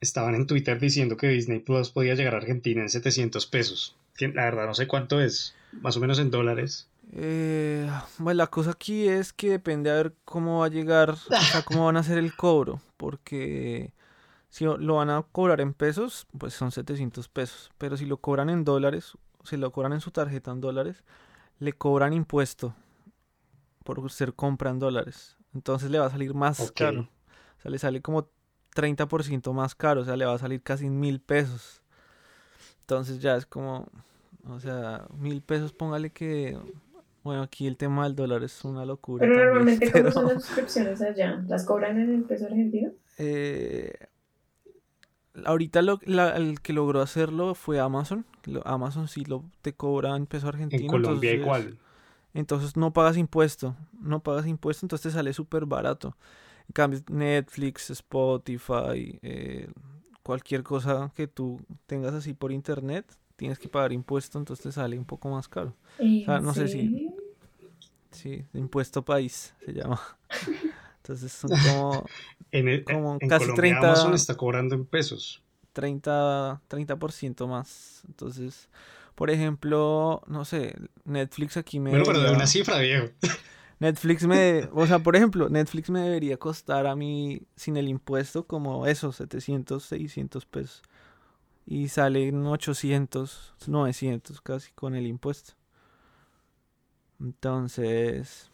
estaban 0.00 0.34
en 0.34 0.46
Twitter 0.46 0.80
diciendo 0.80 1.16
que 1.16 1.28
Disney 1.28 1.60
Plus 1.60 1.90
podía 1.90 2.14
llegar 2.14 2.34
a 2.34 2.38
Argentina 2.38 2.82
en 2.82 2.88
700 2.88 3.46
pesos. 3.46 3.96
La 4.28 4.44
verdad 4.44 4.66
no 4.66 4.74
sé 4.74 4.86
cuánto 4.86 5.20
es, 5.20 5.54
más 5.72 5.96
o 5.96 6.00
menos 6.00 6.18
en 6.18 6.30
dólares. 6.30 6.88
Eh, 7.12 7.90
bueno, 8.18 8.38
la 8.38 8.46
cosa 8.46 8.70
aquí 8.70 9.08
es 9.08 9.32
que 9.32 9.50
depende 9.50 9.90
a 9.90 9.94
ver 9.94 10.14
cómo 10.24 10.60
va 10.60 10.66
a 10.66 10.70
llegar, 10.70 11.10
o 11.10 11.16
sea, 11.16 11.30
cómo 11.64 11.86
van 11.86 11.96
a 11.96 12.00
hacer 12.00 12.18
el 12.18 12.34
cobro, 12.36 12.80
porque 12.96 13.92
si 14.48 14.64
lo 14.64 14.94
van 14.94 15.10
a 15.10 15.22
cobrar 15.22 15.60
en 15.60 15.74
pesos, 15.74 16.26
pues 16.38 16.54
son 16.54 16.70
700 16.70 17.28
pesos, 17.28 17.70
pero 17.78 17.96
si 17.96 18.06
lo 18.06 18.18
cobran 18.18 18.48
en 18.48 18.64
dólares, 18.64 19.12
si 19.44 19.56
lo 19.56 19.72
cobran 19.72 19.92
en 19.92 20.00
su 20.00 20.10
tarjeta 20.10 20.52
en 20.52 20.60
dólares, 20.60 21.02
le 21.58 21.72
cobran 21.72 22.12
impuesto 22.12 22.74
por 23.84 24.10
ser 24.10 24.34
compra 24.34 24.70
en 24.70 24.78
dólares, 24.78 25.36
entonces 25.52 25.90
le 25.90 25.98
va 25.98 26.06
a 26.06 26.10
salir 26.10 26.34
más 26.34 26.72
caro, 26.72 27.08
o 27.58 27.62
sea, 27.62 27.70
le 27.70 27.78
sale 27.78 28.02
como 28.02 28.28
30% 28.74 29.52
más 29.52 29.74
caro, 29.74 30.02
o 30.02 30.04
sea, 30.04 30.16
le 30.16 30.26
va 30.26 30.34
a 30.34 30.38
salir 30.38 30.62
casi 30.62 30.88
mil 30.88 31.20
pesos, 31.20 31.82
entonces 32.82 33.20
ya 33.20 33.36
es 33.36 33.46
como, 33.46 33.88
o 34.46 34.60
sea, 34.60 35.06
mil 35.18 35.42
pesos, 35.42 35.72
póngale 35.72 36.10
que 36.10 36.58
bueno, 37.22 37.42
aquí 37.42 37.66
el 37.66 37.76
tema 37.76 38.04
del 38.04 38.16
dólar 38.16 38.42
es 38.42 38.64
una 38.64 38.84
locura. 38.84 39.26
Pero 39.26 39.44
normalmente, 39.44 39.90
¿cómo 39.92 40.10
son 40.10 40.28
las 40.28 40.44
suscripciones 40.44 41.02
allá? 41.02 41.44
¿Las 41.48 41.64
cobran 41.64 41.98
en 42.00 42.14
el 42.14 42.22
peso 42.24 42.46
argentino? 42.46 42.92
Eh, 43.18 43.92
ahorita 45.44 45.82
lo, 45.82 46.00
el 46.02 46.60
que 46.60 46.72
logró 46.72 47.02
hacerlo 47.02 47.54
fue 47.54 47.78
Amazon. 47.78 48.24
Amazon 48.64 49.08
sí 49.08 49.24
lo 49.24 49.44
te 49.60 49.74
cobra 49.74 50.16
en 50.16 50.26
peso 50.26 50.48
argentino. 50.48 50.82
En 50.82 50.88
Colombia 50.88 51.32
igual. 51.34 51.78
Entonces 52.32 52.76
no 52.76 52.92
pagas 52.92 53.18
impuesto. 53.18 53.76
No 54.00 54.20
pagas 54.20 54.46
impuesto, 54.46 54.86
entonces 54.86 55.12
te 55.12 55.16
sale 55.16 55.34
súper 55.34 55.66
barato. 55.66 56.16
En 56.68 56.72
cambio, 56.72 57.00
Netflix, 57.10 57.90
Spotify, 57.90 59.18
eh, 59.22 59.68
cualquier 60.22 60.62
cosa 60.62 61.12
que 61.14 61.26
tú 61.26 61.60
tengas 61.86 62.14
así 62.14 62.32
por 62.32 62.52
internet, 62.52 63.04
tienes 63.40 63.58
que 63.58 63.70
pagar 63.70 63.90
impuesto, 63.90 64.38
entonces 64.38 64.62
te 64.62 64.70
sale 64.70 64.98
un 64.98 65.06
poco 65.06 65.30
más 65.30 65.48
caro. 65.48 65.74
O 65.98 66.24
sea, 66.26 66.40
no 66.40 66.52
sé 66.52 66.68
si... 66.68 67.08
Sí, 68.10 68.44
impuesto 68.52 69.02
país 69.02 69.54
se 69.64 69.72
llama. 69.72 69.98
Entonces 70.98 71.32
son 71.32 71.50
como, 71.50 72.04
en 72.52 72.84
como 72.84 73.18
casi 73.18 73.46
Colombia 73.46 73.54
30... 73.54 73.78
Amazon 73.86 74.14
está 74.14 74.36
cobrando 74.36 74.74
en 74.74 74.84
pesos. 74.84 75.42
30%, 75.74 76.60
30 76.68 77.46
más. 77.46 78.02
Entonces, 78.06 78.68
por 79.14 79.30
ejemplo, 79.30 80.22
no 80.26 80.44
sé, 80.44 80.76
Netflix 81.04 81.56
aquí 81.56 81.80
me... 81.80 81.90
Bueno, 81.90 82.04
pero 82.04 82.20
de 82.20 82.32
una 82.32 82.46
cifra, 82.46 82.78
viejo. 82.78 83.06
Netflix 83.78 84.26
me, 84.26 84.68
o 84.74 84.86
sea, 84.86 84.98
por 84.98 85.16
ejemplo, 85.16 85.48
Netflix 85.48 85.88
me 85.88 86.00
debería 86.00 86.36
costar 86.36 86.86
a 86.86 86.94
mí 86.94 87.40
sin 87.56 87.78
el 87.78 87.88
impuesto 87.88 88.46
como 88.46 88.86
eso, 88.86 89.12
700, 89.12 89.82
600 89.82 90.44
pesos 90.44 90.82
y 91.66 91.88
salen 91.88 92.46
800, 92.46 93.54
900 93.66 94.40
casi 94.40 94.72
con 94.72 94.94
el 94.94 95.06
impuesto. 95.06 95.54
Entonces, 97.20 98.50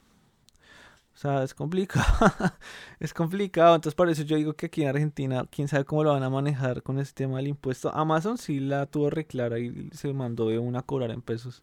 o 1.14 1.19
sea, 1.19 1.42
es 1.42 1.55
complicado. 1.55 2.05
es 3.01 3.14
complicado. 3.14 3.75
Entonces, 3.75 3.95
por 3.95 4.11
eso 4.11 4.23
yo 4.23 4.37
digo 4.37 4.55
que 4.55 4.66
aquí 4.66 4.83
en 4.83 4.88
Argentina, 4.88 5.47
quién 5.51 5.69
sabe 5.69 5.85
cómo 5.85 6.05
lo 6.05 6.12
van 6.12 6.23
a 6.23 6.31
manejar 6.31 6.83
con 6.83 6.99
ese 6.99 7.14
tema 7.14 7.38
del 7.38 7.49
impuesto. 7.49 7.95
Amazon 7.95 8.38
sí 8.38 8.61
la 8.61 8.87
tuvo 8.87 9.09
reclara 9.09 9.59
y 9.59 9.88
se 9.92 10.12
mandó 10.12 10.49
de 10.49 10.59
una 10.59 10.81
a 10.81 10.83
cobrar 10.83 11.11
en 11.11 11.23
pesos 11.23 11.62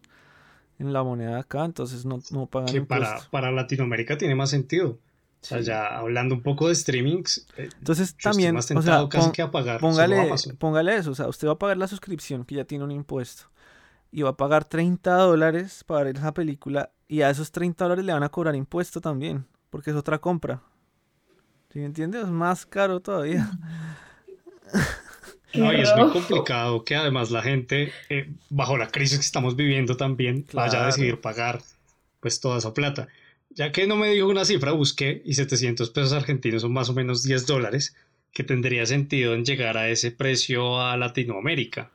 en 0.78 0.92
la 0.92 1.02
moneda 1.02 1.38
acá, 1.38 1.64
entonces 1.64 2.04
no, 2.04 2.20
no 2.30 2.46
pagan 2.46 2.72
que 2.72 2.82
para, 2.82 3.20
para 3.30 3.52
Latinoamérica 3.52 4.18
tiene 4.18 4.34
más 4.34 4.50
sentido. 4.50 4.98
O 5.44 5.46
sea, 5.46 5.60
ya 5.60 5.98
hablando 5.98 6.34
un 6.34 6.42
poco 6.42 6.68
de 6.68 6.74
streamings. 6.74 7.46
Eh, 7.58 7.68
Entonces 7.78 8.16
también, 8.16 8.56
o 8.56 8.62
sea, 8.62 9.06
póngale, 9.78 10.32
póngale 10.58 10.96
eso, 10.96 11.10
o 11.10 11.14
sea, 11.14 11.28
usted 11.28 11.46
va 11.46 11.52
a 11.52 11.58
pagar 11.58 11.76
la 11.76 11.86
suscripción 11.86 12.46
que 12.46 12.54
ya 12.54 12.64
tiene 12.64 12.82
un 12.82 12.90
impuesto 12.90 13.44
y 14.10 14.22
va 14.22 14.30
a 14.30 14.36
pagar 14.38 14.64
30 14.64 15.12
dólares 15.12 15.84
para 15.84 16.04
ver 16.04 16.16
esa 16.16 16.32
película 16.32 16.92
y 17.08 17.20
a 17.20 17.28
esos 17.28 17.52
30 17.52 17.84
dólares 17.84 18.06
le 18.06 18.14
van 18.14 18.22
a 18.22 18.30
cobrar 18.30 18.54
impuesto 18.54 19.02
también, 19.02 19.44
porque 19.68 19.90
es 19.90 19.96
otra 19.96 20.18
compra. 20.18 20.62
¿Sí 21.70 21.80
me 21.80 21.84
entiendes? 21.86 22.22
Es 22.22 22.30
más 22.30 22.64
caro 22.64 23.00
todavía. 23.00 23.50
No, 25.54 25.72
y 25.72 25.80
es 25.80 25.94
muy 25.96 26.10
complicado 26.10 26.84
que 26.84 26.96
además 26.96 27.30
la 27.30 27.40
gente, 27.40 27.92
eh, 28.08 28.28
bajo 28.50 28.76
la 28.76 28.88
crisis 28.88 29.18
que 29.18 29.24
estamos 29.24 29.54
viviendo 29.54 29.96
también, 29.96 30.44
vaya 30.52 30.82
a 30.82 30.86
decidir 30.86 31.20
pagar 31.20 31.60
pues 32.18 32.40
toda 32.40 32.58
esa 32.58 32.74
plata. 32.74 33.06
Ya 33.50 33.72
que 33.72 33.86
no 33.86 33.96
me 33.96 34.10
dijo 34.10 34.28
una 34.28 34.44
cifra, 34.44 34.72
busqué 34.72 35.22
y 35.24 35.34
700 35.34 35.90
pesos 35.90 36.12
argentinos 36.12 36.62
son 36.62 36.72
más 36.72 36.88
o 36.88 36.94
menos 36.94 37.22
10 37.22 37.46
dólares, 37.46 37.94
que 38.32 38.42
tendría 38.42 38.84
sentido 38.86 39.34
en 39.34 39.44
llegar 39.44 39.76
a 39.76 39.88
ese 39.88 40.10
precio 40.10 40.80
a 40.80 40.96
Latinoamérica. 40.96 41.90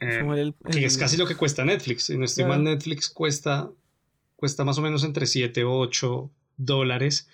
Eh, 0.00 0.52
que 0.70 0.84
es 0.84 0.98
casi 0.98 1.16
lo 1.16 1.26
que 1.26 1.36
cuesta 1.36 1.64
Netflix. 1.64 2.04
Si 2.04 2.18
no 2.18 2.24
estoy 2.24 2.44
mal, 2.44 2.62
Netflix 2.62 3.08
cuesta, 3.08 3.70
cuesta 4.36 4.64
más 4.64 4.78
o 4.78 4.82
menos 4.82 5.04
entre 5.04 5.26
7 5.26 5.64
o 5.64 5.78
8 5.78 6.30
dólares. 6.56 7.28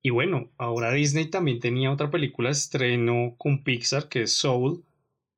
Y 0.00 0.10
bueno, 0.10 0.50
ahora 0.58 0.92
Disney 0.92 1.26
también 1.26 1.60
tenía 1.60 1.92
otra 1.92 2.10
película 2.10 2.50
estreno 2.50 3.34
con 3.36 3.62
Pixar, 3.62 4.08
que 4.08 4.22
es 4.22 4.34
Soul, 4.34 4.82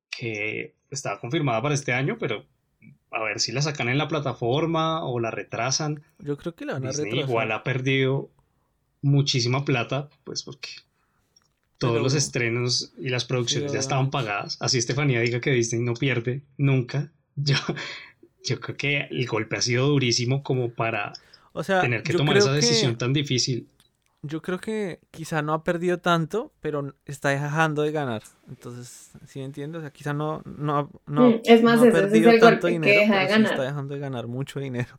que 0.09 0.73
estaba 0.89 1.19
confirmada 1.19 1.61
para 1.61 1.75
este 1.75 1.93
año, 1.93 2.17
pero 2.19 2.45
a 3.15 3.23
ver 3.23 3.39
si 3.39 3.51
la 3.51 3.61
sacan 3.61 3.87
en 3.87 3.97
la 3.97 4.07
plataforma 4.07 5.05
o 5.05 5.19
la 5.19 5.31
retrasan. 5.31 6.03
Yo 6.19 6.37
creo 6.37 6.53
que 6.53 6.65
la 6.65 6.73
van 6.73 6.87
a 6.87 6.91
retrasar. 6.91 7.17
Igual 7.17 7.51
ha 7.53 7.63
perdido 7.63 8.29
muchísima 9.01 9.63
plata, 9.63 10.09
pues 10.25 10.43
porque 10.43 10.69
todos 11.77 12.01
los 12.01 12.13
estrenos 12.13 12.91
y 12.97 13.09
las 13.09 13.25
producciones 13.25 13.71
ya 13.71 13.79
estaban 13.79 14.09
pagadas. 14.09 14.57
Así 14.59 14.77
Estefanía 14.77 15.21
diga 15.21 15.39
que 15.39 15.51
Disney 15.51 15.81
no 15.81 15.93
pierde 15.93 16.41
nunca. 16.57 17.11
Yo, 17.37 17.57
yo 18.45 18.61
creo 18.61 18.77
que 18.77 19.07
el 19.11 19.27
golpe 19.27 19.57
ha 19.57 19.61
sido 19.61 19.87
durísimo 19.87 20.41
como 20.41 20.69
para 20.69 21.11
tener 21.81 22.01
que 22.01 22.13
tomar 22.13 22.37
esa 22.37 22.53
decisión 22.53 22.97
tan 22.97 23.11
difícil 23.11 23.67
yo 24.27 24.41
creo 24.41 24.59
que 24.59 24.99
quizá 25.11 25.41
no 25.41 25.53
ha 25.53 25.63
perdido 25.63 25.99
tanto, 25.99 26.51
pero 26.59 26.95
está 27.05 27.29
dejando 27.29 27.83
de 27.83 27.91
ganar. 27.91 28.23
Entonces, 28.49 29.11
¿sí 29.27 29.39
me 29.39 29.45
entiendes? 29.45 29.79
O 29.79 29.81
sea, 29.81 29.91
quizá 29.91 30.13
no, 30.13 30.41
no, 30.45 30.89
no, 31.05 31.29
mm, 31.29 31.41
es 31.43 31.63
más, 31.63 31.79
ha 31.79 31.91
perdido 31.91 32.31
tanto 32.39 32.67
dinero, 32.67 33.01
está 33.01 33.63
dejando 33.63 33.93
de 33.93 33.99
ganar 33.99 34.27
mucho 34.27 34.59
dinero. 34.59 34.97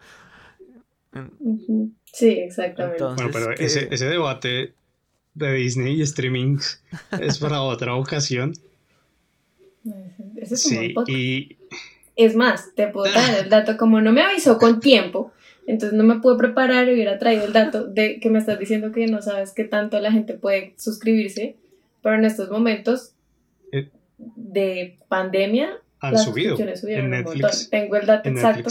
Sí, 2.13 2.29
exactamente. 2.29 3.03
bueno, 3.03 3.31
pero 3.33 3.53
ese, 3.53 3.89
ese, 3.91 4.07
debate 4.07 4.75
de 5.33 5.53
Disney 5.55 5.95
y 5.95 6.03
streaming 6.03 6.59
es 7.21 7.39
para 7.39 7.63
otra 7.63 7.95
ocasión. 7.95 8.53
Ese 10.37 10.55
es 10.55 10.63
sí, 10.63 10.95
y... 11.07 11.57
Es 12.17 12.37
más, 12.37 12.75
te 12.75 12.89
puedo 12.89 13.13
dar 13.13 13.45
el 13.45 13.49
dato, 13.49 13.79
como 13.79 14.01
no 14.03 14.13
me 14.13 14.23
avisó 14.23 14.59
con 14.59 14.81
tiempo, 14.81 15.33
entonces 15.67 15.97
no 15.97 16.05
me 16.05 16.21
pude 16.21 16.37
preparar 16.37 16.89
y 16.89 16.95
hubiera 16.95 17.19
traído 17.19 17.45
el 17.45 17.53
dato 17.53 17.87
de 17.87 18.21
que 18.21 18.31
me 18.31 18.39
estás 18.39 18.59
diciendo 18.59 18.93
que 18.93 19.07
no 19.07 19.23
sabes 19.23 19.53
qué 19.53 19.65
tanto 19.65 19.99
la 20.01 20.13
gente 20.13 20.35
puede 20.35 20.75
suscribirse, 20.77 21.57
pero 22.03 22.17
en 22.17 22.25
estos 22.25 22.51
momentos 22.51 23.13
eh, 23.73 23.89
de 24.19 24.97
pandemia 25.09 25.71
han 26.01 26.13
las 26.13 26.25
subido 26.25 26.57
en 26.59 27.11
Netflix, 27.11 27.69
Tengo 27.71 27.97
el 27.97 28.07
dato 28.07 28.29
exacto 28.29 28.71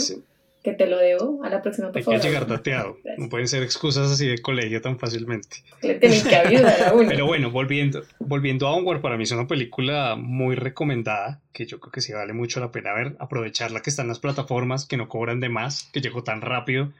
que 0.66 0.72
te 0.72 0.88
lo 0.88 0.98
debo 0.98 1.44
a 1.44 1.48
la 1.48 1.62
próxima 1.62 1.92
Hay 1.94 2.02
que 2.02 2.18
llegar 2.18 2.48
dateado. 2.48 2.98
No 3.18 3.28
pueden 3.28 3.46
ser 3.46 3.62
excusas 3.62 4.10
así 4.10 4.26
de 4.26 4.38
colegio 4.38 4.80
tan 4.80 4.98
fácilmente. 4.98 5.58
Le 5.80 5.94
tienen 5.94 6.24
que 6.24 6.34
ayudar 6.34 6.82
a 6.82 6.92
uno. 6.92 7.08
Pero 7.08 7.24
bueno, 7.24 7.52
volviendo, 7.52 8.02
volviendo 8.18 8.66
a 8.66 8.74
Onward, 8.74 9.00
para 9.00 9.16
mí 9.16 9.22
es 9.22 9.30
una 9.30 9.46
película 9.46 10.16
muy 10.16 10.56
recomendada, 10.56 11.40
que 11.52 11.66
yo 11.66 11.78
creo 11.78 11.92
que 11.92 12.00
sí 12.00 12.12
vale 12.12 12.32
mucho 12.32 12.58
la 12.58 12.72
pena 12.72 12.92
ver, 12.92 13.14
aprovecharla 13.20 13.80
que 13.80 13.90
está 13.90 14.02
en 14.02 14.08
las 14.08 14.18
plataformas, 14.18 14.86
que 14.86 14.96
no 14.96 15.08
cobran 15.08 15.38
de 15.38 15.48
más, 15.48 15.88
que 15.92 16.00
llegó 16.00 16.24
tan 16.24 16.40
rápido, 16.40 16.92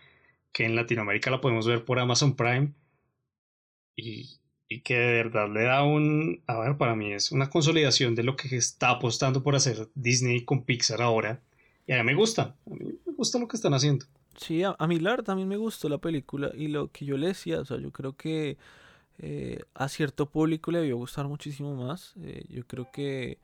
que 0.53 0.65
en 0.65 0.77
Latinoamérica 0.77 1.33
la 1.33 1.41
podemos 1.41 1.67
ver 1.67 1.85
por 1.85 1.99
Amazon 1.99 2.37
Prime. 2.37 2.69
Y, 3.97 4.39
y 4.69 4.83
que 4.83 4.97
de 4.97 5.13
verdad 5.25 5.49
le 5.53 5.65
da 5.65 5.83
un, 5.83 6.41
a 6.47 6.61
ver, 6.61 6.77
para 6.77 6.95
mí 6.95 7.13
es 7.13 7.33
una 7.33 7.51
consolidación 7.51 8.15
de 8.15 8.23
lo 8.23 8.37
que 8.37 8.57
está 8.57 8.91
apostando 8.91 9.43
por 9.43 9.57
hacer 9.57 9.89
Disney 9.97 10.45
con 10.45 10.63
Pixar 10.63 11.03
ahora. 11.03 11.41
Y 11.89 11.93
a 11.93 11.99
mí 11.99 12.05
me 12.05 12.15
gusta, 12.15 12.55
a 12.65 12.71
mí 12.71 12.96
gusta 13.17 13.39
lo 13.39 13.49
que 13.49 13.57
están 13.57 13.75
haciendo. 13.75 14.07
Sí, 14.37 14.63
a, 14.63 14.77
mí 14.87 15.01
la 15.01 15.17
también 15.19 15.49
me 15.49 15.57
gustó 15.57 15.89
la 15.89 15.99
película 15.99 16.51
y 16.55 16.69
lo 16.69 16.93
que 16.93 17.07
yo 17.07 17.17
le 17.17 17.29
decía, 17.29 17.61
o 17.61 17.65
sea, 17.65 17.79
yo 17.79 17.91
creo 17.91 18.17
que 18.17 18.59
eh, 19.19 19.65
a 19.75 19.89
cierto 19.89 20.27
público 20.27 20.71
le 20.71 20.81
debió 20.81 20.97
gustar 20.97 21.27
muchísimo 21.27 21.75
más. 21.75 22.15
Eh, 22.21 22.45
yo 22.49 22.67
creo 22.67 22.91
que 22.93 23.39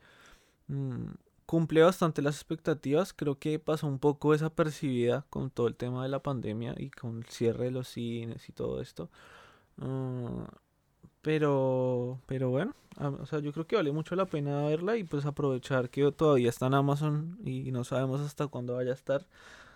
mm, 0.68 1.06
cumple 1.46 1.82
bastante 1.82 2.22
las 2.22 2.36
expectativas. 2.36 3.12
Creo 3.14 3.38
que 3.38 3.58
pasó 3.58 3.86
un 3.86 3.98
poco 3.98 4.32
desapercibida 4.32 5.24
con 5.30 5.50
todo 5.50 5.66
el 5.68 5.76
tema 5.76 6.02
de 6.02 6.10
la 6.10 6.22
pandemia 6.22 6.74
y 6.78 6.90
con 6.90 7.18
el 7.18 7.26
cierre 7.26 7.66
de 7.66 7.70
los 7.72 7.88
cines 7.88 8.48
y 8.48 8.52
todo 8.52 8.80
esto. 8.82 9.10
Ah, 9.78 10.46
pero, 11.22 12.20
pero 12.26 12.50
bueno, 12.50 12.74
o 12.98 13.26
sea, 13.26 13.38
yo 13.38 13.52
creo 13.52 13.66
que 13.66 13.76
vale 13.76 13.92
mucho 13.92 14.16
la 14.16 14.26
pena 14.26 14.64
verla 14.64 14.96
y 14.96 15.04
pues 15.04 15.24
aprovechar 15.24 15.88
que 15.88 16.10
todavía 16.12 16.48
está 16.50 16.66
en 16.66 16.74
Amazon 16.74 17.38
y 17.44 17.70
no 17.70 17.84
sabemos 17.84 18.20
hasta 18.20 18.48
cuándo 18.48 18.74
vaya 18.74 18.90
a 18.90 18.94
estar 18.94 19.24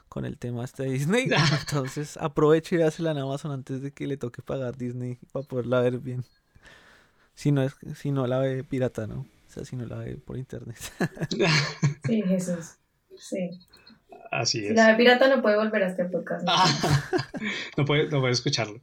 con 0.09 0.25
el 0.25 0.39
tema 0.39 0.65
este 0.65 0.85
de 0.85 0.91
Disney. 0.91 1.29
Entonces 1.61 2.17
aproveche 2.17 2.77
y 2.77 2.79
véasela 2.79 3.11
en 3.11 3.19
Amazon 3.19 3.53
antes 3.53 3.83
de 3.83 3.93
que 3.93 4.07
le 4.07 4.17
toque 4.17 4.43
pagar 4.43 4.77
Disney 4.77 5.19
para 5.33 5.47
poderla 5.47 5.81
ver 5.81 5.99
bien. 5.99 6.25
Si 7.35 7.53
no, 7.53 7.63
es, 7.63 7.77
si 7.97 8.11
no 8.11 8.27
la 8.27 8.39
ve 8.39 8.65
pirata, 8.65 9.07
¿no? 9.07 9.21
O 9.21 9.51
sea, 9.51 9.65
si 9.65 9.77
no 9.77 9.87
la 9.87 9.99
ve 9.99 10.17
por 10.17 10.39
internet. 10.39 10.79
sí, 12.07 12.23
Jesús. 12.23 12.77
Sí. 13.19 13.51
Así 14.31 14.65
es. 14.65 14.69
Si 14.69 14.75
la 14.75 14.89
ve 14.89 14.97
pirata 14.97 15.29
no 15.29 15.43
puede 15.43 15.57
volver 15.57 15.83
a 15.83 15.89
este 15.89 16.07
podcast. 16.07 16.47
no, 17.77 17.85
puede, 17.85 18.09
no 18.09 18.21
puede 18.21 18.33
escucharlo. 18.33 18.81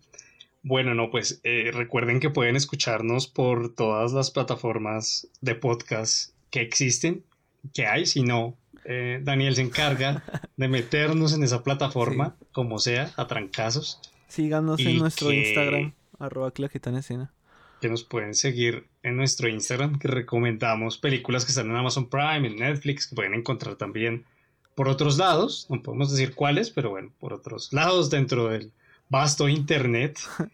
Bueno, 0.61 0.93
no, 0.93 1.09
pues 1.11 1.41
eh, 1.43 1.71
recuerden 1.73 2.21
que 2.21 2.29
pueden 2.29 2.55
escucharnos 2.55 3.27
por 3.27 3.75
todas 3.75 4.13
las 4.13 4.31
plataformas 4.31 5.27
de 5.41 5.55
podcast 5.55 6.33
que 6.51 6.61
existen, 6.61 7.25
que 7.73 7.85
hay, 7.85 8.05
si 8.05 8.23
no, 8.23 8.55
eh, 8.85 9.19
Daniel 9.23 9.55
se 9.55 9.61
encarga 9.61 10.23
de 10.57 10.67
meternos 10.67 11.33
en 11.33 11.43
esa 11.43 11.63
plataforma, 11.63 12.35
como 12.51 12.79
sea, 12.79 13.11
a 13.17 13.27
trancazos. 13.27 13.99
Síganos 14.27 14.79
en 14.79 14.97
nuestro 14.99 15.31
Instagram, 15.31 15.93
arroba 16.19 16.51
claqueta 16.51 16.89
en 16.89 16.97
escena. 16.97 17.33
Que 17.81 17.89
nos 17.89 18.03
pueden 18.03 18.33
seguir 18.33 18.87
en 19.03 19.17
nuestro 19.17 19.49
Instagram, 19.49 19.99
que 19.99 20.07
recomendamos 20.07 20.97
películas 20.97 21.45
que 21.45 21.51
están 21.51 21.69
en 21.69 21.75
Amazon 21.75 22.09
Prime, 22.09 22.47
en 22.47 22.55
Netflix, 22.55 23.07
que 23.07 23.15
pueden 23.15 23.33
encontrar 23.33 23.75
también 23.75 24.25
por 24.75 24.87
otros 24.87 25.17
lados, 25.17 25.67
no 25.69 25.81
podemos 25.81 26.11
decir 26.11 26.33
cuáles, 26.33 26.71
pero 26.71 26.89
bueno, 26.89 27.11
por 27.19 27.33
otros 27.33 27.71
lados 27.73 28.09
dentro 28.09 28.49
del 28.49 28.71
vasto 29.09 29.47
Internet. 29.49 30.19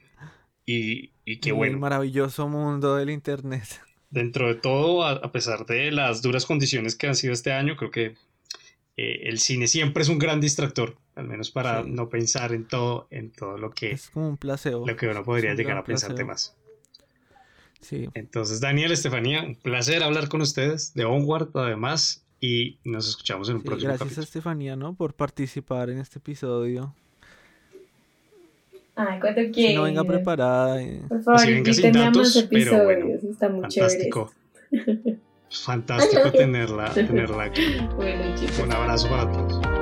Y, 0.71 1.13
y 1.25 1.39
qué 1.39 1.51
bueno. 1.51 1.73
El 1.73 1.79
maravilloso 1.79 2.47
mundo 2.47 2.95
del 2.95 3.09
Internet. 3.09 3.81
Dentro 4.09 4.47
de 4.47 4.55
todo, 4.55 5.05
a, 5.05 5.31
pesar 5.31 5.65
de 5.65 5.91
las 5.91 6.21
duras 6.21 6.45
condiciones 6.45 6.95
que 6.95 7.07
han 7.07 7.15
sido 7.15 7.33
este 7.33 7.51
año, 7.51 7.75
creo 7.75 7.91
que 7.91 8.15
eh, 8.97 9.29
el 9.29 9.39
cine 9.39 9.67
siempre 9.67 10.01
es 10.03 10.09
un 10.09 10.17
gran 10.17 10.41
distractor, 10.41 10.97
al 11.15 11.27
menos 11.27 11.51
para 11.51 11.83
no 11.83 12.09
pensar 12.09 12.53
en 12.53 12.67
todo, 12.67 13.07
en 13.11 13.31
todo 13.31 13.57
lo 13.57 13.69
que... 13.69 13.91
Es 13.91 14.09
como 14.09 14.29
un 14.29 14.37
placebo. 14.37 14.87
Lo 14.87 14.95
que 14.95 15.07
uno 15.07 15.23
podría 15.23 15.53
llegar 15.53 15.77
a 15.77 15.83
pensar 15.83 16.15
de 16.15 16.25
más. 16.25 16.55
Sí. 17.81 18.09
Entonces, 18.13 18.59
Daniel, 18.59 18.91
Estefanía, 18.91 19.43
un 19.43 19.55
placer 19.55 20.03
hablar 20.03 20.27
con 20.27 20.41
ustedes 20.41 20.93
de 20.95 21.05
Onward, 21.05 21.49
además, 21.53 22.25
y 22.41 22.79
nos 22.83 23.07
escuchamos 23.07 23.49
en 23.49 23.57
un 23.57 23.63
próximo 23.63 23.93
Gracias 23.93 24.17
a 24.17 24.21
Estefanía, 24.21 24.75
¿no? 24.75 24.95
Por 24.95 25.13
participar 25.13 25.89
en 25.89 25.99
este 25.99 26.19
episodio. 26.19 26.95
Ay, 28.99 29.19
cuando 29.21 29.41
quieras. 29.53 29.75
no 29.77 29.83
venga 29.83 30.03
preparada. 30.03 30.81
Eh. 30.81 31.01
Por 31.07 31.23
favor, 31.23 31.39
si 31.39 31.53
venga 31.53 31.73
sin 31.73 31.91
datos, 31.93 32.35
episodios. 32.35 32.83
Bueno, 32.83 33.05
Está 33.31 33.47
muy 33.47 33.61
fantástico. 33.61 34.31
Fantástico 35.51 36.31
tenerla, 36.31 36.93
tenerla 36.93 37.43
aquí. 37.45 37.77
Bueno, 37.95 38.35
chicos. 38.35 38.59
Un 38.59 38.73
abrazo 38.73 39.09
para 39.09 39.31
todos. 39.31 39.78